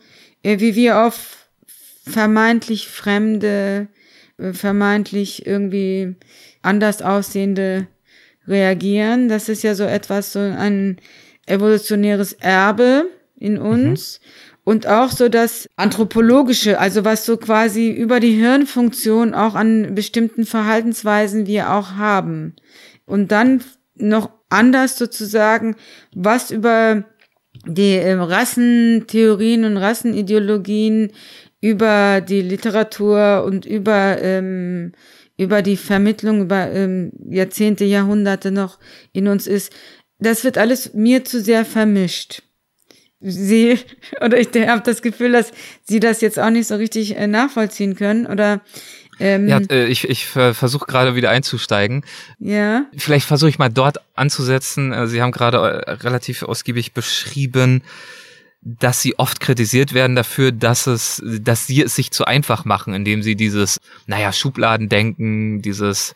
äh, 0.44 0.60
wie 0.60 0.76
wir 0.76 1.00
auf 1.00 1.50
vermeintlich 2.06 2.88
fremde, 2.88 3.88
äh, 4.38 4.54
vermeintlich 4.54 5.46
irgendwie 5.46 6.16
anders 6.62 7.02
aussehende 7.02 7.88
reagieren. 8.50 9.30
Das 9.30 9.48
ist 9.48 9.64
ja 9.64 9.76
so 9.76 9.84
etwas, 9.84 10.34
so 10.34 10.40
ein 10.40 10.98
evolutionäres 11.46 12.34
Erbe 12.34 13.06
in 13.38 13.58
uns. 13.58 14.20
Mhm. 14.20 14.30
Und 14.66 14.88
auch 14.88 15.10
so 15.10 15.30
das 15.30 15.68
anthropologische, 15.78 16.80
also 16.80 17.04
was 17.04 17.26
so 17.26 17.38
quasi 17.38 17.90
über 17.90 18.20
die 18.20 18.34
Hirnfunktion 18.34 19.34
auch 19.34 19.56
an 19.56 19.96
bestimmten 19.96 20.46
Verhaltensweisen 20.46 21.48
wir 21.48 21.72
auch 21.72 21.94
haben. 21.96 22.56
Und 23.06 23.32
dann 23.32 23.64
noch 23.96 24.30
anders 24.50 24.98
sozusagen, 24.98 25.76
was 26.14 26.52
über 26.52 27.04
die 27.66 27.96
äh, 27.96 28.14
Rassentheorien 28.14 29.66
und 29.66 29.78
Rassenideologien, 29.78 31.12
über 31.62 32.22
die 32.22 32.42
Literatur 32.42 33.44
und 33.46 33.66
über 33.66 34.22
ähm, 34.22 34.94
über 35.40 35.62
die 35.62 35.78
Vermittlung 35.78 36.42
über 36.42 36.70
ähm, 36.70 37.12
Jahrzehnte, 37.30 37.86
Jahrhunderte 37.86 38.52
noch 38.52 38.78
in 39.14 39.30
uns 39.30 39.48
ist, 39.48 39.72
das 40.20 40.44
wird 40.44 40.58
alles 40.58 40.94
mir 40.94 41.24
zu 41.24 41.42
sehr 41.42 41.64
vermischt. 41.64 42.44
Sie, 43.22 43.80
oder 44.22 44.38
ich 44.38 44.50
habe 44.68 44.82
das 44.84 45.02
Gefühl, 45.02 45.32
dass 45.32 45.52
Sie 45.86 46.02
das 46.02 46.20
jetzt 46.20 46.38
auch 46.38 46.50
nicht 46.50 46.68
so 46.68 46.76
richtig 46.76 47.16
äh, 47.16 47.26
nachvollziehen 47.26 47.96
können, 47.96 48.28
oder 48.28 48.62
ähm, 49.22 49.48
ja, 49.48 49.60
äh, 49.70 49.86
ich, 49.88 50.10
ich 50.10 50.28
versuche 50.28 50.86
gerade 50.86 51.16
wieder 51.16 51.30
einzusteigen. 51.30 52.04
Ja. 52.40 52.86
Vielleicht 52.98 53.26
versuche 53.26 53.50
ich 53.50 53.60
mal 53.60 53.70
dort 53.70 53.98
anzusetzen. 54.16 54.92
Äh, 54.92 55.08
Sie 55.08 55.22
haben 55.22 55.32
gerade 55.32 55.58
äh, 55.58 55.92
relativ 55.92 56.44
ausgiebig 56.44 56.94
beschrieben, 56.94 57.82
dass 58.62 59.02
sie 59.02 59.18
oft 59.18 59.40
kritisiert 59.40 59.94
werden 59.94 60.16
dafür, 60.16 60.52
dass 60.52 60.86
es, 60.88 61.24
dass 61.24 61.68
sie 61.68 61.82
es 61.82 61.96
sich 61.96 62.12
zu 62.12 62.26
einfach 62.26 62.66
machen, 62.66 62.94
indem 62.94 63.24
sie 63.24 63.36
dieses, 63.36 63.80
naja, 64.06 64.34
Schubladendenken, 64.34 65.62
dieses 65.62 66.14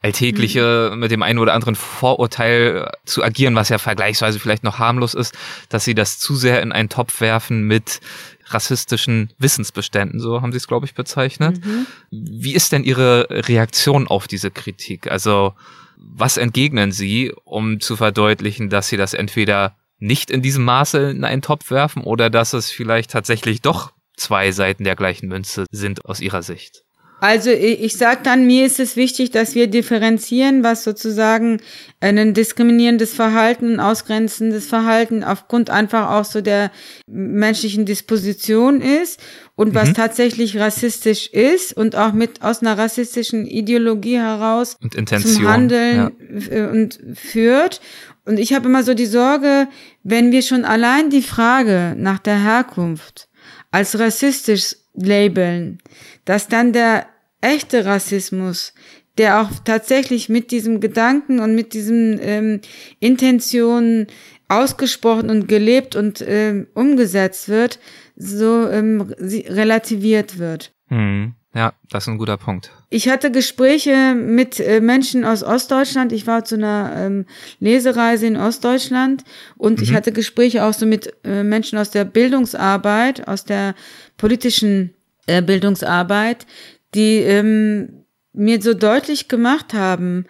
alltägliche 0.00 0.90
mhm. 0.92 1.00
mit 1.00 1.10
dem 1.10 1.22
einen 1.22 1.38
oder 1.38 1.54
anderen 1.54 1.74
Vorurteil 1.74 2.92
zu 3.04 3.24
agieren, 3.24 3.56
was 3.56 3.68
ja 3.68 3.78
vergleichsweise 3.78 4.38
vielleicht 4.38 4.62
noch 4.64 4.78
harmlos 4.78 5.14
ist, 5.14 5.36
dass 5.70 5.84
sie 5.84 5.94
das 5.94 6.18
zu 6.18 6.36
sehr 6.36 6.62
in 6.62 6.72
einen 6.72 6.88
Topf 6.88 7.20
werfen 7.20 7.62
mit 7.62 8.00
rassistischen 8.46 9.32
Wissensbeständen, 9.38 10.20
so 10.20 10.40
haben 10.40 10.52
sie 10.52 10.58
es, 10.58 10.68
glaube 10.68 10.86
ich, 10.86 10.94
bezeichnet. 10.94 11.64
Mhm. 11.64 11.86
Wie 12.10 12.54
ist 12.54 12.72
denn 12.72 12.84
Ihre 12.84 13.26
Reaktion 13.30 14.08
auf 14.08 14.26
diese 14.26 14.50
Kritik? 14.50 15.10
Also, 15.10 15.54
was 15.96 16.36
entgegnen 16.36 16.92
Sie, 16.92 17.32
um 17.44 17.80
zu 17.80 17.96
verdeutlichen, 17.96 18.70
dass 18.70 18.88
Sie 18.88 18.96
das 18.96 19.14
entweder 19.14 19.76
nicht 19.98 20.30
in 20.30 20.42
diesem 20.42 20.64
Maße 20.64 21.10
in 21.10 21.24
einen 21.24 21.42
Topf 21.42 21.70
werfen 21.70 22.02
oder 22.02 22.30
dass 22.30 22.52
es 22.52 22.70
vielleicht 22.70 23.10
tatsächlich 23.10 23.62
doch 23.62 23.92
zwei 24.16 24.52
Seiten 24.52 24.84
der 24.84 24.96
gleichen 24.96 25.28
Münze 25.28 25.66
sind 25.70 26.04
aus 26.04 26.20
Ihrer 26.20 26.42
Sicht? 26.42 26.84
Also 27.20 27.50
ich 27.50 27.96
sage 27.96 28.20
dann, 28.22 28.46
mir 28.46 28.64
ist 28.64 28.78
es 28.78 28.94
wichtig, 28.94 29.32
dass 29.32 29.56
wir 29.56 29.66
differenzieren, 29.66 30.62
was 30.62 30.84
sozusagen 30.84 31.60
ein 32.00 32.32
diskriminierendes 32.32 33.12
Verhalten, 33.12 33.80
ausgrenzendes 33.80 34.68
Verhalten 34.68 35.24
aufgrund 35.24 35.68
einfach 35.68 36.10
auch 36.10 36.24
so 36.24 36.40
der 36.40 36.70
menschlichen 37.08 37.86
Disposition 37.86 38.80
ist 38.80 39.20
und 39.56 39.74
was 39.74 39.88
mhm. 39.88 39.94
tatsächlich 39.94 40.58
rassistisch 40.58 41.26
ist 41.26 41.76
und 41.76 41.96
auch 41.96 42.12
mit 42.12 42.42
aus 42.42 42.60
einer 42.60 42.78
rassistischen 42.78 43.46
Ideologie 43.46 44.18
heraus 44.18 44.76
und 44.80 44.94
Intention, 44.94 45.34
zum 45.34 45.48
Handeln 45.48 46.12
ja. 46.50 46.70
und 46.70 47.00
führt. 47.14 47.80
Und 48.28 48.38
ich 48.38 48.52
habe 48.52 48.68
immer 48.68 48.82
so 48.82 48.92
die 48.92 49.06
Sorge, 49.06 49.68
wenn 50.02 50.32
wir 50.32 50.42
schon 50.42 50.66
allein 50.66 51.08
die 51.08 51.22
Frage 51.22 51.94
nach 51.96 52.18
der 52.18 52.38
Herkunft 52.38 53.30
als 53.70 53.98
rassistisch 53.98 54.76
labeln, 54.92 55.78
dass 56.26 56.46
dann 56.46 56.74
der 56.74 57.06
echte 57.40 57.86
Rassismus, 57.86 58.74
der 59.16 59.40
auch 59.40 59.50
tatsächlich 59.64 60.28
mit 60.28 60.50
diesem 60.50 60.80
Gedanken 60.80 61.40
und 61.40 61.54
mit 61.54 61.72
diesem 61.72 62.18
ähm, 62.20 62.60
Intention 63.00 64.06
ausgesprochen 64.48 65.30
und 65.30 65.48
gelebt 65.48 65.96
und 65.96 66.22
ähm, 66.26 66.66
umgesetzt 66.74 67.48
wird, 67.48 67.78
so 68.14 68.68
ähm, 68.68 69.10
relativiert 69.18 70.38
wird. 70.38 70.74
Hm. 70.88 71.32
Ja, 71.54 71.72
das 71.88 72.04
ist 72.04 72.08
ein 72.08 72.18
guter 72.18 72.36
Punkt. 72.36 72.72
Ich 72.90 73.08
hatte 73.08 73.30
Gespräche 73.30 74.14
mit 74.14 74.60
äh, 74.60 74.80
Menschen 74.80 75.24
aus 75.24 75.42
Ostdeutschland. 75.42 76.10
Ich 76.12 76.26
war 76.26 76.44
zu 76.44 76.54
einer 76.54 76.94
ähm, 76.96 77.26
Lesereise 77.60 78.26
in 78.26 78.36
Ostdeutschland 78.36 79.24
und 79.58 79.78
mhm. 79.78 79.82
ich 79.82 79.92
hatte 79.92 80.10
Gespräche 80.10 80.64
auch 80.64 80.72
so 80.72 80.86
mit 80.86 81.12
äh, 81.24 81.42
Menschen 81.42 81.78
aus 81.78 81.90
der 81.90 82.06
Bildungsarbeit, 82.06 83.28
aus 83.28 83.44
der 83.44 83.74
politischen 84.16 84.94
äh, 85.26 85.42
Bildungsarbeit, 85.42 86.46
die 86.94 87.16
ähm, 87.18 88.04
mir 88.32 88.62
so 88.62 88.72
deutlich 88.72 89.28
gemacht 89.28 89.74
haben, 89.74 90.24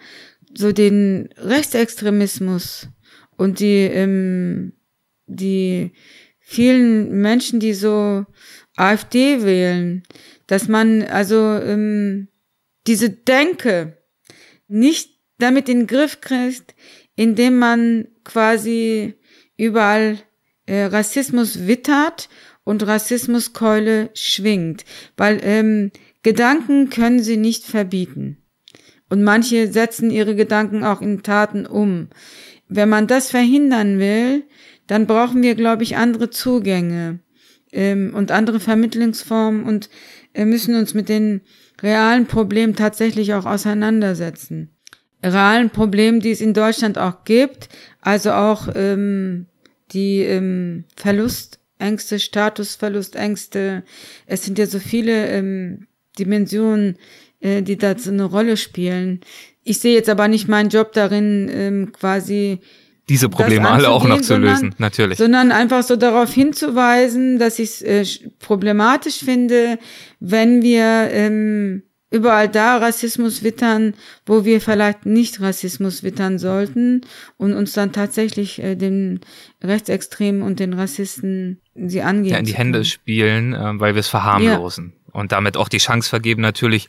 so 0.53 0.73
den 0.73 1.29
Rechtsextremismus 1.37 2.89
und 3.37 3.59
die, 3.59 3.83
ähm, 3.83 4.73
die 5.27 5.91
vielen 6.39 7.21
Menschen, 7.21 7.59
die 7.59 7.73
so 7.73 8.25
AfD 8.75 9.43
wählen, 9.43 10.03
dass 10.47 10.67
man 10.67 11.03
also 11.03 11.37
ähm, 11.37 12.28
diese 12.89 13.11
Denke 13.11 13.99
nicht 14.67 15.19
damit 15.37 15.69
in 15.69 15.81
den 15.81 15.87
Griff 15.87 16.21
kriegt, 16.21 16.73
indem 17.15 17.59
man 17.59 18.07
quasi 18.23 19.13
überall 19.57 20.17
äh, 20.65 20.85
Rassismus 20.85 21.67
wittert 21.67 22.29
und 22.63 22.85
Rassismuskeule 22.87 24.09
schwingt, 24.15 24.85
weil 25.17 25.39
ähm, 25.43 25.91
Gedanken 26.23 26.89
können 26.89 27.21
sie 27.21 27.37
nicht 27.37 27.63
verbieten. 27.63 28.37
Und 29.07 29.23
manche 29.23 29.71
setzen 29.71 30.09
ihre 30.09 30.35
Gedanken 30.35 30.83
auch 30.83 31.01
in 31.01 31.21
Taten 31.21 31.67
um. 31.67 32.09
Wenn 32.67 32.89
man 32.89 33.05
das 33.05 33.29
verhindern 33.29 33.99
will, 33.99 34.45
dann 34.87 35.05
brauchen 35.05 35.43
wir, 35.43 35.53
glaube 35.53 35.83
ich, 35.83 35.95
andere 35.95 36.31
Zugänge 36.31 37.19
ähm, 37.71 38.13
und 38.15 38.31
andere 38.31 38.59
Vermittlungsformen 38.59 39.63
und 39.63 39.91
äh, 40.33 40.45
müssen 40.45 40.73
uns 40.73 40.95
mit 40.95 41.07
den 41.07 41.41
realen 41.81 42.25
Problemen 42.25 42.75
tatsächlich 42.75 43.33
auch 43.33 43.45
auseinandersetzen. 43.45 44.69
Realen 45.23 45.69
Problemen, 45.69 46.21
die 46.21 46.31
es 46.31 46.41
in 46.41 46.53
Deutschland 46.53 46.97
auch 46.97 47.23
gibt, 47.25 47.69
also 48.01 48.31
auch 48.31 48.69
ähm, 48.75 49.47
die 49.91 50.19
ähm, 50.19 50.85
Verlustängste, 50.95 52.19
Statusverlustängste. 52.19 53.83
Es 54.25 54.45
sind 54.45 54.57
ja 54.57 54.65
so 54.65 54.79
viele 54.79 55.27
ähm, 55.27 55.87
Dimensionen, 56.17 56.97
äh, 57.41 57.61
die 57.61 57.77
da 57.77 57.97
so 57.97 58.11
eine 58.11 58.23
Rolle 58.23 58.55
spielen. 58.55 59.21
Ich 59.63 59.79
sehe 59.79 59.93
jetzt 59.93 60.09
aber 60.09 60.27
nicht 60.27 60.47
meinen 60.47 60.69
Job 60.69 60.93
darin, 60.93 61.49
ähm, 61.53 61.91
quasi 61.91 62.59
diese 63.09 63.27
Probleme 63.27 63.69
alle 63.69 63.89
auch 63.89 64.05
noch 64.05 64.17
zu 64.17 64.23
sondern, 64.23 64.51
lösen, 64.53 64.75
natürlich. 64.77 65.17
Sondern 65.17 65.51
einfach 65.51 65.83
so 65.83 65.95
darauf 65.95 66.31
hinzuweisen, 66.31 67.39
dass 67.39 67.59
ich 67.59 67.81
es 67.81 68.21
äh, 68.21 68.29
problematisch 68.39 69.19
finde, 69.19 69.79
wenn 70.19 70.61
wir 70.61 71.09
ähm, 71.11 71.83
überall 72.11 72.49
da 72.49 72.77
Rassismus 72.77 73.43
wittern, 73.43 73.93
wo 74.25 74.45
wir 74.45 74.61
vielleicht 74.61 75.05
nicht 75.05 75.41
Rassismus 75.41 76.03
wittern 76.03 76.39
sollten 76.39 77.01
und 77.37 77.53
uns 77.53 77.73
dann 77.73 77.91
tatsächlich 77.91 78.61
äh, 78.61 78.75
den 78.75 79.21
Rechtsextremen 79.63 80.41
und 80.41 80.59
den 80.59 80.73
Rassisten 80.73 81.61
sie 81.75 82.01
angehen. 82.01 82.33
Ja, 82.33 82.39
in 82.39 82.45
die 82.45 82.55
Hände 82.55 82.85
spielen, 82.85 83.53
äh, 83.53 83.79
weil 83.79 83.95
wir 83.95 83.99
es 83.99 84.07
verharmlosen. 84.07 84.93
Ja. 84.93 85.19
Und 85.19 85.31
damit 85.31 85.57
auch 85.57 85.69
die 85.69 85.79
Chance 85.79 86.09
vergeben, 86.09 86.41
natürlich 86.41 86.87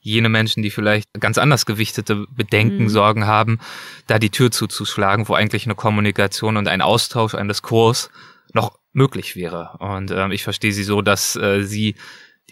jene 0.00 0.28
Menschen, 0.28 0.62
die 0.62 0.70
vielleicht 0.70 1.06
ganz 1.18 1.38
anders 1.38 1.66
gewichtete 1.66 2.26
Bedenken, 2.30 2.84
mhm. 2.84 2.88
Sorgen 2.88 3.26
haben, 3.26 3.60
da 4.06 4.18
die 4.18 4.30
Tür 4.30 4.50
zuzuschlagen, 4.50 5.28
wo 5.28 5.34
eigentlich 5.34 5.66
eine 5.66 5.74
Kommunikation 5.74 6.56
und 6.56 6.68
ein 6.68 6.82
Austausch, 6.82 7.34
ein 7.34 7.48
Diskurs 7.48 8.10
noch 8.52 8.78
möglich 8.92 9.36
wäre. 9.36 9.76
Und 9.78 10.10
äh, 10.10 10.32
ich 10.32 10.42
verstehe 10.42 10.72
sie 10.72 10.82
so, 10.82 11.02
dass 11.02 11.36
äh, 11.36 11.62
sie 11.62 11.94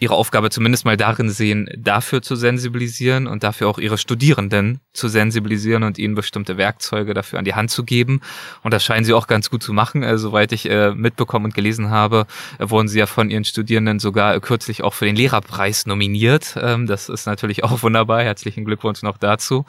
ihre 0.01 0.15
Aufgabe 0.15 0.49
zumindest 0.49 0.85
mal 0.85 0.97
darin 0.97 1.29
sehen, 1.29 1.69
dafür 1.77 2.21
zu 2.21 2.35
sensibilisieren 2.35 3.27
und 3.27 3.43
dafür 3.43 3.67
auch 3.67 3.79
ihre 3.79 3.97
Studierenden 3.97 4.79
zu 4.93 5.07
sensibilisieren 5.07 5.83
und 5.83 5.97
ihnen 5.97 6.15
bestimmte 6.15 6.57
Werkzeuge 6.57 7.13
dafür 7.13 7.39
an 7.39 7.45
die 7.45 7.55
Hand 7.55 7.71
zu 7.71 7.83
geben. 7.83 8.21
Und 8.63 8.73
das 8.73 8.83
scheinen 8.83 9.05
sie 9.05 9.13
auch 9.13 9.27
ganz 9.27 9.49
gut 9.49 9.63
zu 9.63 9.73
machen. 9.73 10.03
Also, 10.03 10.29
soweit 10.29 10.51
ich 10.51 10.69
äh, 10.69 10.91
mitbekommen 10.91 11.45
und 11.45 11.53
gelesen 11.53 11.89
habe, 11.89 12.27
äh, 12.59 12.69
wurden 12.69 12.87
sie 12.87 12.99
ja 12.99 13.05
von 13.05 13.29
ihren 13.29 13.43
Studierenden 13.43 13.99
sogar 13.99 14.35
äh, 14.35 14.39
kürzlich 14.39 14.83
auch 14.83 14.93
für 14.93 15.05
den 15.05 15.15
Lehrerpreis 15.15 15.85
nominiert. 15.85 16.57
Ähm, 16.61 16.87
das 16.87 17.09
ist 17.09 17.25
natürlich 17.25 17.63
auch 17.63 17.83
wunderbar. 17.83 18.21
Herzlichen 18.21 18.65
Glückwunsch 18.65 19.01
noch 19.03 19.17
dazu. 19.17 19.65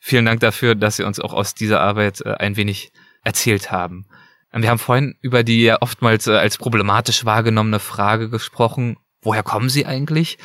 Vielen 0.00 0.24
Dank 0.24 0.40
dafür, 0.40 0.74
dass 0.74 0.96
Sie 0.96 1.04
uns 1.04 1.20
auch 1.20 1.32
aus 1.32 1.54
dieser 1.54 1.80
Arbeit 1.80 2.20
äh, 2.22 2.34
ein 2.34 2.56
wenig 2.56 2.92
erzählt 3.24 3.70
haben. 3.70 4.06
Wir 4.52 4.70
haben 4.70 4.78
vorhin 4.78 5.14
über 5.20 5.44
die 5.44 5.62
ja 5.62 5.78
oftmals 5.80 6.26
äh, 6.26 6.32
als 6.32 6.56
problematisch 6.56 7.24
wahrgenommene 7.24 7.78
Frage 7.78 8.30
gesprochen, 8.30 8.96
woher 9.22 9.42
kommen 9.42 9.68
Sie 9.68 9.86
eigentlich? 9.86 10.38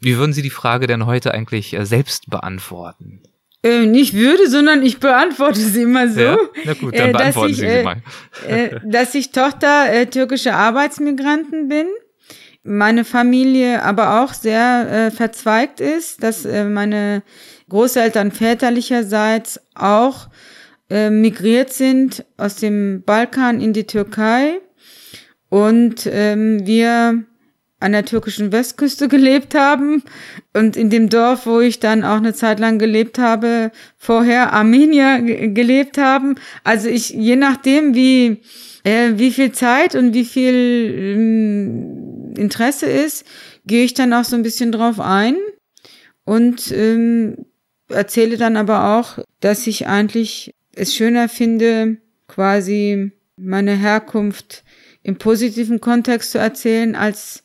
Wie 0.00 0.16
würden 0.16 0.32
Sie 0.32 0.42
die 0.42 0.50
Frage 0.50 0.86
denn 0.86 1.06
heute 1.06 1.32
eigentlich 1.32 1.74
äh, 1.74 1.86
selbst 1.86 2.28
beantworten? 2.28 3.22
Äh, 3.62 3.86
nicht 3.86 4.14
würde, 4.14 4.50
sondern 4.50 4.82
ich 4.82 4.98
beantworte 4.98 5.60
sie 5.60 5.82
immer 5.82 6.08
so. 6.08 6.20
Ja? 6.20 6.38
Na 6.64 6.74
gut, 6.74 6.98
dann 6.98 7.10
äh, 7.10 7.12
beantworten 7.12 7.50
ich, 7.50 7.58
Sie 7.58 7.62
sie 7.62 7.68
äh, 7.68 7.82
mal. 7.84 8.02
Äh, 8.48 8.80
dass 8.84 9.14
ich 9.14 9.30
Tochter 9.30 10.10
türkischer 10.10 10.56
Arbeitsmigranten 10.56 11.68
bin. 11.68 11.86
Meine 12.64 13.04
Familie 13.04 13.82
aber 13.82 14.22
auch 14.22 14.34
sehr 14.34 15.10
verzweigt 15.12 15.80
ist, 15.80 16.22
dass 16.22 16.44
meine 16.44 17.24
Großeltern 17.68 18.30
väterlicherseits 18.30 19.60
auch 19.74 20.28
migriert 20.88 21.72
sind 21.72 22.24
aus 22.36 22.54
dem 22.54 23.02
Balkan 23.02 23.60
in 23.60 23.72
die 23.72 23.88
Türkei. 23.88 24.60
Und 25.48 26.06
ähm, 26.06 26.64
wir 26.64 27.24
an 27.82 27.92
der 27.92 28.04
türkischen 28.04 28.52
Westküste 28.52 29.08
gelebt 29.08 29.54
haben 29.54 30.02
und 30.54 30.76
in 30.76 30.90
dem 30.90 31.08
Dorf, 31.08 31.46
wo 31.46 31.60
ich 31.60 31.80
dann 31.80 32.04
auch 32.04 32.16
eine 32.16 32.34
Zeit 32.34 32.60
lang 32.60 32.78
gelebt 32.78 33.18
habe, 33.18 33.72
vorher 33.98 34.52
Armenier 34.52 35.20
gelebt 35.48 35.98
haben. 35.98 36.36
Also 36.64 36.88
ich, 36.88 37.10
je 37.10 37.36
nachdem, 37.36 37.94
wie, 37.94 38.40
äh, 38.84 39.12
wie 39.16 39.30
viel 39.30 39.52
Zeit 39.52 39.94
und 39.94 40.14
wie 40.14 40.24
viel 40.24 40.94
ähm, 40.96 42.34
Interesse 42.36 42.86
ist, 42.86 43.24
gehe 43.66 43.84
ich 43.84 43.94
dann 43.94 44.12
auch 44.12 44.24
so 44.24 44.36
ein 44.36 44.42
bisschen 44.42 44.72
drauf 44.72 45.00
ein 45.00 45.36
und 46.24 46.72
ähm, 46.72 47.36
erzähle 47.88 48.36
dann 48.36 48.56
aber 48.56 48.96
auch, 48.96 49.18
dass 49.40 49.66
ich 49.66 49.86
eigentlich 49.86 50.54
es 50.74 50.94
schöner 50.94 51.28
finde, 51.28 51.98
quasi 52.28 53.12
meine 53.36 53.76
Herkunft 53.76 54.64
im 55.02 55.16
positiven 55.16 55.80
Kontext 55.80 56.30
zu 56.30 56.38
erzählen, 56.38 56.94
als 56.94 57.41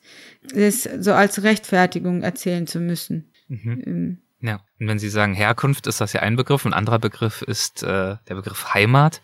es 0.52 0.82
so 0.82 1.12
als 1.12 1.42
Rechtfertigung 1.42 2.22
erzählen 2.22 2.66
zu 2.66 2.80
müssen. 2.80 3.32
Mhm. 3.48 3.82
Ähm. 3.86 4.18
Ja, 4.40 4.60
und 4.78 4.86
wenn 4.86 4.98
Sie 4.98 5.08
sagen 5.08 5.34
Herkunft, 5.34 5.86
ist 5.86 6.00
das 6.00 6.12
ja 6.12 6.20
ein 6.20 6.36
Begriff. 6.36 6.64
Ein 6.64 6.72
anderer 6.72 6.98
Begriff 6.98 7.42
ist 7.42 7.82
äh, 7.82 8.16
der 8.28 8.34
Begriff 8.34 8.72
Heimat. 8.74 9.20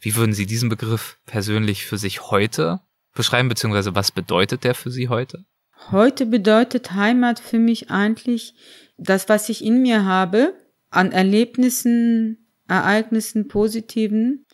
Wie 0.00 0.16
würden 0.16 0.32
Sie 0.32 0.46
diesen 0.46 0.68
Begriff 0.68 1.18
persönlich 1.26 1.86
für 1.86 1.98
sich 1.98 2.30
heute 2.30 2.80
beschreiben, 3.14 3.48
beziehungsweise 3.48 3.94
was 3.94 4.12
bedeutet 4.12 4.64
der 4.64 4.74
für 4.74 4.90
Sie 4.90 5.08
heute? 5.08 5.44
Heute 5.90 6.26
bedeutet 6.26 6.92
Heimat 6.92 7.38
für 7.38 7.58
mich 7.58 7.90
eigentlich 7.90 8.54
das, 8.96 9.28
was 9.28 9.48
ich 9.48 9.64
in 9.64 9.82
mir 9.82 10.04
habe, 10.04 10.54
an 10.90 11.12
Erlebnissen, 11.12 12.48
Ereignissen, 12.66 13.48
positiven, 13.48 14.46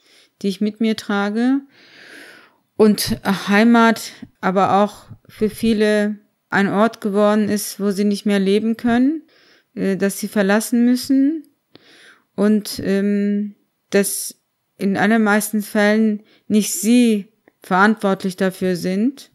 die 0.43 0.49
ich 0.49 0.61
mit 0.61 0.81
mir 0.81 0.97
trage. 0.97 1.61
Und 2.85 3.19
Heimat 3.25 4.13
aber 4.43 4.83
auch 4.85 5.07
für 5.27 5.49
viele 5.49 6.19
ein 6.51 6.69
Ort 6.69 7.01
geworden 7.01 7.49
ist, 7.49 7.81
wo 7.81 7.93
sie 7.93 8.05
nicht 8.05 8.27
mehr 8.27 8.39
leben 8.39 8.77
können, 8.77 9.23
äh, 9.75 9.97
dass 9.97 10.19
sie 10.19 10.29
verlassen 10.29 10.85
müssen 10.85 11.45
und 12.37 12.83
ähm, 12.85 13.55
dass 13.89 14.35
in 14.77 14.99
allermeisten 14.99 15.63
Fällen 15.63 16.25
nicht 16.47 16.75
sie 16.75 17.33
verantwortlich 17.63 18.37
dafür 18.37 18.77
sind, 18.77 19.31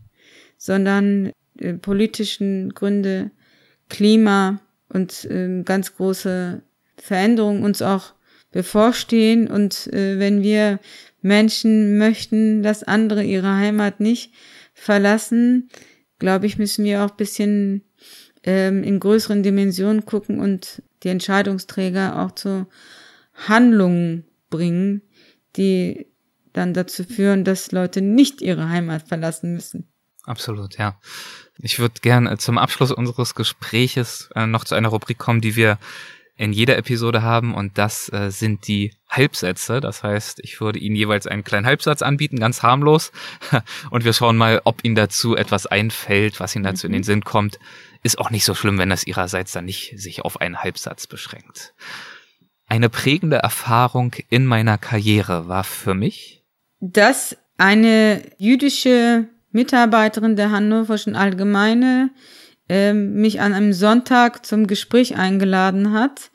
sondern 0.59 1.31
äh, 1.57 1.73
politischen 1.73 2.75
Gründe, 2.75 3.31
Klima 3.89 4.61
und 4.89 5.25
äh, 5.25 5.63
ganz 5.63 5.95
große 5.95 6.61
Veränderungen 6.97 7.63
uns 7.63 7.81
auch 7.81 8.13
bevorstehen. 8.51 9.47
Und 9.47 9.87
äh, 9.87 10.19
wenn 10.19 10.43
wir 10.43 10.79
Menschen 11.21 11.97
möchten, 11.97 12.63
dass 12.63 12.83
andere 12.83 13.23
ihre 13.23 13.55
Heimat 13.55 13.99
nicht 13.99 14.33
verlassen, 14.73 15.69
glaube 16.17 16.45
ich, 16.45 16.57
müssen 16.57 16.85
wir 16.85 17.03
auch 17.03 17.11
bisschen 17.11 17.83
ähm, 18.43 18.83
in 18.83 18.99
größeren 18.99 19.43
Dimensionen 19.43 20.05
gucken 20.05 20.39
und 20.39 20.81
die 21.03 21.09
Entscheidungsträger 21.09 22.19
auch 22.19 22.31
zu 22.31 22.67
Handlungen 23.33 24.25
bringen, 24.49 25.01
die 25.55 26.07
dann 26.53 26.73
dazu 26.73 27.03
führen, 27.03 27.43
dass 27.43 27.71
Leute 27.71 28.01
nicht 28.01 28.41
ihre 28.41 28.69
Heimat 28.69 29.07
verlassen 29.07 29.53
müssen. 29.53 29.87
Absolut, 30.23 30.77
ja. 30.77 30.99
Ich 31.57 31.79
würde 31.79 32.01
gerne 32.01 32.37
zum 32.37 32.57
Abschluss 32.57 32.91
unseres 32.91 33.35
Gespräches 33.35 34.29
äh, 34.35 34.45
noch 34.45 34.63
zu 34.63 34.75
einer 34.75 34.89
Rubrik 34.89 35.17
kommen, 35.17 35.41
die 35.41 35.55
wir 35.55 35.77
in 36.35 36.53
jeder 36.53 36.77
Episode 36.77 37.21
haben 37.21 37.53
und 37.53 37.77
das 37.77 38.11
äh, 38.13 38.29
sind 38.29 38.67
die 38.67 38.93
Halbsätze. 39.09 39.81
Das 39.81 40.03
heißt, 40.03 40.39
ich 40.43 40.61
würde 40.61 40.79
Ihnen 40.79 40.95
jeweils 40.95 41.27
einen 41.27 41.43
kleinen 41.43 41.65
Halbsatz 41.65 42.01
anbieten, 42.01 42.39
ganz 42.39 42.63
harmlos. 42.63 43.11
Und 43.89 44.05
wir 44.05 44.13
schauen 44.13 44.37
mal, 44.37 44.61
ob 44.63 44.83
Ihnen 44.85 44.95
dazu 44.95 45.35
etwas 45.35 45.65
einfällt, 45.65 46.39
was 46.39 46.55
Ihnen 46.55 46.63
dazu 46.63 46.87
mhm. 46.87 46.93
in 46.93 46.97
den 46.97 47.01
mhm. 47.01 47.05
Sinn 47.05 47.23
kommt. 47.23 47.59
Ist 48.03 48.19
auch 48.19 48.29
nicht 48.29 48.45
so 48.45 48.53
schlimm, 48.53 48.77
wenn 48.77 48.89
das 48.89 49.05
Ihrerseits 49.05 49.51
dann 49.51 49.65
nicht 49.65 49.93
sich 49.97 50.21
auf 50.21 50.39
einen 50.39 50.63
Halbsatz 50.63 51.07
beschränkt. 51.07 51.73
Eine 52.67 52.89
prägende 52.89 53.37
Erfahrung 53.37 54.13
in 54.29 54.45
meiner 54.45 54.77
Karriere 54.77 55.47
war 55.47 55.63
für 55.63 55.95
mich, 55.95 56.43
dass 56.79 57.35
eine 57.57 58.21
jüdische 58.37 59.27
Mitarbeiterin 59.51 60.35
der 60.35 60.51
Hannoverschen 60.51 61.15
Allgemeine 61.15 62.11
ähm, 62.69 63.15
mich 63.15 63.41
an 63.41 63.53
einem 63.53 63.73
Sonntag 63.73 64.45
zum 64.45 64.67
Gespräch 64.67 65.17
eingeladen 65.17 65.91
hat 65.91 66.29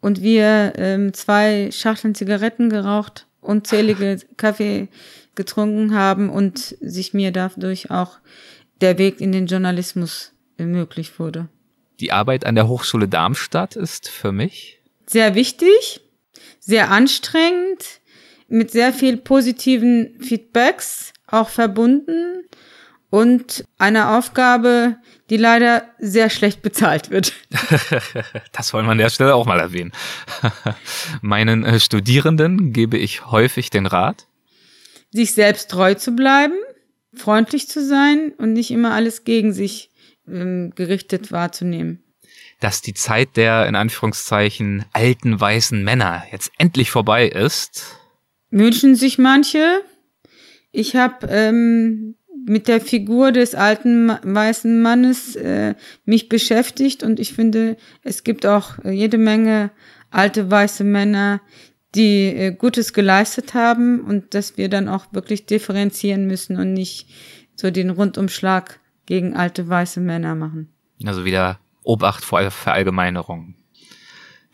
und 0.00 0.22
wir 0.22 0.74
ähm, 0.76 1.12
zwei 1.14 1.70
Schachteln 1.72 2.14
Zigaretten 2.14 2.70
geraucht 2.70 3.26
unzählige 3.46 4.18
Kaffee 4.36 4.88
getrunken 5.34 5.94
haben 5.94 6.30
und 6.30 6.58
sich 6.80 7.14
mir 7.14 7.30
dadurch 7.30 7.90
auch 7.90 8.18
der 8.80 8.98
Weg 8.98 9.20
in 9.20 9.32
den 9.32 9.46
Journalismus 9.46 10.32
ermöglicht 10.56 11.18
wurde. 11.18 11.48
Die 12.00 12.12
Arbeit 12.12 12.44
an 12.44 12.54
der 12.54 12.68
Hochschule 12.68 13.08
Darmstadt 13.08 13.76
ist 13.76 14.08
für 14.08 14.32
mich 14.32 14.80
sehr 15.06 15.34
wichtig, 15.34 16.00
sehr 16.58 16.90
anstrengend, 16.90 18.00
mit 18.48 18.70
sehr 18.70 18.92
viel 18.92 19.16
positiven 19.16 20.18
Feedbacks 20.20 21.12
auch 21.26 21.48
verbunden 21.48 22.44
und 23.10 23.64
eine 23.78 24.16
Aufgabe, 24.16 24.96
die 25.30 25.36
leider 25.36 25.88
sehr 25.98 26.30
schlecht 26.30 26.62
bezahlt 26.62 27.10
wird. 27.10 27.32
das 28.52 28.72
wollen 28.72 28.86
wir 28.86 28.92
an 28.92 28.98
der 28.98 29.10
Stelle 29.10 29.34
auch 29.34 29.46
mal 29.46 29.60
erwähnen. 29.60 29.92
Meinen 31.22 31.64
äh, 31.64 31.80
Studierenden 31.80 32.72
gebe 32.72 32.96
ich 32.96 33.26
häufig 33.26 33.70
den 33.70 33.86
Rat, 33.86 34.26
sich 35.10 35.34
selbst 35.34 35.70
treu 35.70 35.94
zu 35.94 36.12
bleiben, 36.12 36.54
freundlich 37.14 37.68
zu 37.68 37.84
sein 37.84 38.32
und 38.38 38.52
nicht 38.52 38.70
immer 38.70 38.92
alles 38.92 39.24
gegen 39.24 39.52
sich 39.52 39.90
ähm, 40.28 40.72
gerichtet 40.74 41.32
wahrzunehmen. 41.32 42.02
Dass 42.60 42.82
die 42.82 42.94
Zeit 42.94 43.36
der 43.36 43.66
in 43.66 43.76
Anführungszeichen 43.76 44.84
alten 44.92 45.38
weißen 45.38 45.82
Männer 45.82 46.24
jetzt 46.32 46.50
endlich 46.58 46.90
vorbei 46.90 47.28
ist. 47.28 47.84
Wünschen 48.50 48.94
sich 48.94 49.18
manche. 49.18 49.82
Ich 50.72 50.96
habe 50.96 51.26
ähm, 51.28 52.16
mit 52.48 52.68
der 52.68 52.80
Figur 52.80 53.32
des 53.32 53.54
alten 53.54 54.08
weißen 54.22 54.80
Mannes 54.80 55.36
äh, 55.36 55.74
mich 56.04 56.28
beschäftigt 56.28 57.02
und 57.02 57.18
ich 57.18 57.32
finde, 57.32 57.76
es 58.02 58.24
gibt 58.24 58.46
auch 58.46 58.74
jede 58.84 59.18
Menge 59.18 59.70
alte 60.10 60.50
weiße 60.50 60.84
Männer, 60.84 61.40
die 61.94 62.26
äh, 62.26 62.52
Gutes 62.52 62.92
geleistet 62.92 63.54
haben 63.54 64.00
und 64.00 64.34
dass 64.34 64.56
wir 64.56 64.68
dann 64.68 64.88
auch 64.88 65.06
wirklich 65.12 65.46
differenzieren 65.46 66.26
müssen 66.26 66.56
und 66.56 66.72
nicht 66.72 67.08
so 67.56 67.70
den 67.70 67.90
Rundumschlag 67.90 68.80
gegen 69.06 69.34
alte 69.34 69.68
weiße 69.68 70.00
Männer 70.00 70.34
machen. 70.34 70.72
Also 71.04 71.24
wieder 71.24 71.58
Obacht 71.82 72.24
vor 72.24 72.50
Verallgemeinerung. 72.50 73.54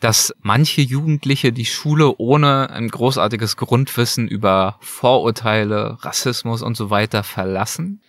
Dass 0.03 0.35
manche 0.41 0.81
Jugendliche 0.81 1.53
die 1.53 1.63
Schule 1.63 2.15
ohne 2.17 2.69
ein 2.71 2.89
großartiges 2.89 3.55
Grundwissen 3.55 4.27
über 4.27 4.77
Vorurteile, 4.81 5.97
Rassismus 6.01 6.61
und 6.61 6.75
so 6.75 6.89
weiter 6.89 7.23
verlassen? 7.23 8.01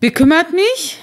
Bekümmert 0.00 0.54
mich. 0.54 0.98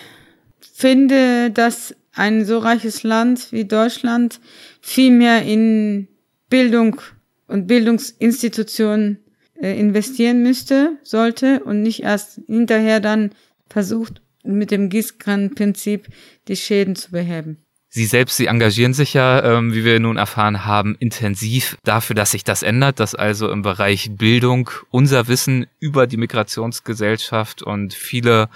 Finde, 0.73 1.51
dass 1.51 1.95
ein 2.13 2.43
so 2.43 2.57
reiches 2.57 3.03
Land 3.03 3.51
wie 3.51 3.65
Deutschland 3.65 4.39
viel 4.81 5.11
mehr 5.11 5.43
in 5.43 6.07
Bildung 6.49 6.99
und 7.45 7.67
Bildungsinstitutionen 7.67 9.19
äh, 9.61 9.79
investieren 9.79 10.41
müsste, 10.41 10.97
sollte 11.03 11.63
und 11.63 11.83
nicht 11.83 12.01
erst 12.01 12.41
hinterher 12.47 12.99
dann 12.99 13.29
versucht, 13.69 14.23
mit 14.43 14.71
dem 14.71 14.89
Gießkranenprinzip 14.89 16.07
die 16.47 16.55
Schäden 16.55 16.95
zu 16.95 17.11
beheben. 17.11 17.63
Sie 17.93 18.05
selbst, 18.05 18.37
Sie 18.37 18.45
engagieren 18.45 18.93
sich 18.93 19.13
ja, 19.13 19.43
ähm, 19.43 19.73
wie 19.73 19.83
wir 19.83 19.99
nun 19.99 20.15
erfahren 20.15 20.63
haben, 20.63 20.95
intensiv 20.99 21.77
dafür, 21.83 22.15
dass 22.15 22.31
sich 22.31 22.45
das 22.45 22.63
ändert, 22.63 23.01
dass 23.01 23.15
also 23.15 23.51
im 23.51 23.63
Bereich 23.63 24.11
Bildung 24.13 24.69
unser 24.91 25.27
Wissen 25.27 25.67
über 25.81 26.07
die 26.07 26.15
Migrationsgesellschaft 26.15 27.61
und 27.61 27.93
viele 27.93 28.47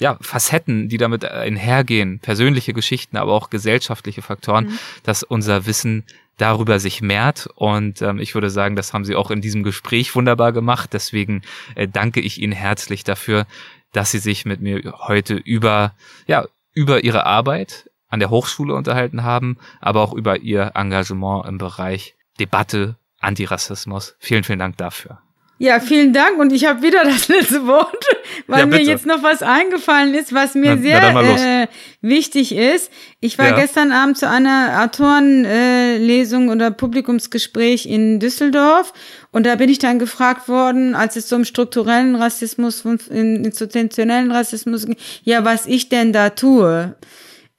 ja, 0.00 0.18
Facetten, 0.20 0.88
die 0.88 0.96
damit 0.96 1.24
einhergehen, 1.24 2.18
persönliche 2.18 2.72
Geschichten, 2.72 3.16
aber 3.16 3.32
auch 3.32 3.48
gesellschaftliche 3.48 4.22
Faktoren, 4.22 4.66
mhm. 4.66 4.78
dass 5.04 5.22
unser 5.22 5.66
Wissen 5.66 6.04
darüber 6.36 6.80
sich 6.80 7.00
mehrt. 7.00 7.48
Und 7.54 8.02
ähm, 8.02 8.18
ich 8.18 8.34
würde 8.34 8.50
sagen, 8.50 8.74
das 8.74 8.92
haben 8.92 9.04
Sie 9.04 9.14
auch 9.14 9.30
in 9.30 9.40
diesem 9.40 9.62
Gespräch 9.62 10.16
wunderbar 10.16 10.50
gemacht. 10.50 10.90
Deswegen 10.94 11.42
äh, 11.76 11.86
danke 11.86 12.18
ich 12.18 12.40
Ihnen 12.40 12.52
herzlich 12.52 13.04
dafür, 13.04 13.46
dass 13.92 14.10
Sie 14.10 14.18
sich 14.18 14.46
mit 14.46 14.60
mir 14.60 14.94
heute 15.06 15.34
über, 15.34 15.94
ja, 16.26 16.46
über 16.74 17.04
Ihre 17.04 17.24
Arbeit 17.24 17.89
an 18.10 18.20
der 18.20 18.30
Hochschule 18.30 18.74
unterhalten 18.74 19.22
haben, 19.22 19.56
aber 19.80 20.02
auch 20.02 20.12
über 20.12 20.38
Ihr 20.38 20.72
Engagement 20.74 21.46
im 21.46 21.58
Bereich 21.58 22.16
Debatte, 22.38 22.96
Antirassismus. 23.20 24.16
Vielen, 24.18 24.44
vielen 24.44 24.58
Dank 24.58 24.76
dafür. 24.76 25.20
Ja, 25.62 25.78
vielen 25.78 26.14
Dank 26.14 26.38
und 26.38 26.54
ich 26.54 26.64
habe 26.64 26.80
wieder 26.80 27.04
das 27.04 27.28
letzte 27.28 27.66
Wort, 27.66 28.02
weil 28.46 28.60
ja, 28.60 28.66
mir 28.66 28.80
jetzt 28.80 29.04
noch 29.04 29.22
was 29.22 29.42
eingefallen 29.42 30.14
ist, 30.14 30.32
was 30.32 30.54
mir 30.54 30.74
na, 30.74 30.80
sehr 30.80 31.12
na 31.12 31.62
äh, 31.62 31.66
wichtig 32.00 32.56
ist. 32.56 32.90
Ich 33.20 33.36
war 33.38 33.48
ja. 33.48 33.56
gestern 33.56 33.92
Abend 33.92 34.16
zu 34.16 34.26
einer 34.26 34.82
Autorenlesung 34.82 36.48
äh, 36.48 36.52
oder 36.52 36.70
Publikumsgespräch 36.70 37.84
in 37.84 38.20
Düsseldorf 38.20 38.94
und 39.32 39.44
da 39.44 39.54
bin 39.56 39.68
ich 39.68 39.78
dann 39.78 39.98
gefragt 39.98 40.48
worden, 40.48 40.94
als 40.94 41.16
es 41.16 41.28
so 41.28 41.36
um 41.36 41.44
strukturellen 41.44 42.16
Rassismus 42.16 42.86
und 42.86 43.06
institutionellen 43.08 44.32
Rassismus 44.32 44.86
ging, 44.86 44.96
ja, 45.24 45.44
was 45.44 45.66
ich 45.66 45.90
denn 45.90 46.14
da 46.14 46.30
tue. 46.30 46.96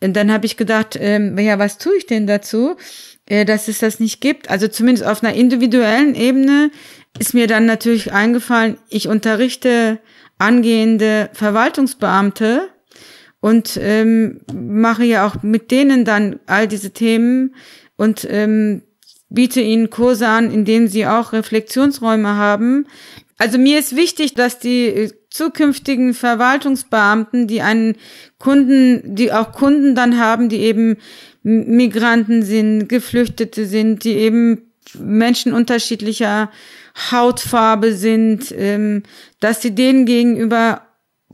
Und 0.04 0.16
dann 0.16 0.32
habe 0.32 0.46
ich 0.46 0.58
gedacht, 0.58 0.98
ähm, 1.00 1.38
ja, 1.38 1.60
was 1.60 1.78
tue 1.78 1.96
ich 1.98 2.08
denn 2.08 2.28
dazu, 2.28 2.76
äh, 3.28 3.46
dass 3.46 3.68
es 3.68 3.80
das 3.80 4.00
nicht 4.00 4.20
gibt? 4.20 4.50
Also 4.50 4.68
zumindest 4.68 5.06
auf 5.06 5.24
einer 5.24 5.36
individuellen 5.36 6.16
Ebene 6.16 6.72
ist 7.20 7.34
mir 7.34 7.48
dann 7.48 7.66
natürlich 7.66 8.12
eingefallen, 8.12 8.78
ich 8.90 9.08
unterrichte 9.08 10.00
angehende 10.38 11.30
Verwaltungsbeamte 11.34 12.70
und 13.42 13.78
ähm, 13.82 14.42
mache 14.54 15.04
ja 15.04 15.28
auch 15.28 15.44
mit 15.44 15.72
denen 15.72 16.04
dann 16.04 16.40
all 16.48 16.68
diese 16.68 16.92
Themen 16.92 17.56
und 17.96 18.26
ähm, 18.30 18.82
biete 19.30 19.62
ihnen 19.62 19.90
Kurse 19.90 20.28
an, 20.28 20.52
in 20.52 20.66
denen 20.66 20.88
sie 20.88 21.06
auch 21.06 21.34
Reflexionsräume 21.34 22.36
haben. 22.36 22.88
Also 23.38 23.58
mir 23.58 23.80
ist 23.80 23.96
wichtig, 23.96 24.34
dass 24.34 24.60
die 24.60 24.88
äh, 24.88 25.12
zukünftigen 25.32 26.14
Verwaltungsbeamten, 26.14 27.48
die 27.48 27.62
einen 27.62 27.96
Kunden, 28.38 29.16
die 29.16 29.32
auch 29.32 29.54
Kunden 29.54 29.96
dann 29.96 30.20
haben, 30.20 30.50
die 30.50 30.60
eben 30.60 30.98
Migranten 31.42 32.44
sind, 32.44 32.88
Geflüchtete 32.88 33.66
sind, 33.66 34.04
die 34.04 34.14
eben 34.14 34.72
Menschen 35.00 35.54
unterschiedlicher 35.54 36.52
Hautfarbe 37.12 37.94
sind, 37.94 38.54
ähm, 38.58 39.04
dass 39.40 39.62
sie 39.62 39.74
denen 39.74 40.06
gegenüber 40.06 40.82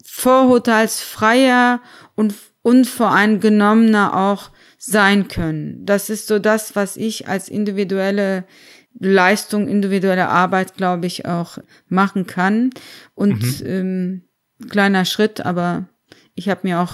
vorurteilsfreier 0.06 1.82
und 2.16 2.36
unvoreingenommener 2.62 4.16
auch 4.16 4.52
sein 4.78 5.28
können. 5.28 5.86
Das 5.86 6.10
ist 6.10 6.28
so 6.28 6.38
das, 6.38 6.76
was 6.76 6.98
ich 6.98 7.28
als 7.28 7.50
individuelle 7.50 8.46
Leistung, 9.00 9.68
individuelle 9.68 10.30
Arbeit, 10.30 10.76
glaube 10.76 11.06
ich, 11.06 11.26
auch 11.26 11.58
machen 11.88 12.28
kann. 12.28 12.72
Und 13.16 13.62
mhm. 13.62 13.68
ähm, 13.68 14.22
kleiner 14.70 15.06
Schritt, 15.06 15.46
aber 15.46 15.86
ich 16.36 16.50
habe 16.50 16.62
mir 16.64 16.80
auch 16.80 16.94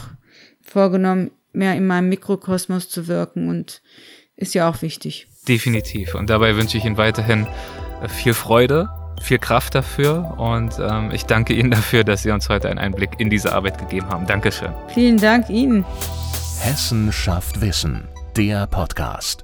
vorgenommen, 0.62 1.32
mehr 1.54 1.76
in 1.76 1.86
meinem 1.86 2.10
Mikrokosmos 2.10 2.90
zu 2.90 3.08
wirken 3.08 3.50
und 3.50 3.82
ist 4.36 4.54
ja 4.54 4.70
auch 4.70 4.82
wichtig. 4.82 5.28
Definitiv. 5.48 6.16
Und 6.16 6.30
dabei 6.30 6.56
wünsche 6.56 6.78
ich 6.78 6.86
Ihnen 6.86 6.98
weiterhin 6.98 7.48
äh, 8.02 8.10
viel 8.10 8.34
Freude, 8.34 8.90
viel 9.22 9.40
Kraft 9.40 9.76
dafür 9.76 10.36
und 10.38 10.74
ähm, 10.80 11.12
ich 11.12 11.26
danke 11.26 11.54
Ihnen 11.54 11.72
dafür, 11.72 12.04
dass 12.04 12.24
Sie 12.24 12.32
uns 12.32 12.50
heute 12.50 12.70
einen 12.70 12.80
Einblick 12.80 13.20
in 13.20 13.30
diese 13.30 13.54
Arbeit 13.54 13.78
gegeben 13.78 14.10
haben. 14.10 14.26
Dankeschön. 14.26 14.72
Vielen 14.94 15.18
Dank 15.18 15.50
Ihnen. 15.50 15.86
Hessen 16.60 17.12
schafft 17.12 17.62
Wissen, 17.62 18.08
der 18.36 18.68
Podcast. 18.68 19.44